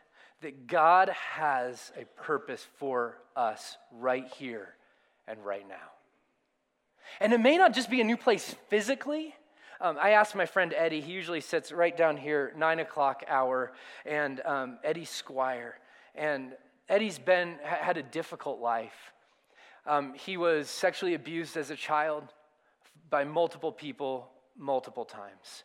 that 0.43 0.67
God 0.67 1.11
has 1.11 1.93
a 1.97 2.07
purpose 2.21 2.67
for 2.79 3.19
us 3.37 3.77
right 3.93 4.27
here 4.37 4.75
and 5.29 5.39
right 5.45 5.69
now. 5.69 5.94
And 7.21 7.33
it 7.33 7.41
may 7.41 7.57
not 7.57 7.75
just 7.75 7.91
be 7.91 8.01
a 8.01 8.05
new 8.05 8.17
place 8.17 8.55
physically. 8.69 9.35
Um, 9.81 9.99
I 10.01 10.11
asked 10.11 10.35
my 10.35 10.47
friend 10.47 10.73
Eddie, 10.77 11.01
he 11.01 11.13
usually 11.13 11.41
sits 11.41 11.73
right 11.73 11.97
down 11.97 12.17
here, 12.17 12.53
nine 12.57 12.79
o'clock 12.79 13.25
hour, 13.29 13.73
and 14.07 14.41
um, 14.45 14.79
Eddie 14.85 15.05
Squire. 15.05 15.79
And 16.15 16.53
Eddie's 16.89 17.19
been, 17.19 17.57
had 17.63 17.97
a 17.97 18.03
difficult 18.03 18.61
life. 18.61 19.13
Um, 19.87 20.15
he 20.15 20.37
was 20.37 20.71
sexually 20.71 21.15
abused 21.15 21.57
as 21.57 21.71
a 21.71 21.77
child 21.77 22.25
by 23.11 23.25
multiple 23.25 23.73
people, 23.73 24.31
multiple 24.57 25.05
times. 25.05 25.65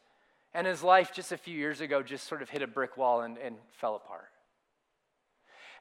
And 0.53 0.65
his 0.65 0.83
life 0.83 1.13
just 1.13 1.31
a 1.31 1.37
few 1.37 1.55
years 1.55 1.79
ago 1.79 2.01
just 2.01 2.27
sort 2.27 2.41
of 2.41 2.49
hit 2.49 2.61
a 2.61 2.67
brick 2.67 2.97
wall 2.97 3.21
and, 3.21 3.37
and 3.37 3.55
fell 3.71 3.95
apart. 3.95 4.29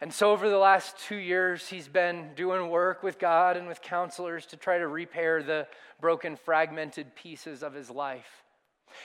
And 0.01 0.15
so, 0.15 0.31
over 0.31 0.49
the 0.49 0.59
last 0.59 0.97
two 0.99 1.17
years, 1.17 1.67
he's 1.69 1.89
been 1.89 2.31
doing 2.37 2.71
work 2.71 3.03
with 3.03 3.19
God 3.19 3.57
and 3.57 3.67
with 3.67 3.83
counselors 3.83 4.47
to 4.47 4.57
try 4.57 4.79
to 4.79 4.87
repair 4.87 5.43
the 5.43 5.67
broken, 6.01 6.37
fragmented 6.37 7.17
pieces 7.17 7.65
of 7.65 7.75
his 7.75 7.91
life. 7.91 8.45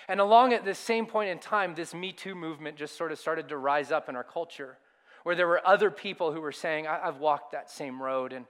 And 0.08 0.20
along 0.20 0.54
at 0.54 0.66
this 0.66 0.78
same 0.78 1.08
point 1.08 1.30
in 1.30 1.40
time, 1.40 1.74
this 1.74 1.94
Me 1.94 2.12
Too 2.12 2.36
movement 2.36 2.78
just 2.78 2.96
sort 2.96 3.12
of 3.12 3.18
started 3.18 3.50
to 3.50 3.58
rise 3.58 3.92
up 3.92 4.08
in 4.08 4.16
our 4.16 4.24
culture, 4.24 4.78
where 5.24 5.36
there 5.36 5.48
were 5.48 5.66
other 5.66 5.90
people 5.90 6.32
who 6.32 6.42
were 6.42 6.52
saying, 6.52 6.86
I've 6.88 7.18
walked 7.18 7.54
that 7.54 7.72
same 7.72 8.02
road 8.02 8.34
and 8.34 8.46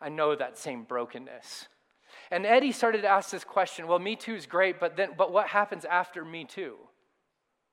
I 0.00 0.08
know 0.08 0.36
that 0.36 0.56
same 0.56 0.84
brokenness. 0.84 1.66
And 2.30 2.46
Eddie 2.46 2.72
started 2.72 3.02
to 3.02 3.08
ask 3.08 3.30
this 3.30 3.44
question 3.44 3.86
well, 3.86 3.98
Me 3.98 4.14
Too 4.14 4.34
is 4.34 4.46
great, 4.46 4.78
but, 4.78 4.96
then, 4.96 5.10
but 5.16 5.32
what 5.32 5.48
happens 5.48 5.84
after 5.84 6.24
Me 6.24 6.44
Too? 6.44 6.76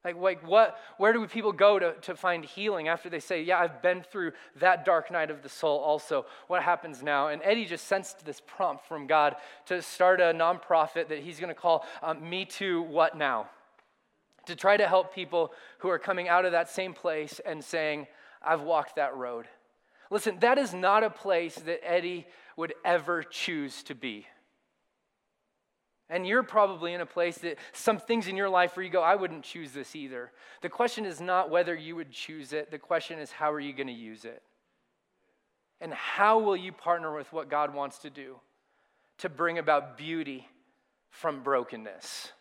Like, 0.06 0.22
like 0.22 0.48
what, 0.48 0.78
where 0.98 1.12
do 1.14 1.26
people 1.26 1.52
go 1.52 1.80
to, 1.80 1.94
to 2.04 2.16
find 2.16 2.46
healing 2.46 2.88
after 2.88 3.10
they 3.10 3.20
say, 3.20 3.42
Yeah, 3.42 3.60
I've 3.60 3.82
been 3.82 4.04
through 4.04 4.34
that 4.58 4.86
dark 4.86 5.10
night 5.12 5.32
of 5.32 5.42
the 5.42 5.50
soul 5.50 5.80
also? 5.80 6.28
What 6.48 6.62
happens 6.62 7.02
now? 7.02 7.30
And 7.30 7.42
Eddie 7.44 7.66
just 7.66 7.88
sensed 7.88 8.24
this 8.24 8.40
prompt 8.46 8.86
from 8.86 9.08
God 9.08 9.36
to 9.66 9.82
start 9.82 10.22
a 10.22 10.26
nonprofit 10.26 11.10
that 11.10 11.20
he's 11.20 11.40
going 11.40 11.54
to 11.54 11.60
call 11.60 11.86
um, 12.04 12.30
Me 12.30 12.46
Too 12.46 12.84
What 12.84 13.18
Now? 13.18 13.50
To 14.46 14.56
try 14.56 14.78
to 14.78 14.88
help 14.88 15.16
people 15.16 15.52
who 15.80 15.90
are 15.90 15.98
coming 15.98 16.30
out 16.30 16.46
of 16.46 16.52
that 16.52 16.70
same 16.70 16.94
place 16.94 17.42
and 17.44 17.64
saying, 17.64 18.06
I've 18.44 18.62
walked 18.62 18.98
that 18.98 19.16
road. 19.16 19.48
Listen, 20.12 20.38
that 20.42 20.60
is 20.60 20.72
not 20.72 21.04
a 21.04 21.10
place 21.10 21.56
that 21.56 21.80
Eddie 21.84 22.28
would 22.56 22.76
ever 22.86 23.24
choose 23.24 23.82
to 23.84 23.96
be. 23.96 24.28
And 26.10 26.28
you're 26.28 26.44
probably 26.44 26.94
in 26.94 27.02
a 27.02 27.06
place 27.06 27.40
that 27.40 27.58
some 27.74 27.98
things 27.98 28.28
in 28.28 28.38
your 28.38 28.50
life 28.50 28.76
where 28.76 28.86
you 28.86 28.92
go, 28.92 29.02
I 29.02 29.16
wouldn't 29.16 29.44
choose 29.44 29.72
this 29.72 29.96
either. 29.96 30.32
The 30.62 30.70
question 30.70 31.04
is 31.06 31.20
not 31.20 31.50
whether 31.50 31.74
you 31.74 31.96
would 31.96 32.12
choose 32.12 32.54
it, 32.54 32.70
the 32.70 32.78
question 32.78 33.18
is, 33.18 33.32
how 33.32 33.52
are 33.52 33.60
you 33.60 33.74
going 33.74 33.88
to 33.88 33.94
use 33.94 34.24
it? 34.24 34.44
And 35.82 35.94
how 35.94 36.40
will 36.40 36.56
you 36.56 36.72
partner 36.72 37.14
with 37.14 37.34
what 37.34 37.50
God 37.50 37.74
wants 37.74 37.98
to 38.00 38.10
do 38.10 38.38
to 39.18 39.30
bring 39.30 39.58
about 39.58 39.98
beauty 39.98 40.48
from 41.10 41.42
brokenness? 41.42 42.32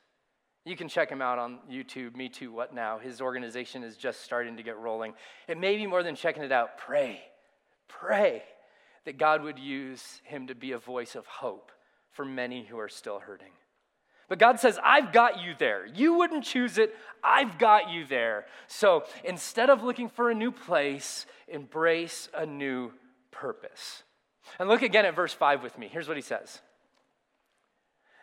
You 0.67 0.77
can 0.77 0.89
check 0.89 1.11
him 1.11 1.21
out 1.21 1.39
on 1.39 1.59
YouTube, 1.71 2.17
Me 2.17 2.29
Too, 2.29 2.53
What 2.53 2.75
Now? 2.75 2.99
His 2.99 3.21
organization 3.21 3.83
is 3.83 3.97
just 3.97 4.23
starting 4.23 4.57
to 4.57 4.63
get 4.63 4.79
rolling. 4.79 5.15
It 5.49 5.59
may 5.59 5.77
be 5.77 5.87
more 5.87 6.03
than 6.03 6.17
checking 6.17 6.43
it 6.43 6.53
out. 6.53 6.79
Pray, 6.79 7.21
pray 7.89 8.43
that 9.05 9.19
God 9.19 9.43
would 9.43 9.59
use 9.59 10.21
him 10.25 10.47
to 10.47 10.55
be 10.55 10.73
a 10.73 10.79
voice 10.79 11.15
of 11.15 11.27
hope 11.27 11.71
for 12.15 12.25
many 12.25 12.65
who 12.65 12.79
are 12.79 12.89
still 12.89 13.19
hurting. 13.19 13.53
But 14.29 14.39
God 14.39 14.59
says, 14.59 14.79
I've 14.83 15.13
got 15.13 15.43
you 15.43 15.55
there. 15.59 15.87
You 15.87 16.15
wouldn't 16.15 16.45
choose 16.45 16.79
it, 16.79 16.95
I've 17.23 17.59
got 17.59 17.91
you 17.91 18.07
there. 18.07 18.47
So 18.67 19.05
instead 19.23 19.69
of 19.69 19.83
looking 19.83 20.09
for 20.09 20.31
a 20.31 20.35
new 20.35 20.51
place, 20.51 21.27
embrace 21.47 22.29
a 22.35 22.47
new 22.47 22.93
purpose. 23.31 24.03
And 24.59 24.69
look 24.69 24.83
again 24.83 25.05
at 25.05 25.15
verse 25.15 25.33
5 25.33 25.63
with 25.63 25.79
me. 25.79 25.89
Here's 25.89 26.09
what 26.09 26.17
he 26.17 26.23
says 26.23 26.61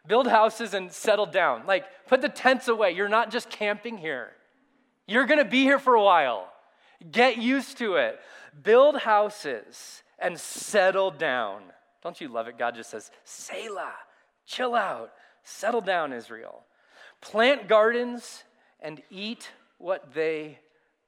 Build 0.08 0.28
houses 0.28 0.74
and 0.74 0.92
settle 0.92 1.28
down. 1.28 1.66
Like, 1.68 1.86
put 2.08 2.22
the 2.22 2.30
tents 2.30 2.68
away. 2.68 2.92
You're 2.92 3.10
not 3.10 3.32
just 3.32 3.50
camping 3.50 3.98
here, 3.98 4.32
you're 5.08 5.26
going 5.26 5.40
to 5.40 5.50
be 5.50 5.64
here 5.64 5.80
for 5.80 5.94
a 5.94 6.04
while. 6.04 6.48
Get 7.12 7.38
used 7.38 7.80
to 7.80 7.96
it. 7.96 8.20
Build 8.62 8.98
houses 8.98 10.04
and 10.20 10.40
settle 10.40 11.10
down. 11.10 11.64
Don't 12.04 12.20
you 12.20 12.28
love 12.28 12.48
it? 12.48 12.58
God 12.58 12.76
just 12.76 12.90
says, 12.90 13.12
Selah, 13.24 13.94
chill 14.46 14.76
out, 14.76 15.12
settle 15.44 15.82
down, 15.82 16.14
Israel. 16.14 16.64
Plant 17.22 17.68
gardens 17.68 18.44
and 18.80 19.02
eat 19.12 19.52
what 19.78 20.14
they 20.14 20.60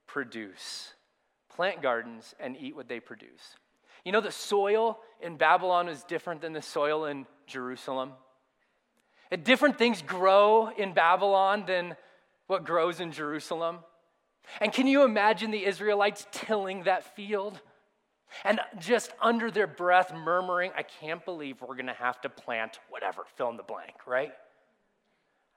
produce. 0.08 0.94
Plant 1.56 1.82
gardens 1.82 2.36
and 2.40 2.56
eat 2.60 2.76
what 2.76 2.88
they 2.88 3.00
produce. 3.00 3.58
You 4.06 4.12
know, 4.12 4.22
the 4.22 4.32
soil 4.32 5.00
in 5.22 5.38
Babylon 5.38 5.88
is 5.88 6.04
different 6.04 6.42
than 6.42 6.54
the 6.54 6.62
soil 6.62 7.06
in 7.06 7.26
Jerusalem. 7.48 8.12
And 9.32 9.44
different 9.44 9.78
things 9.78 10.02
grow 10.02 10.70
in 10.70 10.94
Babylon 10.94 11.64
than 11.66 11.96
what 12.48 12.66
grows 12.66 13.00
in 13.00 13.12
Jerusalem. 13.12 13.80
And 14.60 14.72
can 14.72 14.88
you 14.88 15.04
imagine 15.04 15.52
the 15.52 15.66
Israelites 15.66 16.28
tilling 16.32 16.84
that 16.84 17.16
field? 17.16 17.60
And 18.44 18.60
just 18.80 19.12
under 19.22 19.52
their 19.52 19.68
breath, 19.68 20.14
murmuring, 20.14 20.72
I 20.76 20.84
can't 20.84 21.24
believe 21.24 21.62
we're 21.62 21.76
gonna 21.76 21.94
have 21.94 22.22
to 22.22 22.30
plant 22.30 22.80
whatever, 22.90 23.24
fill 23.36 23.50
in 23.50 23.58
the 23.58 23.64
blank, 23.64 23.96
right? 24.06 24.34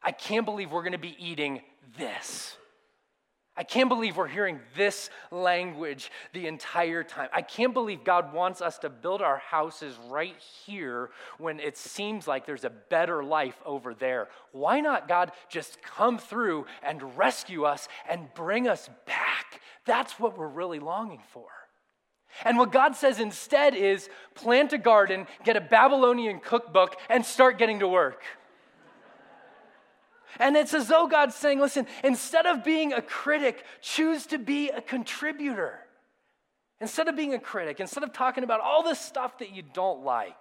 I 0.03 0.13
can't 0.13 0.47
believe 0.47 0.73
we're 0.73 0.83
gonna 0.83 0.99
be 0.99 1.17
eating 1.19 1.63
this. 1.99 2.57
I 3.59 3.65
can't 3.65 3.89
believe 3.89 4.19
we're 4.19 4.29
hearing 4.29 4.61
this 4.77 5.09
language 5.31 6.11
the 6.35 6.47
entire 6.47 7.03
time. 7.03 7.31
I 7.33 7.41
can't 7.41 7.73
believe 7.73 8.05
God 8.05 8.35
wants 8.35 8.61
us 8.61 8.77
to 8.81 8.91
build 8.91 9.23
our 9.23 9.39
houses 9.39 9.97
right 10.09 10.37
here 10.67 11.11
when 11.39 11.59
it 11.59 11.79
seems 11.79 12.29
like 12.29 12.45
there's 12.45 12.65
a 12.65 12.71
better 12.71 13.25
life 13.25 13.59
over 13.65 13.95
there. 13.95 14.29
Why 14.53 14.81
not, 14.81 15.09
God, 15.09 15.33
just 15.49 15.81
come 15.81 16.19
through 16.19 16.67
and 16.83 17.17
rescue 17.17 17.65
us 17.65 17.89
and 18.07 18.29
bring 18.35 18.69
us 18.69 18.91
back? 19.07 19.63
That's 19.87 20.21
what 20.21 20.37
we're 20.37 20.49
really 20.49 20.79
longing 20.79 21.23
for. 21.33 21.49
And 22.45 22.59
what 22.59 22.73
God 22.73 22.97
says 22.97 23.19
instead 23.19 23.75
is 23.75 24.09
plant 24.35 24.73
a 24.73 24.79
garden, 24.79 25.27
get 25.45 25.57
a 25.57 25.61
Babylonian 25.61 26.41
cookbook, 26.41 26.97
and 27.09 27.25
start 27.25 27.59
getting 27.59 27.81
to 27.81 27.89
work. 27.89 28.23
And 30.39 30.57
it's 30.57 30.75
as 30.75 30.89
though 30.89 31.07
God's 31.07 31.35
saying, 31.35 31.61
listen, 31.61 31.87
instead 32.05 32.47
of 32.47 32.63
being 32.63 32.93
a 32.93 33.01
critic, 33.01 33.65
choose 33.81 34.27
to 34.27 34.39
be 34.39 34.69
a 34.69 34.81
contributor. 34.81 35.81
Instead 36.81 37.09
of 37.09 37.17
being 37.17 37.33
a 37.33 37.39
critic, 37.39 37.81
instead 37.81 38.05
of 38.05 38.13
talking 38.13 38.45
about 38.45 38.61
all 38.61 38.83
the 38.83 38.95
stuff 38.95 39.39
that 39.39 39.55
you 39.55 39.63
don't 39.63 40.05
like, 40.05 40.37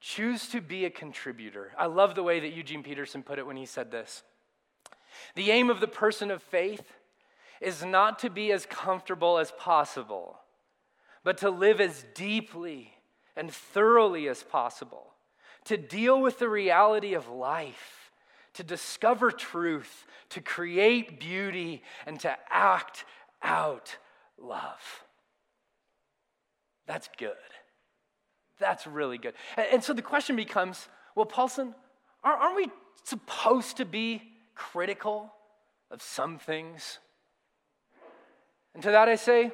choose 0.00 0.48
to 0.48 0.62
be 0.62 0.86
a 0.86 0.90
contributor. 0.90 1.72
I 1.76 1.86
love 1.86 2.14
the 2.14 2.22
way 2.22 2.40
that 2.40 2.54
Eugene 2.54 2.82
Peterson 2.82 3.22
put 3.22 3.38
it 3.38 3.46
when 3.46 3.56
he 3.56 3.66
said 3.66 3.90
this. 3.90 4.22
The 5.34 5.50
aim 5.50 5.68
of 5.68 5.80
the 5.80 5.88
person 5.88 6.30
of 6.30 6.42
faith 6.42 6.82
is 7.60 7.84
not 7.84 8.18
to 8.20 8.30
be 8.30 8.52
as 8.52 8.66
comfortable 8.66 9.38
as 9.38 9.50
possible, 9.52 10.38
but 11.24 11.38
to 11.38 11.50
live 11.50 11.80
as 11.80 12.04
deeply 12.14 12.92
and 13.36 13.50
thoroughly 13.50 14.28
as 14.28 14.42
possible 14.42 15.12
to 15.66 15.76
deal 15.76 16.20
with 16.20 16.38
the 16.38 16.48
reality 16.48 17.14
of 17.14 17.28
life, 17.28 18.12
to 18.54 18.62
discover 18.62 19.30
truth, 19.30 20.06
to 20.30 20.40
create 20.40 21.20
beauty, 21.20 21.82
and 22.06 22.18
to 22.20 22.36
act 22.50 23.04
out 23.42 23.96
love. 24.38 25.04
That's 26.86 27.08
good. 27.18 27.34
That's 28.58 28.86
really 28.86 29.18
good. 29.18 29.34
And, 29.56 29.82
so 29.82 29.92
the 29.92 30.02
question 30.02 30.36
becomes 30.36 30.88
well, 31.14 31.26
Paulson, 31.26 31.74
aren't 32.22 32.56
we 32.56 32.68
supposed 33.04 33.78
to 33.78 33.86
be 33.86 34.22
critical 34.54 35.32
of 35.90 36.02
some 36.02 36.38
things? 36.38 36.98
And 38.76 38.82
to 38.82 38.90
that 38.90 39.08
I 39.08 39.14
say, 39.14 39.52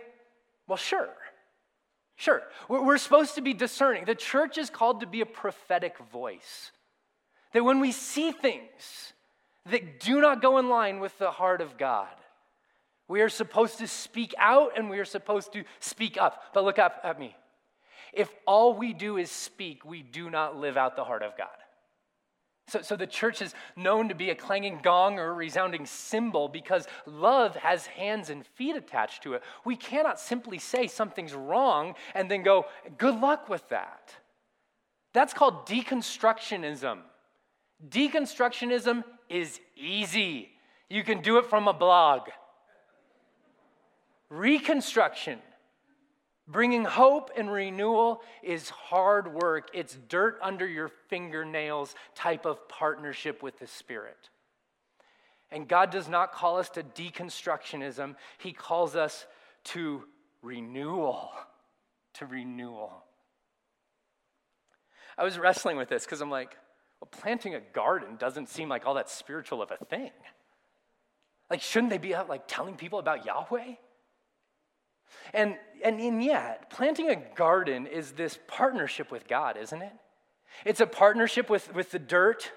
well, 0.67 0.77
sure. 0.77 1.09
Sure, 2.17 2.43
we're 2.69 2.99
supposed 2.99 3.37
to 3.37 3.41
be 3.41 3.55
discerning. 3.55 4.05
The 4.05 4.15
church 4.15 4.59
is 4.59 4.69
called 4.69 5.01
to 5.01 5.07
be 5.07 5.21
a 5.21 5.27
prophetic 5.27 5.97
voice. 6.13 6.73
That 7.53 7.65
when 7.65 7.79
we 7.79 7.93
see 7.93 8.33
things 8.33 9.13
that 9.71 10.01
do 10.01 10.21
not 10.21 10.43
go 10.43 10.59
in 10.59 10.69
line 10.69 10.99
with 10.99 11.17
the 11.19 11.31
heart 11.31 11.61
of 11.61 11.79
God, 11.79 12.09
we 13.09 13.21
are 13.21 13.29
supposed 13.29 13.79
to 13.79 13.87
speak 13.87 14.35
out 14.39 14.73
and 14.77 14.91
we 14.91 14.99
are 14.99 15.05
supposed 15.05 15.53
to 15.53 15.63
speak 15.79 16.17
up. 16.21 16.43
But 16.53 16.65
look 16.65 16.79
up 16.79 17.01
at 17.05 17.19
me. 17.19 17.35
If 18.13 18.29
all 18.45 18.75
we 18.75 18.93
do 18.93 19.19
is 19.19 19.31
speak, 19.31 19.85
we 19.85 20.03
do 20.03 20.31
not 20.31 20.57
live 20.57 20.77
out 20.77 20.97
the 20.97 21.05
heart 21.05 21.23
of 21.23 21.37
God. 21.39 21.49
So, 22.69 22.81
so 22.81 22.97
the 22.97 23.07
church 23.07 23.43
is 23.43 23.55
known 23.77 24.09
to 24.09 24.15
be 24.15 24.31
a 24.31 24.35
clanging 24.35 24.81
gong 24.83 25.19
or 25.19 25.31
a 25.31 25.33
resounding 25.33 25.85
cymbal 25.85 26.49
because 26.49 26.87
love 27.07 27.57
has 27.57 27.87
hands 27.87 28.31
and 28.31 28.47
feet 28.47 28.77
attached 28.77 29.23
to 29.25 29.35
it. 29.35 29.43
We 29.65 29.77
cannot 29.77 30.21
simply 30.21 30.59
say 30.59 30.87
something's 30.87 31.35
wrong 31.35 31.95
and 32.15 32.31
then 32.31 32.43
go, 32.43 32.67
good 32.99 33.21
luck 33.21 33.49
with 33.49 33.69
that. 33.71 34.15
That's 35.13 35.35
called 35.35 35.67
deconstructionism. 35.67 37.01
Deconstructionism 37.89 39.05
is 39.29 39.61
easy, 39.77 40.51
you 40.89 41.03
can 41.03 41.21
do 41.21 41.39
it 41.39 41.47
from 41.47 41.69
a 41.69 41.73
blog. 41.73 42.29
Reconstruction 44.29 45.41
Bringing 46.49 46.85
hope 46.85 47.31
and 47.37 47.51
renewal 47.51 48.21
is 48.43 48.69
hard 48.69 49.33
work. 49.33 49.71
It's 49.73 49.97
dirt 50.09 50.39
under 50.43 50.67
your 50.67 50.89
fingernails 51.09 51.95
type 52.15 52.47
of 52.47 52.69
partnership 52.69 53.43
with 53.43 53.59
the 53.59 53.67
Spirit. 53.67 54.29
And 55.51 55.69
God 55.69 55.91
does 55.91 56.09
not 56.09 56.33
call 56.33 56.59
us 56.59 56.69
to 56.71 56.83
deconstructionism, 56.83 58.17
He 58.39 58.53
calls 58.53 58.97
us 58.97 59.27
to 59.65 60.05
renewal. 60.43 61.31
To 62.15 62.27
renewal. 62.27 63.05
I 65.17 65.25
was 65.25 65.39
wrestling 65.39 65.77
with 65.77 65.89
this 65.89 66.05
because 66.05 66.21
I'm 66.21 66.31
like, 66.31 66.57
well, 67.01 67.09
planting 67.11 67.55
a 67.55 67.61
garden 67.61 68.17
doesn't 68.17 68.49
seem 68.49 68.69
like 68.69 68.87
all 68.87 68.95
that 68.95 69.11
spiritual 69.11 69.63
of 69.63 69.71
a 69.71 69.85
thing. 69.85 70.11
Like, 71.51 71.61
shouldn't 71.61 71.91
they 71.91 71.99
be 71.99 72.15
out 72.15 72.29
like 72.29 72.45
telling 72.47 72.77
people 72.77 72.99
about 72.99 73.27
Yahweh? 73.27 73.75
And, 75.33 75.57
and, 75.85 76.01
and 76.01 76.23
yet, 76.23 76.71
planting 76.71 77.11
a 77.11 77.17
garden 77.17 77.87
is 77.87 78.13
this 78.13 78.39
partnership 78.47 79.11
with 79.11 79.27
God, 79.27 79.57
isn't 79.57 79.83
it? 79.83 79.93
It's 80.65 80.81
a 80.81 80.87
partnership 80.87 81.49
with, 81.49 81.75
with 81.75 81.91
the 81.91 81.99
dirt 81.99 82.51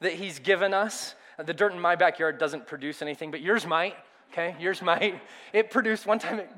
that 0.00 0.12
He's 0.12 0.38
given 0.38 0.74
us. 0.74 1.14
The 1.44 1.54
dirt 1.54 1.72
in 1.72 1.80
my 1.80 1.96
backyard 1.96 2.38
doesn't 2.38 2.66
produce 2.66 3.02
anything, 3.02 3.30
but 3.30 3.40
yours 3.40 3.66
might. 3.66 3.96
Okay, 4.32 4.56
yours 4.58 4.80
might. 4.80 5.20
It 5.52 5.70
produced 5.70 6.06
one 6.06 6.18
time, 6.18 6.38
it, 6.40 6.50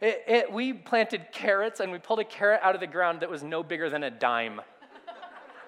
it, 0.00 0.24
it, 0.26 0.52
we 0.52 0.72
planted 0.72 1.26
carrots 1.32 1.78
and 1.78 1.92
we 1.92 1.98
pulled 1.98 2.18
a 2.18 2.24
carrot 2.24 2.60
out 2.62 2.74
of 2.74 2.80
the 2.80 2.88
ground 2.88 3.20
that 3.20 3.30
was 3.30 3.42
no 3.42 3.62
bigger 3.62 3.88
than 3.88 4.02
a 4.02 4.10
dime. 4.10 4.60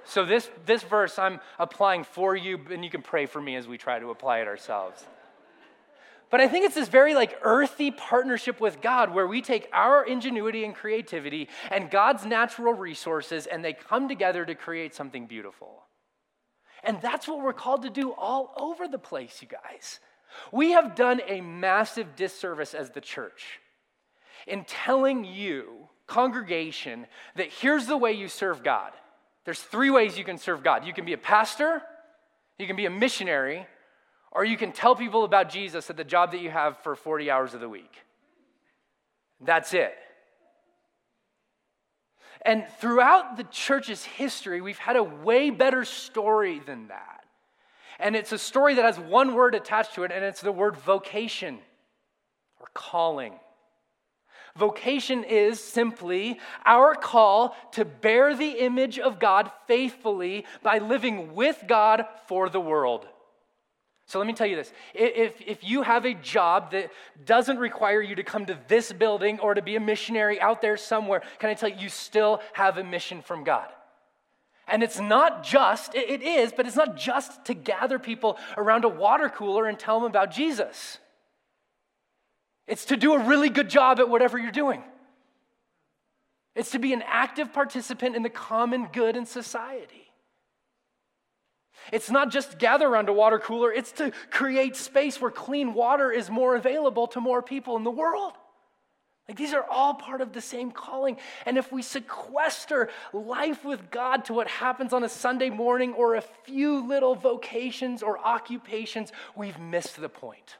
So, 0.05 0.25
this, 0.25 0.51
this 0.67 0.83
verse 0.83 1.19
I'm 1.19 1.41
applying 1.61 2.03
for 2.03 2.35
you, 2.35 2.59
and 2.71 2.85
you 2.85 2.91
can 2.91 3.03
pray 3.03 3.27
for 3.27 3.41
me 3.41 3.55
as 3.55 3.69
we 3.69 3.79
try 3.79 4.01
to 4.01 4.11
apply 4.11 4.41
it 4.41 4.49
ourselves. 4.49 5.05
But 6.33 6.41
I 6.41 6.49
think 6.49 6.65
it's 6.65 6.75
this 6.75 6.89
very 6.89 7.15
like 7.15 7.39
earthy 7.43 7.91
partnership 7.91 8.59
with 8.59 8.81
God 8.81 9.15
where 9.15 9.27
we 9.27 9.43
take 9.43 9.69
our 9.71 10.03
ingenuity 10.03 10.65
and 10.65 10.75
creativity 10.75 11.51
and 11.71 11.91
God's 11.91 12.25
natural 12.25 12.73
resources 12.73 13.47
and 13.47 13.63
they 13.63 13.75
come 13.75 14.09
together 14.09 14.47
to 14.47 14.55
create 14.55 14.95
something 14.95 15.27
beautiful. 15.27 15.83
And 16.83 17.03
that's 17.03 17.29
what 17.29 17.43
we're 17.43 17.53
called 17.53 17.83
to 17.83 17.91
do 17.91 18.13
all 18.13 18.55
over 18.57 18.89
the 18.89 18.99
place, 18.99 19.43
you 19.43 19.47
guys. 19.47 20.01
We 20.51 20.73
have 20.73 20.97
done 20.97 21.21
a 21.29 21.43
massive 21.43 22.17
disservice 22.17 22.73
as 22.73 22.89
the 22.89 23.03
church 23.03 23.61
in 24.47 24.65
telling 24.65 25.27
you, 25.27 25.89
congregation, 26.07 27.07
that 27.37 27.53
here's 27.53 27.87
the 27.87 27.99
way 27.99 28.13
you 28.15 28.29
serve 28.29 28.65
God. 28.65 28.93
There's 29.45 29.61
three 29.61 29.91
ways 29.91 30.17
you 30.17 30.25
can 30.25 30.39
serve 30.39 30.65
God. 30.65 30.87
You 30.87 30.95
can 30.95 31.05
be 31.05 31.13
a 31.13 31.19
pastor, 31.19 31.83
you 32.59 32.67
can 32.67 32.77
be 32.77 32.87
a 32.87 32.91
missionary, 32.91 33.67
or 34.33 34.45
you 34.45 34.57
can 34.57 34.73
tell 34.73 34.97
people 34.97 35.25
about 35.25 35.51
Jesus 35.51 35.91
at 35.91 35.97
the 35.97 36.05
job 36.05 36.33
that 36.33 36.41
you 36.41 36.51
have 36.51 36.79
for 36.79 36.97
40 36.97 37.31
hours 37.31 37.55
of 37.55 37.61
the 37.61 37.69
week. 37.69 37.93
That's 39.41 39.75
it. 39.75 39.95
And 42.45 42.67
throughout 42.81 43.37
the 43.37 43.45
church's 43.45 44.05
history, 44.05 44.61
we've 44.61 44.79
had 44.79 44.97
a 44.97 45.03
way 45.03 45.51
better 45.51 45.85
story 45.85 46.59
than 46.59 46.89
that. 46.89 47.25
And 48.01 48.17
it's 48.17 48.33
a 48.33 48.39
story 48.39 48.75
that 48.75 48.85
has 48.85 48.99
one 48.99 49.35
word 49.35 49.55
attached 49.55 49.95
to 49.95 50.05
it, 50.05 50.11
and 50.11 50.25
it's 50.25 50.41
the 50.41 50.51
word 50.51 50.77
vocation 50.77 51.59
or 52.59 52.67
calling. 52.75 53.35
Vocation 54.57 55.25
is 55.25 55.63
simply 55.63 56.41
our 56.65 56.95
call 56.95 57.57
to 57.73 57.85
bear 57.85 58.35
the 58.35 58.51
image 58.51 58.99
of 58.99 59.19
God 59.19 59.51
faithfully 59.67 60.45
by 60.63 60.79
living 60.79 61.35
with 61.35 61.63
God 61.69 62.07
for 62.27 62.49
the 62.49 62.61
world. 62.61 63.07
So 64.13 64.19
let 64.19 64.27
me 64.27 64.35
tell 64.35 64.47
you 64.47 64.57
this. 64.57 64.71
If, 64.93 65.41
if 65.41 65.65
you 65.65 65.81
have 65.81 66.05
a 66.05 66.13
job 66.13 66.73
that 66.73 66.91
doesn't 67.25 67.57
require 67.57 68.03
you 68.03 68.15
to 68.17 68.23
come 68.23 68.45
to 68.45 68.59
this 68.69 68.93
building 68.93 69.41
or 69.41 69.55
to 69.55 69.63
be 69.63 69.75
a 69.75 69.81
missionary 69.81 70.39
out 70.39 70.61
there 70.61 70.77
somewhere, 70.77 71.23
can 71.39 71.49
I 71.49 71.55
tell 71.55 71.71
you, 71.71 71.77
you 71.79 71.89
still 71.89 72.43
have 72.53 72.77
a 72.77 72.85
mission 72.85 73.23
from 73.23 73.43
God. 73.43 73.69
And 74.69 74.83
it's 74.83 75.01
not 75.01 75.45
just, 75.45 75.95
it 75.95 76.21
is, 76.21 76.53
but 76.53 76.67
it's 76.67 76.77
not 76.77 76.95
just 76.95 77.47
to 77.47 77.55
gather 77.55 77.99
people 77.99 78.37
around 78.59 78.85
a 78.85 78.89
water 78.89 79.31
cooler 79.31 79.67
and 79.67 79.79
tell 79.79 79.99
them 79.99 80.11
about 80.11 80.31
Jesus. 80.31 80.99
It's 82.67 82.85
to 82.87 82.99
do 82.99 83.15
a 83.15 83.19
really 83.19 83.49
good 83.49 83.71
job 83.71 83.99
at 83.99 84.11
whatever 84.11 84.37
you're 84.37 84.51
doing. 84.51 84.85
It's 86.55 86.73
to 86.73 86.79
be 86.79 86.93
an 86.93 87.03
active 87.07 87.55
participant 87.55 88.15
in 88.15 88.23
the 88.23 88.29
common 88.29 88.91
good 88.93 89.17
in 89.17 89.25
society. 89.25 90.12
It's 91.91 92.11
not 92.11 92.31
just 92.31 92.59
gather 92.59 92.87
around 92.87 93.09
a 93.09 93.13
water 93.13 93.39
cooler, 93.39 93.73
it's 93.73 93.93
to 93.93 94.13
create 94.31 94.77
space 94.77 95.21
where 95.21 95.31
clean 95.31 95.75
water 95.75 96.11
is 96.13 96.31
more 96.31 96.55
available 96.55 97.07
to 97.09 97.21
more 97.21 97.43
people 97.43 97.77
in 97.77 97.85
the 97.85 97.91
world. 97.91 98.35
Like 99.29 99.39
these 99.39 99.55
are 99.55 99.65
all 99.71 99.95
part 99.95 100.21
of 100.21 100.33
the 100.33 100.41
same 100.41 100.73
calling. 100.73 101.17
And 101.47 101.57
if 101.57 101.71
we 101.71 101.83
sequester 101.83 102.91
life 103.13 103.65
with 103.65 103.91
God 103.91 104.25
to 104.27 104.35
what 104.35 104.49
happens 104.49 104.93
on 104.93 105.05
a 105.05 105.09
Sunday 105.09 105.49
morning 105.49 105.95
or 105.95 106.17
a 106.17 106.21
few 106.21 106.87
little 106.87 107.15
vocations 107.15 108.03
or 108.03 108.19
occupations, 108.19 109.13
we've 109.37 109.59
missed 109.59 110.01
the 110.01 110.09
point. 110.09 110.57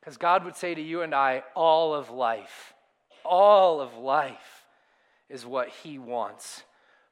Because 0.00 0.16
God 0.16 0.44
would 0.44 0.56
say 0.56 0.74
to 0.74 0.80
you 0.80 1.02
and 1.02 1.14
I, 1.14 1.42
all 1.54 1.94
of 1.94 2.10
life, 2.10 2.74
all 3.24 3.80
of 3.80 3.96
life 3.96 4.66
is 5.28 5.44
what 5.44 5.68
He 5.68 5.98
wants 5.98 6.62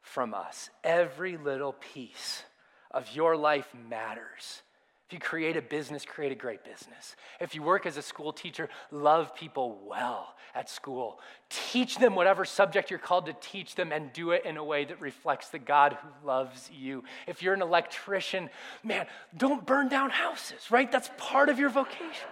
from 0.00 0.32
us. 0.32 0.70
Every 0.82 1.36
little 1.36 1.72
piece 1.72 2.44
of 2.90 3.14
your 3.14 3.36
life 3.36 3.68
matters. 3.88 4.62
If 5.10 5.14
you 5.14 5.18
create 5.18 5.56
a 5.56 5.62
business, 5.62 6.04
create 6.04 6.30
a 6.30 6.36
great 6.36 6.62
business. 6.62 7.16
If 7.40 7.56
you 7.56 7.62
work 7.64 7.84
as 7.84 7.96
a 7.96 8.02
school 8.02 8.32
teacher, 8.32 8.68
love 8.92 9.34
people 9.34 9.80
well 9.88 10.36
at 10.54 10.70
school. 10.70 11.18
Teach 11.48 11.98
them 11.98 12.14
whatever 12.14 12.44
subject 12.44 12.90
you're 12.90 13.00
called 13.00 13.26
to 13.26 13.34
teach 13.40 13.74
them 13.74 13.90
and 13.90 14.12
do 14.12 14.30
it 14.30 14.44
in 14.44 14.56
a 14.56 14.62
way 14.62 14.84
that 14.84 15.00
reflects 15.00 15.48
the 15.48 15.58
God 15.58 15.96
who 16.00 16.26
loves 16.26 16.70
you. 16.72 17.02
If 17.26 17.42
you're 17.42 17.54
an 17.54 17.62
electrician, 17.62 18.50
man, 18.84 19.06
don't 19.36 19.66
burn 19.66 19.88
down 19.88 20.10
houses, 20.10 20.70
right? 20.70 20.90
That's 20.92 21.10
part 21.16 21.48
of 21.48 21.58
your 21.58 21.70
vocation. 21.70 22.28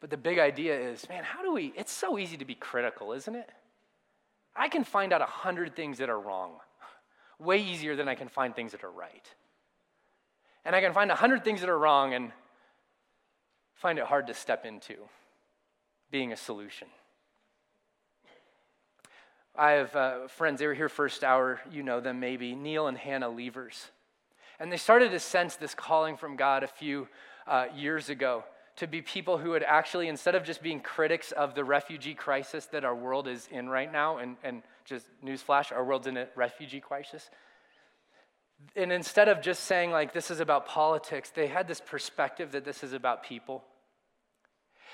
But 0.00 0.10
the 0.10 0.16
big 0.16 0.38
idea 0.38 0.78
is, 0.78 1.08
man, 1.08 1.24
how 1.24 1.42
do 1.42 1.52
we? 1.52 1.72
It's 1.76 1.90
so 1.90 2.16
easy 2.16 2.36
to 2.36 2.44
be 2.44 2.54
critical, 2.54 3.12
isn't 3.12 3.34
it? 3.34 3.50
I 4.58 4.68
can 4.68 4.82
find 4.82 5.12
out 5.12 5.22
a 5.22 5.26
hundred 5.26 5.76
things 5.76 5.98
that 5.98 6.10
are 6.10 6.18
wrong 6.18 6.54
way 7.38 7.62
easier 7.62 7.94
than 7.94 8.08
I 8.08 8.16
can 8.16 8.28
find 8.28 8.54
things 8.54 8.72
that 8.72 8.82
are 8.82 8.90
right. 8.90 9.26
And 10.64 10.74
I 10.74 10.80
can 10.80 10.92
find 10.92 11.10
a 11.12 11.14
hundred 11.14 11.44
things 11.44 11.60
that 11.60 11.70
are 11.70 11.78
wrong 11.78 12.12
and 12.12 12.32
find 13.74 13.98
it 14.00 14.04
hard 14.04 14.26
to 14.26 14.34
step 14.34 14.66
into 14.66 14.96
being 16.10 16.32
a 16.32 16.36
solution. 16.36 16.88
I 19.54 19.72
have 19.72 19.94
uh, 19.94 20.28
friends, 20.28 20.58
they 20.58 20.66
were 20.66 20.74
here 20.74 20.88
first 20.88 21.22
hour, 21.22 21.60
you 21.70 21.84
know 21.84 22.00
them 22.00 22.18
maybe, 22.18 22.54
Neil 22.56 22.88
and 22.88 22.98
Hannah 22.98 23.28
Levers. 23.28 23.90
And 24.58 24.72
they 24.72 24.76
started 24.76 25.12
to 25.12 25.20
sense 25.20 25.54
this 25.54 25.74
calling 25.74 26.16
from 26.16 26.34
God 26.36 26.64
a 26.64 26.68
few 26.68 27.06
uh, 27.46 27.66
years 27.76 28.08
ago 28.08 28.44
to 28.78 28.86
be 28.86 29.02
people 29.02 29.38
who 29.38 29.50
would 29.50 29.64
actually, 29.64 30.06
instead 30.06 30.36
of 30.36 30.44
just 30.44 30.62
being 30.62 30.80
critics 30.80 31.32
of 31.32 31.54
the 31.54 31.64
refugee 31.64 32.14
crisis 32.14 32.66
that 32.66 32.84
our 32.84 32.94
world 32.94 33.26
is 33.26 33.48
in 33.50 33.68
right 33.68 33.90
now, 33.90 34.18
and, 34.18 34.36
and 34.44 34.62
just 34.84 35.06
newsflash, 35.24 35.72
our 35.72 35.84
world's 35.84 36.06
in 36.06 36.16
a 36.16 36.28
refugee 36.36 36.80
crisis. 36.80 37.28
And 38.76 38.92
instead 38.92 39.28
of 39.28 39.42
just 39.42 39.64
saying, 39.64 39.90
like, 39.90 40.12
this 40.12 40.30
is 40.30 40.38
about 40.38 40.66
politics, 40.66 41.30
they 41.30 41.48
had 41.48 41.66
this 41.66 41.80
perspective 41.80 42.52
that 42.52 42.64
this 42.64 42.84
is 42.84 42.92
about 42.92 43.24
people. 43.24 43.64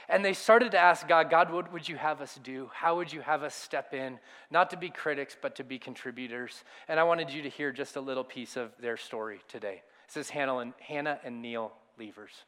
And 0.08 0.24
they 0.24 0.32
started 0.32 0.72
to 0.72 0.78
ask 0.78 1.06
God, 1.06 1.28
God, 1.30 1.52
what 1.52 1.70
would 1.72 1.86
you 1.86 1.96
have 1.96 2.22
us 2.22 2.38
do? 2.42 2.70
How 2.74 2.96
would 2.96 3.12
you 3.12 3.20
have 3.20 3.42
us 3.42 3.54
step 3.54 3.92
in? 3.92 4.18
Not 4.50 4.70
to 4.70 4.76
be 4.78 4.88
critics, 4.88 5.36
but 5.40 5.56
to 5.56 5.64
be 5.64 5.78
contributors. 5.78 6.64
And 6.88 6.98
I 6.98 7.04
wanted 7.04 7.30
you 7.30 7.42
to 7.42 7.48
hear 7.50 7.70
just 7.70 7.96
a 7.96 8.00
little 8.00 8.24
piece 8.24 8.56
of 8.56 8.72
their 8.80 8.96
story 8.96 9.40
today. 9.48 9.82
This 10.08 10.26
is 10.26 10.30
Hannah 10.30 10.58
and, 10.58 10.72
Hannah 10.80 11.20
and 11.22 11.40
Neil 11.42 11.72
Levers. 11.98 12.44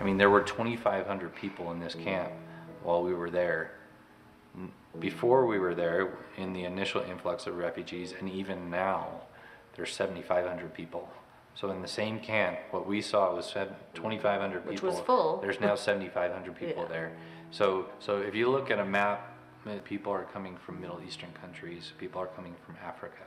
I 0.00 0.04
mean, 0.04 0.16
there 0.16 0.30
were 0.30 0.40
2,500 0.40 1.34
people 1.34 1.70
in 1.72 1.78
this 1.78 1.94
camp 1.94 2.32
while 2.82 3.02
we 3.02 3.12
were 3.14 3.30
there. 3.30 3.72
Before 4.98 5.46
we 5.46 5.58
were 5.58 5.74
there, 5.74 6.18
in 6.36 6.52
the 6.52 6.64
initial 6.64 7.02
influx 7.02 7.46
of 7.46 7.56
refugees, 7.56 8.14
and 8.18 8.28
even 8.28 8.70
now, 8.70 9.20
there's 9.76 9.94
7,500 9.94 10.74
people. 10.74 11.08
So 11.54 11.70
in 11.70 11.82
the 11.82 11.88
same 11.88 12.18
camp, 12.18 12.58
what 12.70 12.86
we 12.86 13.02
saw 13.02 13.34
was 13.34 13.52
2,500 13.94 14.60
people. 14.60 14.72
Which 14.72 14.82
was 14.82 14.98
full. 15.00 15.38
There's 15.40 15.60
now 15.60 15.74
7,500 15.74 16.56
people 16.56 16.82
Yeah. 16.84 16.88
there. 16.88 17.12
So, 17.50 17.86
so 17.98 18.18
if 18.18 18.34
you 18.34 18.48
look 18.48 18.70
at 18.70 18.78
a 18.78 18.84
map, 18.84 19.36
people 19.84 20.12
are 20.12 20.24
coming 20.24 20.56
from 20.56 20.80
Middle 20.80 21.00
Eastern 21.06 21.32
countries. 21.32 21.92
People 21.98 22.20
are 22.20 22.28
coming 22.28 22.54
from 22.64 22.76
Africa. 22.82 23.22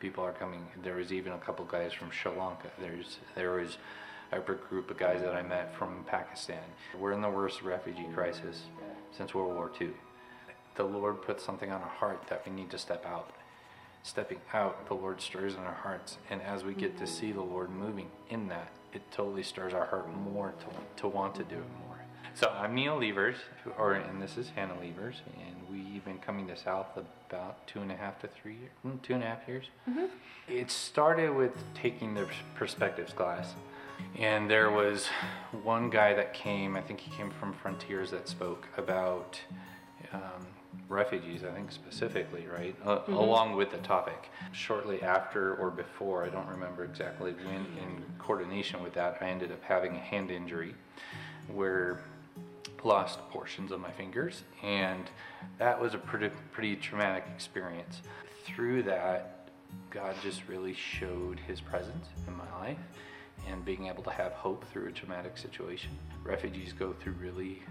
People 0.00 0.24
are 0.24 0.32
coming. 0.32 0.66
There 0.82 0.96
was 0.96 1.12
even 1.12 1.32
a 1.32 1.38
couple 1.38 1.64
guys 1.66 1.92
from 1.92 2.10
Sri 2.10 2.32
Lanka. 2.32 2.70
There's 2.78 3.18
there 3.34 3.52
was 3.52 3.76
a 4.32 4.38
group 4.40 4.90
of 4.90 4.96
guys 4.96 5.20
that 5.22 5.34
I 5.34 5.42
met 5.42 5.74
from 5.74 6.04
Pakistan. 6.06 6.62
We're 6.98 7.12
in 7.12 7.20
the 7.20 7.30
worst 7.30 7.62
refugee 7.62 8.08
crisis 8.14 8.62
since 9.16 9.34
World 9.34 9.54
War 9.54 9.70
II. 9.80 9.90
The 10.76 10.84
Lord 10.84 11.22
put 11.22 11.40
something 11.40 11.70
on 11.70 11.82
our 11.82 11.88
heart 11.88 12.22
that 12.28 12.46
we 12.46 12.52
need 12.52 12.70
to 12.70 12.78
step 12.78 13.04
out. 13.04 13.30
Stepping 14.02 14.40
out, 14.54 14.86
the 14.86 14.94
Lord 14.94 15.20
stirs 15.20 15.54
in 15.54 15.60
our 15.60 15.74
hearts, 15.74 16.16
and 16.30 16.40
as 16.40 16.64
we 16.64 16.72
get 16.72 16.96
to 16.98 17.06
see 17.06 17.32
the 17.32 17.42
Lord 17.42 17.70
moving 17.70 18.08
in 18.30 18.48
that, 18.48 18.68
it 18.94 19.02
totally 19.12 19.42
stirs 19.42 19.74
our 19.74 19.84
heart 19.86 20.08
more 20.14 20.54
to, 20.60 21.00
to 21.02 21.08
want 21.08 21.34
to 21.34 21.44
do 21.44 21.56
it 21.56 21.86
more. 21.86 21.98
So 22.34 22.48
I'm 22.48 22.74
Neil 22.74 22.96
Levers, 22.98 23.36
or 23.76 23.94
and 23.94 24.22
this 24.22 24.38
is 24.38 24.50
Hannah 24.54 24.78
Levers, 24.80 25.20
and 25.26 25.56
we've 25.70 26.04
been 26.04 26.18
coming 26.18 26.46
to 26.46 26.56
South 26.56 26.86
about 27.28 27.66
two 27.66 27.80
and 27.80 27.92
a 27.92 27.96
half 27.96 28.18
to 28.20 28.28
three 28.28 28.54
years, 28.54 28.70
mm, 28.86 29.02
two 29.02 29.14
and 29.14 29.22
a 29.22 29.26
half 29.26 29.46
years. 29.46 29.66
It 30.48 30.70
started 30.70 31.34
with 31.34 31.52
taking 31.74 32.14
the 32.14 32.26
perspectives 32.54 33.12
class, 33.12 33.54
and 34.18 34.50
there 34.50 34.70
was 34.70 35.08
one 35.62 35.90
guy 35.90 36.14
that 36.14 36.34
came. 36.34 36.76
I 36.76 36.80
think 36.80 37.00
he 37.00 37.10
came 37.10 37.30
from 37.30 37.52
Frontiers 37.52 38.10
that 38.10 38.28
spoke 38.28 38.68
about 38.76 39.40
um, 40.12 40.46
refugees. 40.88 41.42
I 41.44 41.52
think 41.52 41.72
specifically, 41.72 42.46
right, 42.46 42.76
uh, 42.84 43.00
along 43.08 43.56
with 43.56 43.70
the 43.70 43.78
topic. 43.78 44.30
Shortly 44.52 45.02
after 45.02 45.54
or 45.54 45.70
before, 45.70 46.24
I 46.24 46.28
don't 46.28 46.48
remember 46.48 46.84
exactly 46.84 47.32
when. 47.32 47.66
In 47.82 48.04
coordination 48.18 48.82
with 48.82 48.94
that, 48.94 49.18
I 49.20 49.26
ended 49.26 49.52
up 49.52 49.62
having 49.62 49.94
a 49.94 49.98
hand 49.98 50.30
injury, 50.30 50.74
where 51.52 52.00
lost 52.84 53.18
portions 53.30 53.72
of 53.72 53.80
my 53.80 53.90
fingers, 53.90 54.42
and 54.62 55.10
that 55.58 55.80
was 55.80 55.94
a 55.94 55.98
pretty 55.98 56.30
pretty 56.52 56.76
traumatic 56.76 57.24
experience. 57.34 58.02
Through 58.44 58.84
that, 58.84 59.48
God 59.90 60.14
just 60.22 60.46
really 60.48 60.74
showed 60.74 61.38
His 61.40 61.60
presence 61.60 62.06
in 62.26 62.36
my 62.36 62.50
life, 62.58 62.78
and 63.48 63.64
being 63.64 63.86
able 63.86 64.02
to 64.02 64.10
have 64.10 64.32
hope 64.32 64.64
through 64.72 64.88
a 64.88 64.92
traumatic 64.92 65.36
situation. 65.36 65.90
Refugees 66.24 66.72
go 66.72 66.92
through 66.92 67.14
really 67.14 67.62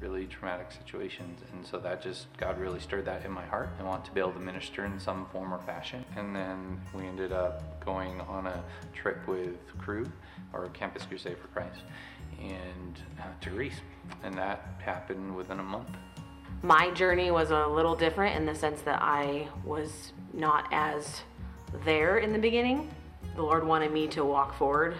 really 0.00 0.26
traumatic 0.26 0.70
situations 0.70 1.40
and 1.52 1.66
so 1.66 1.76
that 1.76 2.00
just 2.00 2.26
god 2.36 2.56
really 2.56 2.78
stirred 2.78 3.04
that 3.04 3.24
in 3.24 3.32
my 3.32 3.44
heart 3.44 3.68
i 3.80 3.82
want 3.82 4.04
to 4.04 4.12
be 4.12 4.20
able 4.20 4.30
to 4.30 4.38
minister 4.38 4.84
in 4.84 5.00
some 5.00 5.26
form 5.32 5.52
or 5.52 5.58
fashion 5.58 6.04
and 6.16 6.36
then 6.36 6.80
we 6.94 7.04
ended 7.04 7.32
up 7.32 7.84
going 7.84 8.20
on 8.20 8.46
a 8.46 8.62
trip 8.94 9.26
with 9.26 9.56
Cru 9.76 10.06
or 10.52 10.68
campus 10.68 11.04
crusade 11.04 11.36
for 11.36 11.48
christ 11.48 11.80
and 12.40 13.00
uh, 13.18 13.24
to 13.40 13.50
greece 13.50 13.80
and 14.22 14.32
that 14.34 14.76
happened 14.78 15.34
within 15.34 15.58
a 15.58 15.64
month 15.64 15.90
My 16.62 16.90
journey 16.90 17.30
was 17.30 17.50
a 17.50 17.66
little 17.66 17.94
different 17.94 18.36
in 18.36 18.44
the 18.44 18.54
sense 18.54 18.82
that 18.82 19.00
I 19.00 19.48
was 19.64 20.12
not 20.32 20.66
as 20.72 21.22
there 21.84 22.18
in 22.18 22.32
the 22.32 22.38
beginning. 22.38 22.90
The 23.38 23.44
Lord 23.44 23.64
wanted 23.64 23.92
me 23.92 24.08
to 24.08 24.24
walk 24.24 24.52
forward 24.58 24.96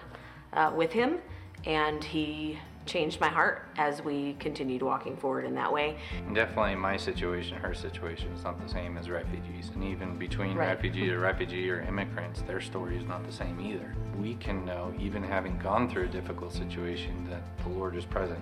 uh, 0.53 0.73
with 0.73 0.93
Him, 0.93 1.19
and 1.67 2.05
He 2.05 2.57
changed 2.87 3.21
my 3.21 3.27
heart 3.27 3.67
as 3.77 4.01
we 4.05 4.35
continued 4.39 4.81
walking 4.81 5.17
forward 5.17 5.45
in 5.45 5.57
that 5.57 5.73
way. 5.73 5.97
Definitely, 6.33 6.77
my 6.77 6.97
situation, 6.97 7.59
her 7.59 7.75
situation 7.75 8.31
is 8.31 8.45
not 8.45 8.65
the 8.65 8.73
same 8.73 8.97
as 8.97 9.11
refugees. 9.11 9.73
And 9.75 9.83
even 9.83 10.17
between 10.19 10.57
Right. 10.57 10.69
refugee 10.69 11.09
to 11.09 11.19
refugee 11.19 11.69
or 11.69 11.81
immigrants, 11.81 12.43
their 12.43 12.61
story 12.61 12.97
is 12.97 13.05
not 13.07 13.27
the 13.27 13.33
same 13.33 13.61
either. 13.61 13.93
We 14.21 14.37
can 14.37 14.65
know, 14.65 14.95
even 15.01 15.21
having 15.25 15.59
gone 15.59 15.91
through 15.91 16.05
a 16.05 16.07
difficult 16.09 16.53
situation, 16.53 17.29
that 17.31 17.43
the 17.65 17.71
Lord 17.71 17.97
is 17.97 18.05
present. 18.05 18.39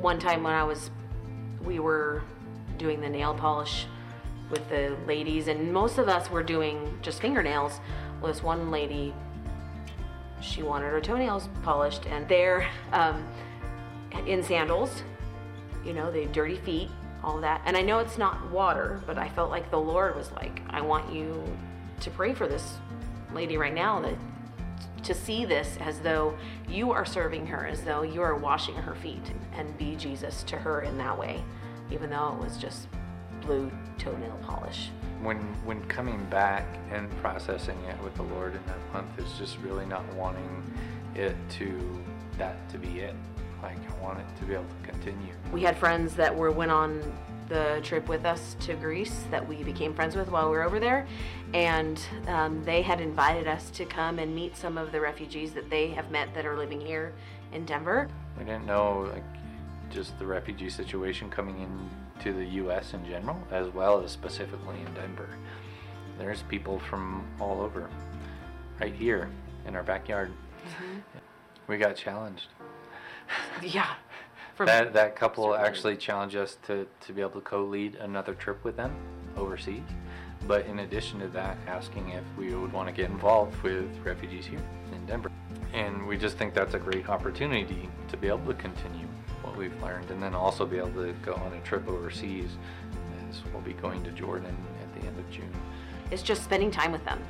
One 0.00 0.18
time 0.18 0.42
when 0.42 0.54
I 0.54 0.64
was, 0.64 0.90
we 1.64 1.78
were 1.78 2.24
doing 2.78 3.00
the 3.00 3.08
nail 3.08 3.34
polish 3.34 3.86
with 4.50 4.68
the 4.68 4.96
ladies, 5.06 5.46
and 5.46 5.72
most 5.72 5.98
of 5.98 6.08
us 6.08 6.28
were 6.32 6.42
doing 6.42 6.98
just 7.00 7.20
fingernails. 7.20 7.78
Well, 8.20 8.32
this 8.32 8.42
one 8.42 8.70
lady, 8.70 9.14
she 10.40 10.62
wanted 10.62 10.90
her 10.90 11.00
toenails 11.00 11.48
polished, 11.62 12.06
and 12.06 12.28
they're 12.28 12.68
um, 12.92 13.26
in 14.26 14.42
sandals, 14.42 15.02
you 15.84 15.92
know, 15.92 16.10
they 16.10 16.22
have 16.24 16.32
dirty 16.32 16.56
feet, 16.56 16.90
all 17.24 17.40
that. 17.40 17.62
And 17.64 17.76
I 17.76 17.82
know 17.82 17.98
it's 17.98 18.18
not 18.18 18.50
water, 18.50 19.00
but 19.06 19.18
I 19.18 19.28
felt 19.30 19.50
like 19.50 19.70
the 19.70 19.80
Lord 19.80 20.16
was 20.16 20.30
like, 20.32 20.60
I 20.70 20.80
want 20.80 21.12
you 21.12 21.42
to 22.00 22.10
pray 22.10 22.34
for 22.34 22.46
this 22.46 22.76
lady 23.32 23.56
right 23.56 23.74
now 23.74 24.00
that 24.00 24.14
to 25.04 25.14
see 25.14 25.46
this 25.46 25.78
as 25.80 26.00
though 26.00 26.36
you 26.68 26.90
are 26.90 27.06
serving 27.06 27.46
her, 27.46 27.66
as 27.66 27.82
though 27.82 28.02
you 28.02 28.20
are 28.20 28.36
washing 28.36 28.74
her 28.74 28.94
feet, 28.94 29.32
and 29.54 29.76
be 29.78 29.96
Jesus 29.96 30.42
to 30.44 30.56
her 30.56 30.82
in 30.82 30.98
that 30.98 31.18
way, 31.18 31.42
even 31.90 32.10
though 32.10 32.36
it 32.38 32.44
was 32.44 32.58
just 32.58 32.88
blue 33.40 33.70
toenail 33.98 34.38
polish. 34.42 34.90
When 35.22 35.38
when 35.64 35.82
coming 35.86 36.24
back 36.26 36.66
and 36.90 37.10
processing 37.18 37.78
it 37.84 38.02
with 38.02 38.14
the 38.14 38.22
Lord 38.22 38.54
in 38.54 38.64
that 38.66 38.92
month 38.92 39.18
is 39.18 39.38
just 39.38 39.58
really 39.58 39.86
not 39.86 40.04
wanting 40.14 40.62
it 41.14 41.36
to 41.58 42.02
that 42.38 42.68
to 42.70 42.78
be 42.78 43.00
it. 43.00 43.14
Like 43.62 43.76
I 43.76 44.02
want 44.02 44.18
it 44.18 44.26
to 44.38 44.44
be 44.44 44.54
able 44.54 44.64
to 44.64 44.90
continue. 44.90 45.32
We 45.52 45.62
had 45.62 45.76
friends 45.76 46.14
that 46.16 46.34
were 46.34 46.50
went 46.50 46.70
on 46.70 47.02
the 47.50 47.80
trip 47.82 48.08
with 48.08 48.24
us 48.24 48.56
to 48.60 48.74
Greece 48.74 49.24
that 49.30 49.46
we 49.46 49.62
became 49.62 49.92
friends 49.92 50.16
with 50.16 50.30
while 50.30 50.48
we 50.48 50.56
were 50.56 50.62
over 50.62 50.80
there, 50.80 51.06
and 51.52 52.00
um, 52.28 52.64
they 52.64 52.80
had 52.80 53.00
invited 53.00 53.46
us 53.46 53.70
to 53.72 53.84
come 53.84 54.18
and 54.18 54.34
meet 54.34 54.56
some 54.56 54.78
of 54.78 54.92
the 54.92 55.00
refugees 55.00 55.52
that 55.52 55.68
they 55.68 55.88
have 55.88 56.10
met 56.10 56.32
that 56.32 56.46
are 56.46 56.56
living 56.56 56.80
here 56.80 57.12
in 57.52 57.66
Denver. 57.66 58.08
We 58.38 58.44
didn't 58.44 58.66
know 58.66 59.10
like 59.12 59.24
just 59.90 60.18
the 60.18 60.26
refugee 60.26 60.70
situation 60.70 61.28
coming 61.28 61.58
into 62.20 62.38
the 62.38 62.44
U.S. 62.56 62.92
in 62.92 63.04
general, 63.06 63.38
as 63.50 63.68
well 63.68 64.02
as 64.02 64.10
specifically 64.10 64.76
in 64.84 64.94
Denver. 64.94 65.28
There's 66.18 66.42
people 66.42 66.78
from 66.78 67.26
all 67.40 67.62
over, 67.62 67.88
right 68.78 68.94
here 68.94 69.30
in 69.66 69.74
our 69.74 69.82
backyard. 69.82 70.30
Mm-hmm. 70.30 71.18
We 71.66 71.78
got 71.78 71.96
challenged. 71.96 72.48
Yeah. 73.62 73.94
That 74.58 74.92
that 74.92 75.14
couple 75.14 75.54
actually 75.54 75.96
challenged 75.96 76.34
us 76.34 76.58
to, 76.66 76.86
to 77.02 77.12
be 77.12 77.20
able 77.20 77.32
to 77.32 77.40
co-lead 77.40 77.94
another 77.94 78.34
trip 78.34 78.62
with 78.64 78.76
them 78.76 78.94
overseas. 79.36 79.82
But 80.48 80.66
in 80.66 80.80
addition 80.80 81.20
to 81.20 81.28
that, 81.28 81.56
asking 81.68 82.08
if 82.10 82.24
we 82.36 82.54
would 82.54 82.72
want 82.72 82.88
to 82.88 82.92
get 82.92 83.08
involved 83.08 83.62
with 83.62 83.88
refugees 84.04 84.44
here 84.44 84.60
in 84.92 85.06
Denver. 85.06 85.30
And 85.72 86.06
we 86.06 86.18
just 86.18 86.36
think 86.36 86.52
that's 86.52 86.74
a 86.74 86.78
great 86.78 87.08
opportunity 87.08 87.88
to 88.08 88.16
be 88.16 88.26
able 88.26 88.46
to 88.46 88.54
continue 88.54 89.06
we've 89.60 89.82
learned 89.82 90.10
and 90.10 90.22
then 90.22 90.34
also 90.34 90.64
be 90.64 90.78
able 90.78 90.90
to 90.92 91.12
go 91.22 91.34
on 91.34 91.52
a 91.52 91.60
trip 91.60 91.86
overseas 91.86 92.48
as 93.28 93.42
we'll 93.52 93.60
be 93.60 93.74
going 93.74 94.02
to 94.02 94.10
Jordan 94.10 94.56
at 94.82 95.00
the 95.00 95.06
end 95.06 95.18
of 95.18 95.30
June. 95.30 95.52
it's 96.10 96.22
just 96.22 96.42
spending 96.42 96.70
time 96.70 96.90
with 96.90 97.04
them, 97.04 97.22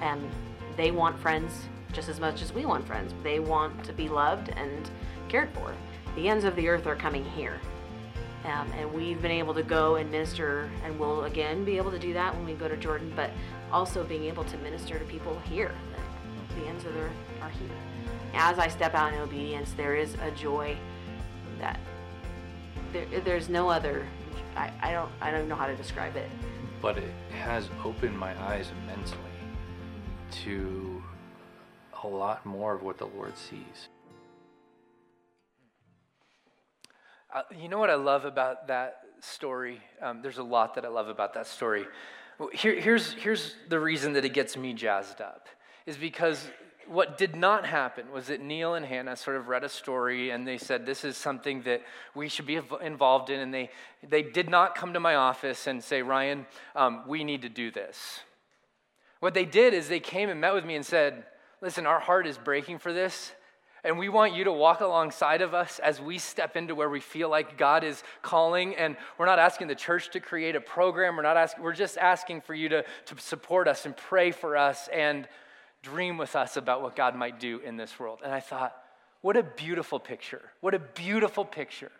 and 0.00 0.28
they 0.76 0.90
want 0.90 1.16
friends 1.20 1.68
just 1.92 2.08
as 2.08 2.18
much 2.18 2.42
as 2.42 2.52
we 2.52 2.66
want 2.66 2.84
friends. 2.84 3.14
They 3.22 3.38
want 3.38 3.84
to 3.84 3.92
be 3.92 4.08
loved 4.08 4.48
and 4.50 4.90
cared 5.28 5.50
for. 5.54 5.72
The 6.16 6.28
ends 6.28 6.44
of 6.44 6.56
the 6.56 6.68
earth 6.68 6.86
are 6.86 6.96
coming 6.96 7.24
here. 7.24 7.60
Um, 8.44 8.70
and 8.76 8.92
we've 8.92 9.22
been 9.22 9.30
able 9.30 9.54
to 9.54 9.62
go 9.62 9.96
and 9.96 10.10
minister, 10.10 10.68
and 10.84 10.98
we'll 10.98 11.24
again 11.24 11.64
be 11.64 11.76
able 11.76 11.92
to 11.92 11.98
do 11.98 12.12
that 12.12 12.34
when 12.34 12.44
we 12.44 12.54
go 12.54 12.66
to 12.66 12.76
Jordan, 12.76 13.12
but 13.14 13.30
also 13.70 14.02
being 14.02 14.24
able 14.24 14.44
to 14.44 14.56
minister 14.58 14.98
to 14.98 15.04
people 15.04 15.38
here. 15.48 15.72
The 16.58 16.66
ends 16.66 16.84
of 16.84 16.92
the 16.94 17.00
earth 17.00 17.12
are 17.40 17.50
here. 17.50 17.70
As 18.34 18.58
I 18.58 18.68
step 18.68 18.94
out 18.94 19.12
in 19.12 19.20
obedience, 19.20 19.72
there 19.76 19.94
is 19.94 20.14
a 20.22 20.30
joy 20.32 20.76
that 21.58 21.78
there, 22.92 23.06
there's 23.20 23.48
no 23.48 23.68
other. 23.68 24.06
I, 24.56 24.72
I 24.80 24.92
don't 24.92 25.10
I 25.20 25.30
don't 25.30 25.48
know 25.48 25.56
how 25.56 25.66
to 25.66 25.76
describe 25.76 26.16
it. 26.16 26.28
But 26.80 26.98
it 26.98 27.12
has 27.42 27.68
opened 27.84 28.18
my 28.18 28.40
eyes 28.42 28.70
immensely 28.82 29.18
to 30.44 31.02
a 32.02 32.06
lot 32.06 32.44
more 32.46 32.74
of 32.74 32.82
what 32.82 32.98
the 32.98 33.06
Lord 33.06 33.36
sees. 33.36 33.88
Uh, 37.34 37.42
you 37.60 37.68
know 37.68 37.78
what 37.78 37.90
I 37.90 37.94
love 37.94 38.24
about 38.24 38.68
that 38.68 39.00
story? 39.20 39.80
Um, 40.00 40.22
there's 40.22 40.38
a 40.38 40.42
lot 40.42 40.74
that 40.76 40.84
I 40.84 40.88
love 40.88 41.08
about 41.08 41.34
that 41.34 41.46
story. 41.46 41.84
Here, 42.52 42.80
here's, 42.80 43.12
here's 43.12 43.54
the 43.68 43.80
reason 43.80 44.12
that 44.14 44.24
it 44.24 44.32
gets 44.32 44.56
me 44.56 44.72
jazzed 44.72 45.20
up 45.20 45.48
is 45.84 45.96
because 45.96 46.48
what 46.88 47.18
did 47.18 47.36
not 47.36 47.66
happen 47.66 48.10
was 48.12 48.28
that 48.28 48.40
Neil 48.40 48.74
and 48.74 48.84
Hannah 48.84 49.16
sort 49.16 49.36
of 49.36 49.48
read 49.48 49.64
a 49.64 49.68
story 49.68 50.30
and 50.30 50.46
they 50.46 50.58
said, 50.58 50.86
This 50.86 51.04
is 51.04 51.16
something 51.16 51.62
that 51.62 51.82
we 52.14 52.28
should 52.28 52.46
be 52.46 52.60
involved 52.82 53.30
in. 53.30 53.40
And 53.40 53.52
they, 53.52 53.70
they 54.06 54.22
did 54.22 54.48
not 54.48 54.74
come 54.74 54.94
to 54.94 55.00
my 55.00 55.14
office 55.14 55.66
and 55.66 55.82
say, 55.82 56.02
Ryan, 56.02 56.46
um, 56.74 57.02
we 57.06 57.24
need 57.24 57.42
to 57.42 57.48
do 57.48 57.70
this. 57.70 58.20
What 59.20 59.34
they 59.34 59.44
did 59.44 59.74
is 59.74 59.88
they 59.88 60.00
came 60.00 60.28
and 60.28 60.40
met 60.40 60.54
with 60.54 60.64
me 60.64 60.76
and 60.76 60.84
said, 60.84 61.24
Listen, 61.60 61.86
our 61.86 62.00
heart 62.00 62.26
is 62.26 62.38
breaking 62.38 62.78
for 62.78 62.92
this. 62.92 63.32
And 63.84 63.98
we 63.98 64.08
want 64.08 64.34
you 64.34 64.44
to 64.44 64.52
walk 64.52 64.80
alongside 64.80 65.40
of 65.40 65.54
us 65.54 65.78
as 65.78 66.00
we 66.00 66.18
step 66.18 66.56
into 66.56 66.74
where 66.74 66.90
we 66.90 67.00
feel 67.00 67.28
like 67.28 67.56
God 67.56 67.84
is 67.84 68.02
calling. 68.22 68.74
And 68.76 68.96
we're 69.18 69.26
not 69.26 69.38
asking 69.38 69.68
the 69.68 69.74
church 69.74 70.10
to 70.10 70.20
create 70.20 70.56
a 70.56 70.60
program. 70.60 71.16
We're 71.16 71.22
not 71.22 71.36
asking, 71.36 71.62
we're 71.62 71.74
just 71.74 71.96
asking 71.96 72.40
for 72.40 72.54
you 72.54 72.68
to, 72.70 72.84
to 73.06 73.18
support 73.18 73.68
us 73.68 73.86
and 73.86 73.96
pray 73.96 74.30
for 74.32 74.56
us 74.56 74.88
and 74.92 75.28
dream 75.90 76.16
with 76.16 76.36
us 76.36 76.56
about 76.56 76.82
what 76.82 76.96
God 76.96 77.14
might 77.14 77.40
do 77.40 77.60
in 77.60 77.76
this 77.76 77.98
world. 77.98 78.20
And 78.24 78.32
I 78.32 78.40
thought, 78.40 78.76
what 79.20 79.36
a 79.36 79.42
beautiful 79.42 79.98
picture. 79.98 80.42
What 80.60 80.74
a 80.74 80.78
beautiful 80.78 81.44
picture 81.44 81.92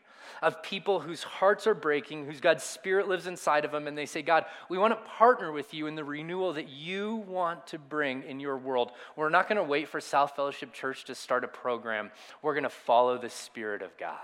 of 0.42 0.62
people 0.62 1.01
whose 1.01 1.22
hearts 1.22 1.66
are 1.66 1.74
breaking, 1.74 2.27
whose 2.27 2.40
God's 2.40 2.62
Spirit 2.62 3.09
lives 3.09 3.27
inside 3.27 3.64
of 3.64 3.72
them, 3.72 3.87
and 3.87 3.96
they 3.96 4.07
say, 4.07 4.22
God, 4.22 4.44
we 4.68 4.79
want 4.79 4.92
to 4.92 5.11
partner 5.11 5.51
with 5.51 5.74
you 5.74 5.87
in 5.87 5.94
the 5.94 6.05
renewal 6.05 6.53
that 6.53 6.68
you 6.68 7.24
want 7.27 7.66
to 7.68 7.79
bring 7.79 8.22
in 8.22 8.38
your 8.38 8.57
world. 8.57 8.92
We're 9.16 9.31
not 9.31 9.48
going 9.48 9.57
to 9.57 9.64
wait 9.64 9.88
for 9.88 10.01
South 10.01 10.37
Fellowship 10.37 10.72
Church 10.72 11.05
to 11.05 11.14
start 11.14 11.44
a 11.44 11.48
program. 11.48 12.11
We're 12.42 12.55
going 12.55 12.64
to 12.64 12.70
follow 12.70 13.18
the 13.18 13.31
Spirit 13.31 13.83
of 13.83 13.96
God. 13.98 14.16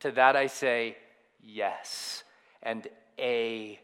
To 0.00 0.10
that 0.12 0.36
I 0.36 0.46
say, 0.46 0.96
yes 1.42 2.24
and 2.62 2.86
amen. 3.18 3.78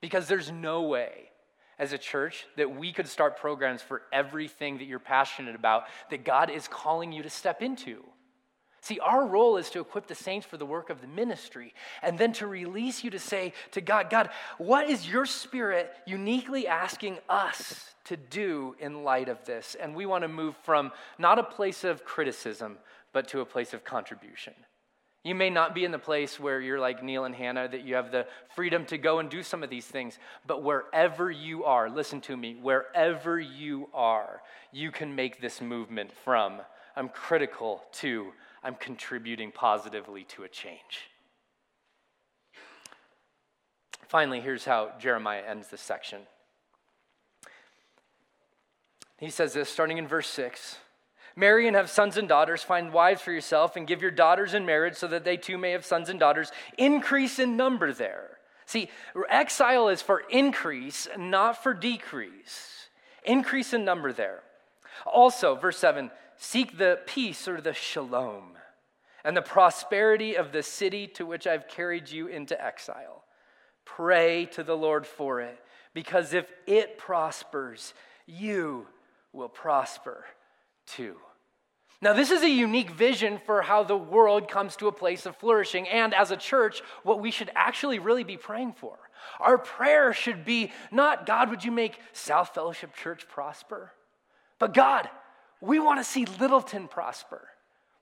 Because 0.00 0.28
there's 0.28 0.50
no 0.50 0.82
way 0.82 1.30
as 1.78 1.92
a 1.92 1.98
church 1.98 2.46
that 2.56 2.76
we 2.76 2.92
could 2.92 3.08
start 3.08 3.38
programs 3.38 3.82
for 3.82 4.02
everything 4.12 4.78
that 4.78 4.84
you're 4.84 4.98
passionate 4.98 5.54
about 5.54 5.84
that 6.10 6.24
God 6.24 6.50
is 6.50 6.68
calling 6.68 7.12
you 7.12 7.22
to 7.22 7.30
step 7.30 7.62
into. 7.62 8.04
See, 8.84 9.00
our 9.00 9.26
role 9.26 9.56
is 9.56 9.70
to 9.70 9.80
equip 9.80 10.08
the 10.08 10.14
saints 10.14 10.46
for 10.46 10.58
the 10.58 10.66
work 10.66 10.90
of 10.90 11.00
the 11.00 11.06
ministry 11.06 11.72
and 12.02 12.18
then 12.18 12.34
to 12.34 12.46
release 12.46 13.02
you 13.02 13.08
to 13.10 13.18
say 13.18 13.54
to 13.70 13.80
God, 13.80 14.10
God, 14.10 14.28
what 14.58 14.90
is 14.90 15.08
your 15.08 15.24
spirit 15.24 15.90
uniquely 16.06 16.68
asking 16.68 17.18
us 17.26 17.94
to 18.04 18.18
do 18.18 18.76
in 18.78 19.02
light 19.02 19.30
of 19.30 19.42
this? 19.46 19.74
And 19.80 19.94
we 19.94 20.04
want 20.04 20.20
to 20.20 20.28
move 20.28 20.54
from 20.64 20.92
not 21.18 21.38
a 21.38 21.42
place 21.42 21.82
of 21.82 22.04
criticism, 22.04 22.76
but 23.14 23.26
to 23.28 23.40
a 23.40 23.46
place 23.46 23.72
of 23.72 23.84
contribution. 23.84 24.52
You 25.24 25.34
may 25.34 25.48
not 25.48 25.74
be 25.74 25.86
in 25.86 25.90
the 25.90 25.98
place 25.98 26.38
where 26.38 26.60
you're 26.60 26.78
like 26.78 27.02
Neil 27.02 27.24
and 27.24 27.34
Hannah, 27.34 27.66
that 27.66 27.82
you 27.82 27.94
have 27.94 28.12
the 28.12 28.26
freedom 28.54 28.84
to 28.86 28.98
go 28.98 29.20
and 29.20 29.30
do 29.30 29.42
some 29.42 29.62
of 29.62 29.70
these 29.70 29.86
things, 29.86 30.18
but 30.46 30.62
wherever 30.62 31.30
you 31.30 31.64
are, 31.64 31.88
listen 31.88 32.20
to 32.22 32.36
me, 32.36 32.58
wherever 32.60 33.40
you 33.40 33.88
are, 33.94 34.42
you 34.70 34.92
can 34.92 35.14
make 35.14 35.40
this 35.40 35.62
movement 35.62 36.12
from 36.24 36.60
I'm 36.94 37.08
critical 37.08 37.82
to 37.94 38.32
I'm 38.62 38.74
contributing 38.74 39.50
positively 39.50 40.24
to 40.24 40.44
a 40.44 40.48
change. 40.48 41.10
Finally, 44.08 44.40
here's 44.40 44.64
how 44.64 44.92
Jeremiah 44.98 45.42
ends 45.46 45.68
this 45.68 45.80
section. 45.80 46.20
He 49.18 49.30
says 49.30 49.54
this 49.54 49.70
starting 49.70 49.98
in 49.98 50.06
verse 50.06 50.28
6 50.28 50.76
Marry 51.36 51.66
and 51.66 51.76
have 51.76 51.90
sons 51.90 52.16
and 52.16 52.28
daughters, 52.28 52.62
find 52.62 52.92
wives 52.92 53.20
for 53.20 53.32
yourself, 53.32 53.76
and 53.76 53.86
give 53.86 54.00
your 54.00 54.10
daughters 54.10 54.54
in 54.54 54.64
marriage 54.64 54.94
so 54.96 55.08
that 55.08 55.24
they 55.24 55.36
too 55.36 55.58
may 55.58 55.72
have 55.72 55.84
sons 55.84 56.08
and 56.08 56.20
daughters. 56.20 56.52
Increase 56.78 57.38
in 57.38 57.56
number 57.56 57.92
there. 57.92 58.38
See, 58.66 58.88
exile 59.28 59.88
is 59.88 60.00
for 60.00 60.22
increase, 60.30 61.08
not 61.18 61.62
for 61.62 61.74
decrease. 61.74 62.88
Increase 63.24 63.72
in 63.72 63.84
number 63.84 64.12
there. 64.12 64.42
Also, 65.06 65.54
verse 65.54 65.78
7 65.78 66.10
seek 66.36 66.78
the 66.78 66.98
peace 67.06 67.46
or 67.46 67.60
the 67.60 67.74
shalom 67.74 68.56
and 69.24 69.36
the 69.36 69.42
prosperity 69.42 70.36
of 70.36 70.52
the 70.52 70.62
city 70.62 71.06
to 71.06 71.24
which 71.24 71.46
I've 71.46 71.68
carried 71.68 72.10
you 72.10 72.26
into 72.26 72.62
exile. 72.62 73.24
Pray 73.84 74.46
to 74.46 74.62
the 74.62 74.76
Lord 74.76 75.06
for 75.06 75.40
it, 75.40 75.58
because 75.94 76.34
if 76.34 76.46
it 76.66 76.98
prospers, 76.98 77.94
you 78.26 78.86
will 79.32 79.48
prosper 79.48 80.24
too. 80.86 81.16
Now, 82.04 82.12
this 82.12 82.30
is 82.30 82.42
a 82.42 82.50
unique 82.50 82.90
vision 82.90 83.40
for 83.46 83.62
how 83.62 83.82
the 83.82 83.96
world 83.96 84.46
comes 84.50 84.76
to 84.76 84.88
a 84.88 84.92
place 84.92 85.24
of 85.24 85.36
flourishing, 85.38 85.88
and 85.88 86.12
as 86.12 86.30
a 86.30 86.36
church, 86.36 86.82
what 87.02 87.18
we 87.18 87.30
should 87.30 87.50
actually 87.54 87.98
really 87.98 88.24
be 88.24 88.36
praying 88.36 88.74
for. 88.74 88.98
Our 89.40 89.56
prayer 89.56 90.12
should 90.12 90.44
be 90.44 90.70
not, 90.92 91.24
God, 91.24 91.48
would 91.48 91.64
you 91.64 91.72
make 91.72 91.98
South 92.12 92.50
Fellowship 92.54 92.94
Church 92.94 93.26
prosper? 93.26 93.90
But 94.58 94.74
God, 94.74 95.08
we 95.62 95.78
want 95.78 95.98
to 95.98 96.04
see 96.04 96.26
Littleton 96.26 96.88
prosper. 96.88 97.48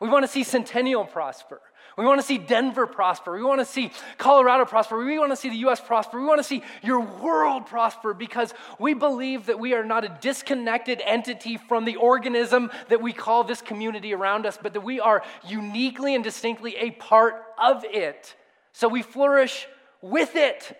We 0.03 0.09
want 0.09 0.25
to 0.25 0.29
see 0.29 0.43
Centennial 0.43 1.05
prosper. 1.05 1.61
We 1.97 2.05
want 2.05 2.21
to 2.21 2.27
see 2.27 2.37
Denver 2.37 2.89
prosper. 2.89 3.35
We 3.37 3.45
want 3.45 3.61
to 3.61 3.65
see 3.65 3.93
Colorado 4.19 4.65
prosper. 4.65 4.99
We 4.99 5.17
want 5.17 5.31
to 5.31 5.37
see 5.37 5.49
the 5.49 5.59
U.S. 5.59 5.81
prosper. 5.81 6.19
We 6.19 6.27
want 6.27 6.41
to 6.41 6.45
see 6.45 6.65
your 6.83 6.99
world 6.99 7.67
prosper 7.67 8.13
because 8.13 8.53
we 8.81 8.95
believe 8.95 9.47
that 9.47 9.61
we 9.61 9.75
are 9.75 9.85
not 9.85 10.05
a 10.05 10.19
disconnected 10.21 11.01
entity 11.05 11.57
from 11.57 11.85
the 11.85 11.95
organism 11.95 12.73
that 12.89 13.01
we 13.01 13.13
call 13.13 13.45
this 13.45 13.63
community 13.63 14.13
around 14.13 14.45
us, 14.45 14.59
but 14.61 14.73
that 14.73 14.81
we 14.81 14.99
are 14.99 15.23
uniquely 15.47 16.17
and 16.17 16.25
distinctly 16.25 16.75
a 16.79 16.91
part 16.91 17.41
of 17.57 17.85
it. 17.85 18.35
So 18.73 18.89
we 18.89 19.03
flourish 19.03 19.69
with 20.01 20.35
it, 20.35 20.77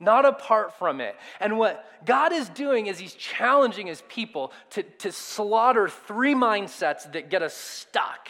not 0.00 0.24
apart 0.24 0.76
from 0.76 1.00
it. 1.00 1.14
And 1.38 1.56
what 1.56 1.84
God 2.04 2.32
is 2.32 2.48
doing 2.48 2.88
is 2.88 2.98
He's 2.98 3.14
challenging 3.14 3.86
His 3.86 4.02
people 4.08 4.52
to, 4.70 4.82
to 4.82 5.12
slaughter 5.12 5.88
three 5.88 6.34
mindsets 6.34 7.12
that 7.12 7.30
get 7.30 7.42
us 7.42 7.54
stuck. 7.54 8.28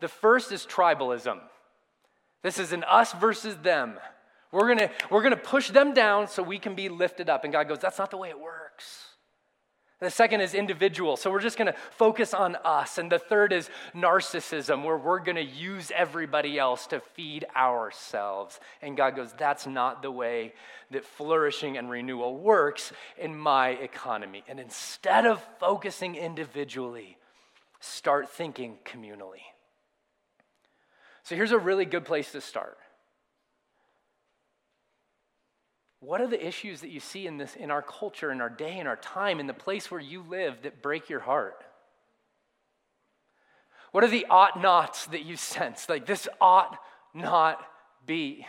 The 0.00 0.08
first 0.08 0.52
is 0.52 0.66
tribalism. 0.66 1.40
This 2.42 2.58
is 2.58 2.72
an 2.72 2.84
us 2.84 3.12
versus 3.12 3.56
them. 3.56 3.98
We're 4.50 4.66
going 4.66 4.78
to 4.78 4.90
we're 5.10 5.22
going 5.22 5.34
to 5.34 5.36
push 5.36 5.70
them 5.70 5.92
down 5.92 6.28
so 6.28 6.42
we 6.42 6.58
can 6.58 6.74
be 6.74 6.88
lifted 6.88 7.28
up. 7.28 7.44
And 7.44 7.52
God 7.52 7.68
goes, 7.68 7.80
That's 7.80 7.98
not 7.98 8.10
the 8.10 8.16
way 8.16 8.30
it 8.30 8.40
works. 8.40 9.04
The 10.00 10.10
second 10.10 10.42
is 10.42 10.54
individual. 10.54 11.16
So 11.16 11.28
we're 11.28 11.40
just 11.40 11.58
going 11.58 11.72
to 11.72 11.78
focus 11.90 12.32
on 12.32 12.54
us. 12.64 12.98
And 12.98 13.10
the 13.10 13.18
third 13.18 13.52
is 13.52 13.68
narcissism, 13.96 14.84
where 14.84 14.96
we're 14.96 15.18
going 15.18 15.36
to 15.36 15.42
use 15.42 15.90
everybody 15.92 16.56
else 16.56 16.86
to 16.88 17.00
feed 17.00 17.44
ourselves. 17.56 18.60
And 18.80 18.96
God 18.96 19.16
goes, 19.16 19.32
That's 19.36 19.66
not 19.66 20.02
the 20.02 20.10
way 20.10 20.54
that 20.92 21.04
flourishing 21.04 21.76
and 21.76 21.90
renewal 21.90 22.36
works 22.36 22.92
in 23.18 23.36
my 23.36 23.70
economy. 23.70 24.44
And 24.48 24.60
instead 24.60 25.26
of 25.26 25.44
focusing 25.58 26.14
individually, 26.14 27.18
start 27.80 28.30
thinking 28.30 28.78
communally. 28.84 29.42
So 31.28 31.36
here's 31.36 31.52
a 31.52 31.58
really 31.58 31.84
good 31.84 32.06
place 32.06 32.32
to 32.32 32.40
start. 32.40 32.78
What 36.00 36.22
are 36.22 36.26
the 36.26 36.42
issues 36.42 36.80
that 36.80 36.88
you 36.88 37.00
see 37.00 37.26
in 37.26 37.36
this 37.36 37.54
in 37.54 37.70
our 37.70 37.82
culture, 37.82 38.32
in 38.32 38.40
our 38.40 38.48
day, 38.48 38.78
in 38.78 38.86
our 38.86 38.96
time, 38.96 39.38
in 39.38 39.46
the 39.46 39.52
place 39.52 39.90
where 39.90 40.00
you 40.00 40.24
live 40.26 40.62
that 40.62 40.80
break 40.80 41.10
your 41.10 41.20
heart? 41.20 41.62
What 43.92 44.04
are 44.04 44.08
the 44.08 44.24
ought 44.30 44.58
nots 44.58 45.04
that 45.08 45.26
you 45.26 45.36
sense? 45.36 45.86
Like 45.86 46.06
this 46.06 46.28
ought 46.40 46.78
not 47.12 47.62
be. 48.06 48.46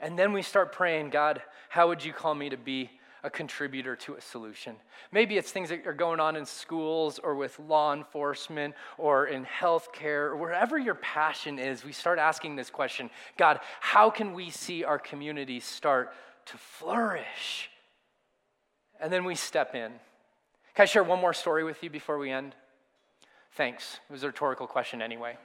And 0.00 0.18
then 0.18 0.32
we 0.32 0.40
start 0.40 0.72
praying, 0.72 1.10
God, 1.10 1.42
how 1.68 1.88
would 1.88 2.02
you 2.02 2.14
call 2.14 2.34
me 2.34 2.48
to 2.48 2.56
be 2.56 2.90
a 3.22 3.30
contributor 3.30 3.96
to 3.96 4.14
a 4.14 4.20
solution. 4.20 4.76
Maybe 5.12 5.36
it's 5.36 5.50
things 5.50 5.68
that 5.70 5.86
are 5.86 5.92
going 5.92 6.20
on 6.20 6.36
in 6.36 6.46
schools 6.46 7.18
or 7.18 7.34
with 7.34 7.58
law 7.58 7.92
enforcement 7.92 8.74
or 8.96 9.26
in 9.26 9.44
healthcare 9.44 10.30
or 10.30 10.36
wherever 10.36 10.78
your 10.78 10.94
passion 10.94 11.58
is. 11.58 11.84
We 11.84 11.92
start 11.92 12.18
asking 12.18 12.56
this 12.56 12.70
question 12.70 13.10
God, 13.36 13.60
how 13.80 14.10
can 14.10 14.34
we 14.34 14.50
see 14.50 14.84
our 14.84 14.98
community 14.98 15.60
start 15.60 16.12
to 16.46 16.58
flourish? 16.58 17.70
And 19.00 19.12
then 19.12 19.24
we 19.24 19.34
step 19.34 19.74
in. 19.74 19.92
Can 20.74 20.82
I 20.82 20.86
share 20.86 21.04
one 21.04 21.20
more 21.20 21.34
story 21.34 21.64
with 21.64 21.82
you 21.82 21.90
before 21.90 22.18
we 22.18 22.30
end? 22.30 22.54
Thanks. 23.52 24.00
It 24.08 24.12
was 24.12 24.22
a 24.22 24.28
rhetorical 24.28 24.66
question 24.66 25.02
anyway 25.02 25.36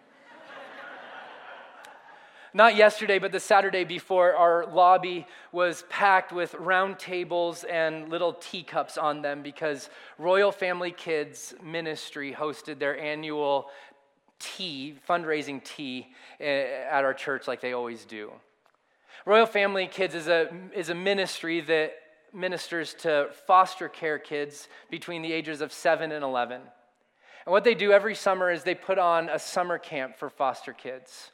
not 2.55 2.75
yesterday, 2.75 3.17
but 3.17 3.31
the 3.31 3.39
Saturday 3.39 3.83
before, 3.83 4.35
our 4.35 4.67
lobby 4.67 5.25
was 5.51 5.83
packed 5.89 6.31
with 6.31 6.53
round 6.53 6.99
tables 6.99 7.63
and 7.63 8.09
little 8.09 8.33
teacups 8.33 8.97
on 8.97 9.23
them 9.23 9.41
because 9.41 9.89
Royal 10.19 10.51
Family 10.51 10.91
Kids 10.91 11.55
Ministry 11.63 12.31
hosted 12.31 12.77
their 12.77 12.99
annual 12.99 13.69
tea, 14.37 14.95
fundraising 15.09 15.63
tea 15.63 16.13
eh, 16.39 16.85
at 16.89 17.03
our 17.03 17.13
church 17.13 17.47
like 17.47 17.59
they 17.59 17.73
always 17.73 18.05
do. 18.05 18.31
Royal 19.25 19.47
Family 19.47 19.87
Kids 19.87 20.13
is 20.13 20.27
a, 20.27 20.49
is 20.75 20.89
a 20.89 20.95
ministry 20.95 21.59
that 21.61 21.93
ministers 22.33 22.93
to 22.95 23.29
foster 23.47 23.89
care 23.89 24.19
kids 24.19 24.67
between 24.91 25.23
the 25.23 25.31
ages 25.31 25.61
of 25.61 25.73
7 25.73 26.11
and 26.11 26.23
11. 26.23 26.61
And 27.45 27.51
what 27.51 27.63
they 27.63 27.73
do 27.73 27.91
every 27.91 28.15
summer 28.15 28.51
is 28.51 28.63
they 28.63 28.75
put 28.75 28.99
on 28.99 29.29
a 29.29 29.39
summer 29.39 29.77
camp 29.77 30.17
for 30.17 30.29
foster 30.29 30.73
kids 30.73 31.31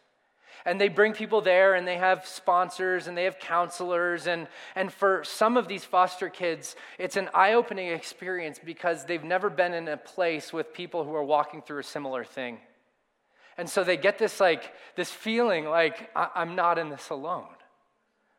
and 0.69 0.79
they 0.79 0.87
bring 0.87 1.13
people 1.13 1.41
there 1.41 1.73
and 1.73 1.87
they 1.87 1.97
have 1.97 2.27
sponsors 2.27 3.07
and 3.07 3.17
they 3.17 3.23
have 3.23 3.39
counselors. 3.39 4.27
And, 4.27 4.47
and 4.75 4.93
for 4.93 5.23
some 5.23 5.57
of 5.57 5.67
these 5.67 5.83
foster 5.83 6.29
kids 6.29 6.75
it's 6.99 7.17
an 7.17 7.27
eye-opening 7.33 7.87
experience 7.87 8.59
because 8.63 9.03
they've 9.03 9.23
never 9.23 9.49
been 9.49 9.73
in 9.73 9.87
a 9.87 9.97
place 9.97 10.53
with 10.53 10.71
people 10.71 11.03
who 11.03 11.15
are 11.15 11.23
walking 11.23 11.63
through 11.63 11.79
a 11.79 11.83
similar 11.83 12.23
thing. 12.23 12.59
And 13.57 13.67
so 13.67 13.83
they 13.83 13.97
get 13.97 14.19
this 14.19 14.39
like 14.39 14.71
this 14.95 15.09
feeling 15.09 15.65
like 15.65 16.11
i'm 16.15 16.55
not 16.55 16.77
in 16.77 16.89
this 16.89 17.09
alone. 17.09 17.47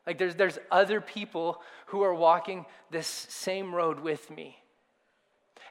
Like 0.07 0.17
there's, 0.17 0.35
there's 0.35 0.57
other 0.71 1.01
people 1.01 1.61
who 1.87 2.01
are 2.01 2.15
walking 2.15 2.65
this 2.91 3.07
same 3.07 3.75
road 3.75 3.99
with 3.99 4.31
me 4.31 4.57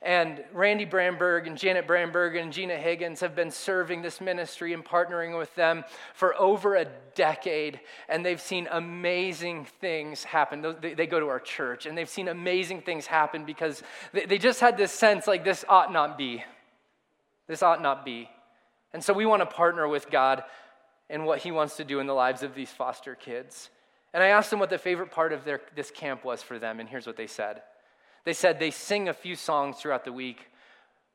and 0.03 0.43
Randy 0.55 0.87
Bramberg 0.87 1.47
and 1.47 1.59
Janet 1.59 1.87
Bramberg 1.87 2.41
and 2.41 2.53
Gina 2.53 2.77
Higgins 2.77 3.21
have 3.21 3.37
been 3.37 3.51
serving 3.51 4.01
this 4.01 4.19
ministry 4.19 4.73
and 4.73 4.83
partnering 4.83 5.37
with 5.37 5.55
them 5.57 5.85
for 6.15 6.35
over 6.41 6.77
a 6.77 6.87
decade. 7.15 7.81
And 8.09 8.25
they've 8.25 8.41
seen 8.41 8.67
amazing 8.71 9.67
things 9.81 10.25
happen. 10.25 10.75
They 10.81 11.07
go 11.07 11.21
to 11.21 11.29
our 11.29 11.41
church 11.41 11.85
and 11.85 11.99
they've 11.99 12.09
seen 12.09 12.29
amazing 12.29 12.81
things 12.81 13.07
happen 13.07 13.45
because 13.45 13.83
they 14.13 14.39
just 14.39 14.61
had 14.61 14.79
this 14.79 14.91
sense 14.91 15.27
like 15.27 15.45
this 15.45 15.67
ought 15.69 15.93
not 15.93 16.17
be. 16.17 16.43
This 17.47 17.63
ought 17.63 17.83
not 17.83 18.03
be. 18.03 18.31
And 18.95 19.05
so 19.05 19.13
we 19.13 19.27
want 19.27 19.43
to 19.43 19.47
partner 19.47 19.87
with 19.87 20.11
God 20.11 20.45
in 21.11 21.25
what 21.25 21.41
He 21.41 21.51
wants 21.51 21.77
to 21.77 21.85
do 21.85 22.01
in 22.01 22.07
the 22.07 22.15
lives 22.15 22.43
of 22.43 22.55
these 22.55 22.71
foster 22.71 23.15
kids. 23.15 23.69
And 24.15 24.23
I 24.23 24.29
asked 24.29 24.51
them 24.51 24.61
what 24.61 24.71
the 24.71 24.79
favorite 24.79 25.11
part 25.11 25.33
of 25.33 25.45
their, 25.45 25.61
this 25.77 25.91
camp 25.91 26.25
was 26.25 26.43
for 26.43 26.59
them, 26.59 26.81
and 26.81 26.89
here's 26.89 27.07
what 27.07 27.17
they 27.17 27.27
said. 27.27 27.63
They 28.25 28.33
said 28.33 28.59
they 28.59 28.71
sing 28.71 29.09
a 29.09 29.15
few 29.15 29.37
songs 29.37 29.79
throughout 29.79 30.05
the 30.05 30.13
week, 30.13 30.47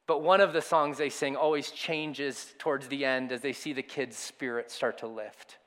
but 0.08 0.22
one 0.22 0.42
of 0.42 0.54
the 0.54 0.62
songs 0.62 0.98
they 0.98 1.10
sing 1.10 1.36
always 1.36 1.72
changes 1.72 2.54
towards 2.58 2.88
the 2.88 3.06
end 3.06 3.32
as 3.32 3.42
they 3.42 3.54
see 3.54 3.74
the 3.74 3.84
kids' 3.84 4.18
spirits 4.18 4.74
start 4.74 5.00
to 5.00 5.08
lift. 5.08 5.58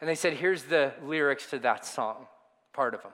And 0.00 0.08
they 0.08 0.14
said, 0.14 0.34
here's 0.34 0.64
the 0.64 0.92
lyrics 1.02 1.50
to 1.50 1.58
that 1.60 1.84
song, 1.84 2.26
part 2.72 2.94
of 2.94 3.02
them. 3.02 3.12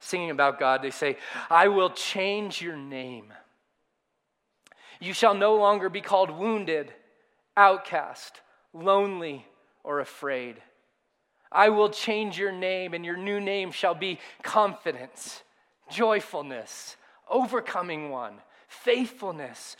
Singing 0.00 0.30
about 0.30 0.58
God, 0.58 0.82
they 0.82 0.90
say, 0.90 1.16
I 1.50 1.68
will 1.68 1.90
change 1.90 2.60
your 2.60 2.76
name. 2.76 3.32
You 5.00 5.12
shall 5.12 5.34
no 5.34 5.56
longer 5.56 5.88
be 5.88 6.00
called 6.00 6.30
wounded, 6.30 6.92
outcast, 7.56 8.40
lonely, 8.72 9.46
or 9.84 10.00
afraid. 10.00 10.56
I 11.50 11.68
will 11.68 11.90
change 11.90 12.38
your 12.38 12.52
name, 12.52 12.94
and 12.94 13.04
your 13.04 13.16
new 13.16 13.40
name 13.40 13.72
shall 13.72 13.94
be 13.94 14.18
confidence 14.42 15.42
joyfulness, 15.92 16.96
overcoming 17.28 18.10
one, 18.10 18.34
faithfulness, 18.68 19.76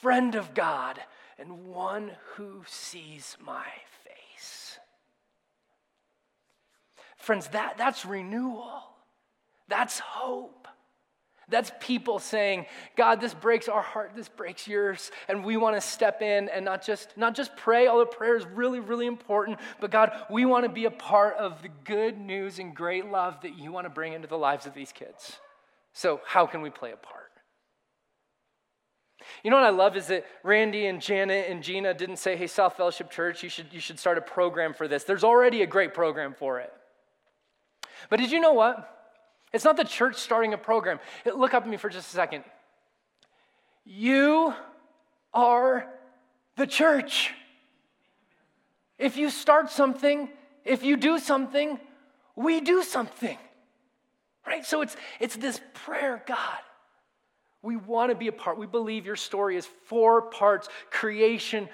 friend 0.00 0.34
of 0.34 0.54
God, 0.54 1.00
and 1.38 1.66
one 1.66 2.12
who 2.34 2.62
sees 2.66 3.36
my 3.44 3.66
face. 4.04 4.78
Friends, 7.16 7.48
that, 7.48 7.78
that's 7.78 8.04
renewal. 8.04 8.82
That's 9.68 9.98
hope. 9.98 10.68
That's 11.48 11.70
people 11.80 12.18
saying, 12.18 12.66
God, 12.96 13.20
this 13.20 13.34
breaks 13.34 13.68
our 13.68 13.82
heart, 13.82 14.12
this 14.16 14.28
breaks 14.28 14.66
yours, 14.66 15.10
and 15.28 15.44
we 15.44 15.56
want 15.56 15.76
to 15.76 15.80
step 15.80 16.22
in 16.22 16.48
and 16.48 16.64
not 16.64 16.84
just 16.84 17.16
not 17.16 17.34
just 17.34 17.56
pray, 17.56 17.88
although 17.88 18.06
prayer 18.06 18.36
is 18.36 18.46
really, 18.46 18.80
really 18.80 19.06
important, 19.06 19.58
but 19.80 19.90
God, 19.90 20.12
we 20.30 20.46
want 20.46 20.64
to 20.64 20.70
be 20.70 20.86
a 20.86 20.90
part 20.90 21.36
of 21.36 21.60
the 21.62 21.68
good 21.84 22.16
news 22.18 22.58
and 22.58 22.74
great 22.74 23.10
love 23.10 23.40
that 23.42 23.58
you 23.58 23.70
want 23.70 23.84
to 23.84 23.90
bring 23.90 24.14
into 24.14 24.28
the 24.28 24.38
lives 24.38 24.66
of 24.66 24.72
these 24.72 24.92
kids. 24.92 25.38
So, 25.92 26.20
how 26.24 26.46
can 26.46 26.62
we 26.62 26.70
play 26.70 26.92
a 26.92 26.96
part? 26.96 27.22
You 29.42 29.50
know 29.50 29.56
what 29.56 29.66
I 29.66 29.70
love 29.70 29.96
is 29.96 30.06
that 30.08 30.24
Randy 30.42 30.86
and 30.86 31.00
Janet 31.00 31.46
and 31.48 31.62
Gina 31.62 31.94
didn't 31.94 32.16
say, 32.16 32.36
hey, 32.36 32.46
South 32.46 32.76
Fellowship 32.76 33.10
Church, 33.10 33.42
you 33.42 33.48
should, 33.48 33.66
you 33.72 33.80
should 33.80 33.98
start 33.98 34.18
a 34.18 34.22
program 34.22 34.74
for 34.74 34.88
this. 34.88 35.04
There's 35.04 35.24
already 35.24 35.62
a 35.62 35.66
great 35.66 35.94
program 35.94 36.34
for 36.34 36.60
it. 36.60 36.72
But 38.08 38.18
did 38.18 38.30
you 38.30 38.40
know 38.40 38.52
what? 38.52 38.88
It's 39.52 39.64
not 39.64 39.76
the 39.76 39.84
church 39.84 40.16
starting 40.16 40.54
a 40.54 40.58
program. 40.58 40.98
Look 41.24 41.54
up 41.54 41.64
at 41.64 41.68
me 41.68 41.76
for 41.76 41.88
just 41.88 42.08
a 42.08 42.14
second. 42.14 42.44
You 43.84 44.54
are 45.34 45.88
the 46.56 46.66
church. 46.66 47.32
If 48.98 49.16
you 49.16 49.30
start 49.30 49.70
something, 49.70 50.28
if 50.64 50.84
you 50.84 50.96
do 50.96 51.18
something, 51.18 51.78
we 52.36 52.60
do 52.60 52.82
something. 52.82 53.36
Right? 54.46 54.64
So 54.64 54.82
it's, 54.82 54.96
it's 55.20 55.36
this 55.36 55.60
prayer, 55.74 56.22
God. 56.26 56.58
We 57.62 57.76
want 57.76 58.10
to 58.10 58.16
be 58.16 58.26
a 58.26 58.32
part. 58.32 58.58
We 58.58 58.66
believe 58.66 59.06
your 59.06 59.14
story 59.14 59.56
is 59.56 59.66
four 59.86 60.22
parts 60.22 60.68
creation, 60.90 61.68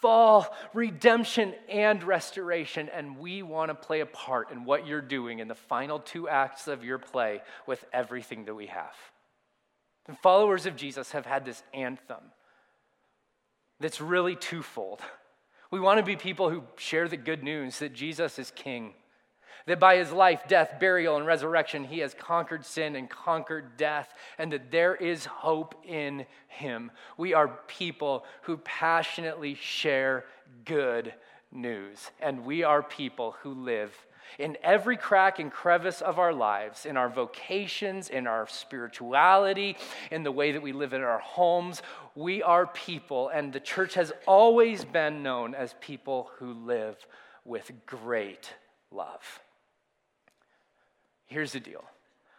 fall, 0.00 0.46
redemption, 0.72 1.54
and 1.68 2.02
restoration. 2.02 2.88
And 2.88 3.18
we 3.18 3.42
want 3.42 3.68
to 3.70 3.74
play 3.74 4.00
a 4.00 4.06
part 4.06 4.50
in 4.50 4.64
what 4.64 4.86
you're 4.86 5.02
doing 5.02 5.40
in 5.40 5.48
the 5.48 5.54
final 5.54 5.98
two 5.98 6.28
acts 6.30 6.66
of 6.66 6.82
your 6.82 6.98
play 6.98 7.42
with 7.66 7.84
everything 7.92 8.46
that 8.46 8.54
we 8.54 8.66
have. 8.66 8.94
The 10.06 10.14
followers 10.14 10.64
of 10.64 10.76
Jesus 10.76 11.12
have 11.12 11.26
had 11.26 11.44
this 11.44 11.62
anthem 11.74 12.32
that's 13.80 14.00
really 14.00 14.36
twofold. 14.36 15.00
We 15.70 15.80
want 15.80 15.98
to 15.98 16.04
be 16.04 16.16
people 16.16 16.48
who 16.48 16.62
share 16.76 17.06
the 17.06 17.16
good 17.18 17.42
news 17.42 17.80
that 17.80 17.92
Jesus 17.92 18.38
is 18.38 18.50
king 18.50 18.94
that 19.66 19.80
by 19.80 19.96
his 19.96 20.12
life, 20.12 20.42
death, 20.48 20.74
burial, 20.78 21.16
and 21.16 21.26
resurrection, 21.26 21.84
he 21.84 22.00
has 22.00 22.14
conquered 22.14 22.64
sin 22.64 22.96
and 22.96 23.08
conquered 23.08 23.76
death, 23.76 24.12
and 24.38 24.52
that 24.52 24.70
there 24.70 24.94
is 24.94 25.24
hope 25.24 25.74
in 25.86 26.26
him. 26.48 26.90
We 27.16 27.34
are 27.34 27.48
people 27.66 28.24
who 28.42 28.56
passionately 28.58 29.54
share 29.54 30.24
good 30.64 31.14
news, 31.52 32.10
and 32.20 32.44
we 32.44 32.62
are 32.62 32.82
people 32.82 33.36
who 33.42 33.54
live 33.54 33.94
in 34.38 34.56
every 34.62 34.96
crack 34.96 35.38
and 35.38 35.52
crevice 35.52 36.00
of 36.00 36.18
our 36.18 36.32
lives, 36.32 36.86
in 36.86 36.96
our 36.96 37.08
vocations, 37.08 38.08
in 38.08 38.26
our 38.26 38.46
spirituality, 38.48 39.76
in 40.10 40.22
the 40.22 40.32
way 40.32 40.52
that 40.52 40.62
we 40.62 40.72
live 40.72 40.92
in 40.92 41.02
our 41.02 41.20
homes. 41.20 41.82
We 42.14 42.42
are 42.42 42.66
people, 42.66 43.28
and 43.28 43.52
the 43.52 43.60
church 43.60 43.94
has 43.94 44.12
always 44.26 44.84
been 44.84 45.22
known 45.22 45.54
as 45.54 45.74
people 45.80 46.30
who 46.38 46.52
live 46.52 46.96
with 47.44 47.70
great 47.86 48.52
love. 48.94 49.40
Here's 51.26 51.52
the 51.52 51.60
deal 51.60 51.84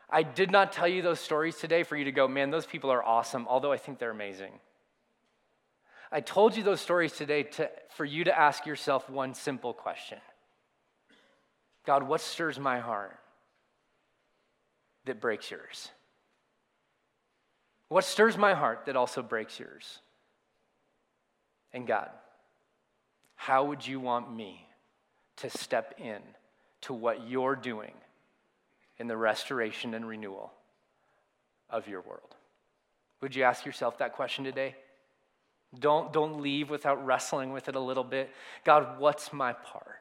I 0.10 0.24
did 0.24 0.52
not 0.52 0.72
tell 0.72 0.88
you 0.88 1.02
those 1.02 1.20
stories 1.20 1.58
today 1.58 1.84
for 1.84 1.98
you 1.98 2.06
to 2.06 2.12
go, 2.12 2.28
man, 2.28 2.52
those 2.52 2.66
people 2.66 2.92
are 2.92 3.04
awesome, 3.04 3.48
although 3.50 3.72
I 3.72 3.78
think 3.78 4.00
they're 4.00 4.12
amazing. 4.12 4.52
I 6.12 6.22
told 6.22 6.56
you 6.56 6.64
those 6.64 6.82
stories 6.82 7.14
today 7.14 7.44
to, 7.44 7.70
for 7.96 8.06
you 8.06 8.24
to 8.26 8.40
ask 8.40 8.66
yourself 8.66 9.10
one 9.10 9.34
simple 9.34 9.74
question 9.74 10.20
God, 11.86 12.04
what 12.04 12.22
stirs 12.22 12.60
my 12.60 12.80
heart 12.80 13.20
that 15.06 15.20
breaks 15.20 15.52
yours? 15.52 15.90
What 17.90 18.04
stirs 18.04 18.38
my 18.38 18.54
heart 18.54 18.86
that 18.86 18.96
also 18.96 19.22
breaks 19.22 19.60
yours? 19.60 20.00
And 21.74 21.86
God, 21.86 22.10
how 23.36 23.66
would 23.66 23.86
you 23.86 24.00
want 24.00 24.34
me 24.34 24.68
to 25.38 25.50
step 25.50 25.96
in 26.00 26.22
to 26.86 26.94
what 26.94 27.28
you're 27.28 27.56
doing 27.56 27.94
in 28.98 29.08
the 29.08 29.18
restoration 29.18 29.94
and 29.94 30.08
renewal 30.08 30.52
of 31.70 31.88
your 31.88 32.02
world? 32.02 32.36
Would 33.22 33.36
you 33.36 33.44
ask 33.44 33.66
yourself 33.66 33.98
that 34.00 34.14
question 34.14 34.44
today? 34.44 34.76
Don't, 35.80 36.14
don't 36.14 36.42
leave 36.42 36.70
without 36.70 37.06
wrestling 37.06 37.52
with 37.52 37.68
it 37.68 37.76
a 37.76 37.80
little 37.80 38.04
bit. 38.04 38.30
God, 38.64 39.00
what's 39.00 39.34
my 39.34 39.54
part 39.54 40.00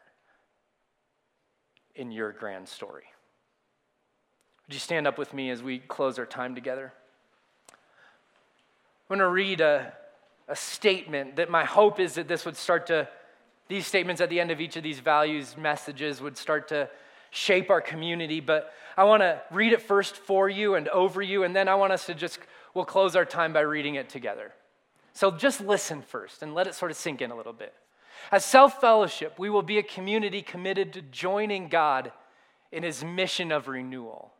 in 1.95 2.13
your 2.13 2.33
grand 2.33 2.69
story? 2.69 3.05
Would 4.67 4.75
you 4.75 4.81
stand 4.81 5.07
up 5.07 5.19
with 5.19 5.35
me 5.35 5.51
as 5.51 5.63
we 5.63 5.79
close 5.79 6.19
our 6.19 6.27
time 6.27 6.55
together? 6.55 6.93
I'm 7.71 9.19
going 9.19 9.21
to 9.21 9.29
read 9.29 9.61
a, 9.61 9.93
a 10.49 10.57
statement 10.57 11.37
that 11.37 11.51
my 11.51 11.65
hope 11.65 12.01
is 12.01 12.15
that 12.15 12.29
this 12.29 12.45
would 12.45 12.57
start 12.57 12.87
to, 12.87 13.09
these 13.69 13.87
statements 13.87 14.21
at 14.21 14.29
the 14.29 14.41
end 14.41 14.51
of 14.51 14.61
each 14.61 14.77
of 14.77 14.83
these 14.83 15.01
values 15.01 15.57
messages 15.57 16.21
would 16.21 16.37
start 16.37 16.69
to 16.69 16.89
shape 17.31 17.71
our 17.71 17.81
community. 17.81 18.41
But 18.41 18.73
I 18.97 19.05
want 19.05 19.23
to 19.23 19.41
read 19.51 19.73
it 19.73 19.83
first 19.83 20.17
for 20.17 20.49
you 20.49 20.75
and 20.75 20.89
over 20.89 21.23
you, 21.23 21.43
and 21.45 21.55
then 21.55 21.69
I 21.69 21.75
want 21.75 21.93
us 21.93 22.07
to 22.07 22.15
just, 22.15 22.39
we'll 22.75 22.85
close 22.85 23.17
our 23.17 23.25
time 23.25 23.53
by 23.53 23.61
reading 23.61 23.97
it 23.97 24.09
together. 24.09 24.53
So 25.13 25.31
just 25.31 25.61
listen 25.61 26.03
first 26.03 26.43
and 26.43 26.55
let 26.55 26.67
it 26.67 26.75
sort 26.75 26.91
of 26.91 26.97
sink 26.97 27.23
in 27.23 27.31
a 27.31 27.37
little 27.37 27.53
bit. 27.53 27.73
As 28.33 28.45
South 28.45 28.81
Fellowship, 28.81 29.39
we 29.39 29.51
will 29.51 29.63
be 29.63 29.79
a 29.79 29.83
community 29.83 30.43
committed 30.43 30.93
to 30.93 31.03
joining 31.03 31.69
God 31.69 32.13
in 32.73 32.83
his 32.83 33.05
mission 33.05 33.53
of 33.53 33.69
renewal. 33.69 34.33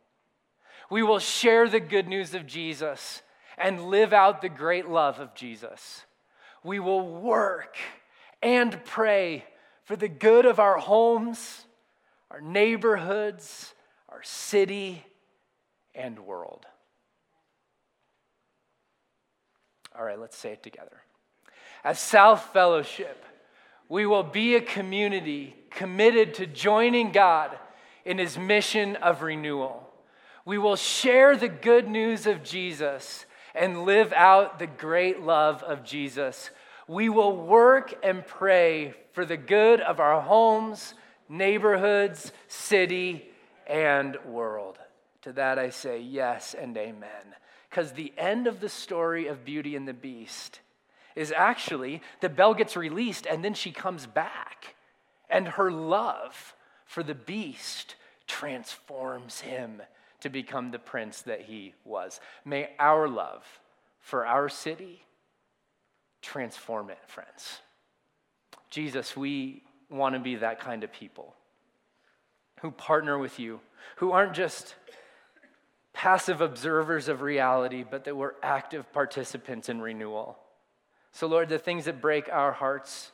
We 0.89 1.03
will 1.03 1.19
share 1.19 1.67
the 1.67 1.79
good 1.79 2.07
news 2.07 2.33
of 2.33 2.45
Jesus 2.45 3.21
and 3.57 3.85
live 3.85 4.13
out 4.13 4.41
the 4.41 4.49
great 4.49 4.89
love 4.89 5.19
of 5.19 5.33
Jesus. 5.33 6.05
We 6.63 6.79
will 6.79 7.07
work 7.07 7.77
and 8.45 8.85
pray 8.85 9.43
for 9.85 9.95
the 9.95 10.07
good 10.07 10.45
of 10.45 10.59
our 10.59 10.77
homes, 10.77 11.65
our 12.29 12.39
neighborhoods, 12.39 13.73
our 14.07 14.21
city, 14.21 15.03
and 15.95 16.19
world. 16.19 16.67
All 19.97 20.05
right, 20.05 20.19
let's 20.19 20.37
say 20.37 20.51
it 20.51 20.61
together. 20.61 21.01
As 21.83 21.97
South 21.97 22.53
Fellowship, 22.53 23.25
we 23.89 24.05
will 24.05 24.23
be 24.23 24.55
a 24.55 24.61
community 24.61 25.55
committed 25.71 26.35
to 26.35 26.45
joining 26.45 27.11
God 27.11 27.57
in 28.05 28.19
his 28.19 28.37
mission 28.37 28.95
of 28.97 29.23
renewal. 29.23 29.89
We 30.45 30.59
will 30.59 30.75
share 30.75 31.35
the 31.35 31.49
good 31.49 31.87
news 31.87 32.27
of 32.27 32.43
Jesus 32.43 33.25
and 33.55 33.85
live 33.85 34.13
out 34.13 34.59
the 34.59 34.67
great 34.67 35.21
love 35.21 35.63
of 35.63 35.83
Jesus. 35.83 36.51
We 36.87 37.09
will 37.09 37.35
work 37.35 37.93
and 38.03 38.25
pray 38.25 38.93
for 39.13 39.25
the 39.25 39.37
good 39.37 39.81
of 39.81 39.99
our 39.99 40.21
homes, 40.21 40.93
neighborhoods, 41.27 42.31
city, 42.47 43.29
and 43.65 44.17
world. 44.25 44.77
To 45.23 45.33
that 45.33 45.57
I 45.57 45.69
say 45.69 45.99
yes 45.99 46.53
and 46.53 46.77
amen. 46.77 47.35
Because 47.69 47.91
the 47.91 48.13
end 48.17 48.45
of 48.45 48.59
the 48.59 48.69
story 48.69 49.27
of 49.27 49.43
Beauty 49.43 49.75
and 49.75 49.87
the 49.87 49.93
Beast 49.93 50.59
is 51.15 51.33
actually 51.35 52.01
the 52.21 52.29
Belle 52.29 52.53
gets 52.53 52.77
released 52.77 53.25
and 53.25 53.43
then 53.43 53.53
she 53.53 53.71
comes 53.71 54.05
back. 54.05 54.75
And 55.29 55.47
her 55.47 55.71
love 55.71 56.55
for 56.85 57.01
the 57.01 57.15
beast 57.15 57.95
transforms 58.27 59.41
him 59.41 59.81
to 60.21 60.29
become 60.29 60.71
the 60.71 60.79
prince 60.79 61.21
that 61.23 61.41
he 61.41 61.73
was. 61.83 62.19
May 62.45 62.69
our 62.79 63.07
love 63.07 63.43
for 63.99 64.25
our 64.25 64.49
city 64.49 65.01
transform 66.25 66.89
it, 66.89 66.97
friends. 67.07 67.59
Jesus, 68.69 69.15
we 69.15 69.61
want 69.89 70.15
to 70.15 70.19
be 70.19 70.35
that 70.35 70.59
kind 70.59 70.83
of 70.83 70.91
people 70.91 71.35
who 72.61 72.71
partner 72.71 73.17
with 73.17 73.39
you, 73.39 73.59
who 73.97 74.11
aren't 74.11 74.33
just 74.33 74.75
passive 75.93 76.41
observers 76.41 77.07
of 77.07 77.21
reality, 77.21 77.85
but 77.89 78.03
that 78.05 78.17
we're 78.17 78.33
active 78.41 78.91
participants 78.91 79.69
in 79.69 79.79
renewal. 79.79 80.37
So, 81.11 81.27
Lord, 81.27 81.47
the 81.47 81.59
things 81.59 81.85
that 81.85 82.01
break 82.01 82.27
our 82.31 82.51
hearts 82.51 83.11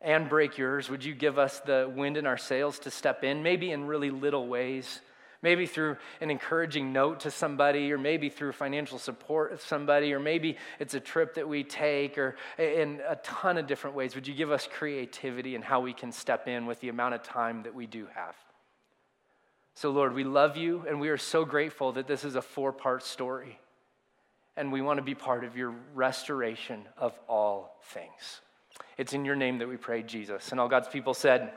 and 0.00 0.28
break 0.28 0.58
yours, 0.58 0.88
would 0.88 1.04
you 1.04 1.14
give 1.14 1.38
us 1.38 1.60
the 1.60 1.90
wind 1.94 2.16
in 2.16 2.26
our 2.26 2.38
sails 2.38 2.78
to 2.80 2.90
step 2.90 3.24
in, 3.24 3.42
maybe 3.42 3.70
in 3.70 3.86
really 3.86 4.10
little 4.10 4.48
ways? 4.48 5.00
Maybe 5.42 5.66
through 5.66 5.96
an 6.20 6.30
encouraging 6.30 6.92
note 6.92 7.20
to 7.20 7.30
somebody, 7.30 7.92
or 7.92 7.98
maybe 7.98 8.28
through 8.28 8.52
financial 8.52 8.98
support 8.98 9.52
of 9.52 9.60
somebody, 9.60 10.12
or 10.12 10.18
maybe 10.18 10.56
it's 10.78 10.94
a 10.94 11.00
trip 11.00 11.34
that 11.34 11.48
we 11.48 11.62
take, 11.62 12.18
or 12.18 12.36
in 12.58 13.00
a 13.06 13.16
ton 13.16 13.58
of 13.58 13.66
different 13.66 13.96
ways. 13.96 14.14
Would 14.14 14.26
you 14.26 14.34
give 14.34 14.50
us 14.50 14.68
creativity 14.70 15.54
in 15.54 15.62
how 15.62 15.80
we 15.80 15.92
can 15.92 16.12
step 16.12 16.48
in 16.48 16.66
with 16.66 16.80
the 16.80 16.88
amount 16.88 17.14
of 17.14 17.22
time 17.22 17.62
that 17.64 17.74
we 17.74 17.86
do 17.86 18.06
have? 18.14 18.34
So, 19.74 19.90
Lord, 19.90 20.14
we 20.14 20.24
love 20.24 20.56
you 20.56 20.84
and 20.88 21.00
we 21.00 21.10
are 21.10 21.18
so 21.18 21.44
grateful 21.44 21.92
that 21.92 22.06
this 22.06 22.24
is 22.24 22.34
a 22.34 22.40
four 22.40 22.72
part 22.72 23.02
story. 23.02 23.58
And 24.56 24.72
we 24.72 24.80
want 24.80 24.96
to 24.96 25.02
be 25.02 25.14
part 25.14 25.44
of 25.44 25.54
your 25.54 25.74
restoration 25.94 26.82
of 26.96 27.12
all 27.28 27.78
things. 27.90 28.40
It's 28.96 29.12
in 29.12 29.26
your 29.26 29.36
name 29.36 29.58
that 29.58 29.68
we 29.68 29.76
pray, 29.76 30.02
Jesus. 30.02 30.50
And 30.50 30.58
all 30.58 30.68
God's 30.68 30.88
people 30.88 31.12
said, 31.12 31.52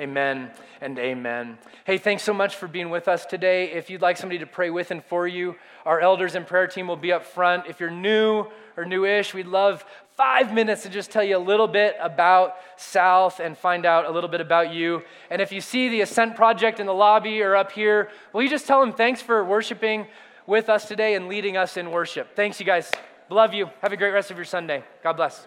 Amen 0.00 0.50
and 0.80 0.98
amen. 0.98 1.58
Hey, 1.84 1.98
thanks 1.98 2.22
so 2.22 2.32
much 2.32 2.56
for 2.56 2.66
being 2.66 2.88
with 2.88 3.06
us 3.06 3.26
today. 3.26 3.70
If 3.70 3.90
you'd 3.90 4.00
like 4.00 4.16
somebody 4.16 4.38
to 4.38 4.46
pray 4.46 4.70
with 4.70 4.90
and 4.90 5.04
for 5.04 5.28
you, 5.28 5.56
our 5.84 6.00
elders 6.00 6.34
and 6.34 6.46
prayer 6.46 6.66
team 6.66 6.88
will 6.88 6.96
be 6.96 7.12
up 7.12 7.26
front. 7.26 7.66
If 7.66 7.80
you're 7.80 7.90
new 7.90 8.46
or 8.78 8.86
newish, 8.86 9.34
we'd 9.34 9.46
love 9.46 9.84
five 10.16 10.54
minutes 10.54 10.84
to 10.84 10.88
just 10.88 11.10
tell 11.10 11.22
you 11.22 11.36
a 11.36 11.38
little 11.38 11.68
bit 11.68 11.96
about 12.00 12.54
South 12.76 13.40
and 13.40 13.58
find 13.58 13.84
out 13.84 14.06
a 14.06 14.10
little 14.10 14.30
bit 14.30 14.40
about 14.40 14.72
you. 14.72 15.02
And 15.28 15.42
if 15.42 15.52
you 15.52 15.60
see 15.60 15.90
the 15.90 16.00
Ascent 16.00 16.34
Project 16.34 16.80
in 16.80 16.86
the 16.86 16.94
lobby 16.94 17.42
or 17.42 17.54
up 17.54 17.70
here, 17.70 18.08
will 18.32 18.42
you 18.42 18.48
just 18.48 18.66
tell 18.66 18.80
them 18.80 18.94
thanks 18.94 19.20
for 19.20 19.44
worshiping 19.44 20.06
with 20.46 20.70
us 20.70 20.88
today 20.88 21.14
and 21.14 21.28
leading 21.28 21.58
us 21.58 21.76
in 21.76 21.90
worship? 21.90 22.34
Thanks, 22.34 22.58
you 22.58 22.64
guys. 22.64 22.90
Love 23.28 23.52
you. 23.52 23.68
Have 23.82 23.92
a 23.92 23.98
great 23.98 24.12
rest 24.12 24.30
of 24.30 24.38
your 24.38 24.46
Sunday. 24.46 24.82
God 25.02 25.12
bless. 25.18 25.46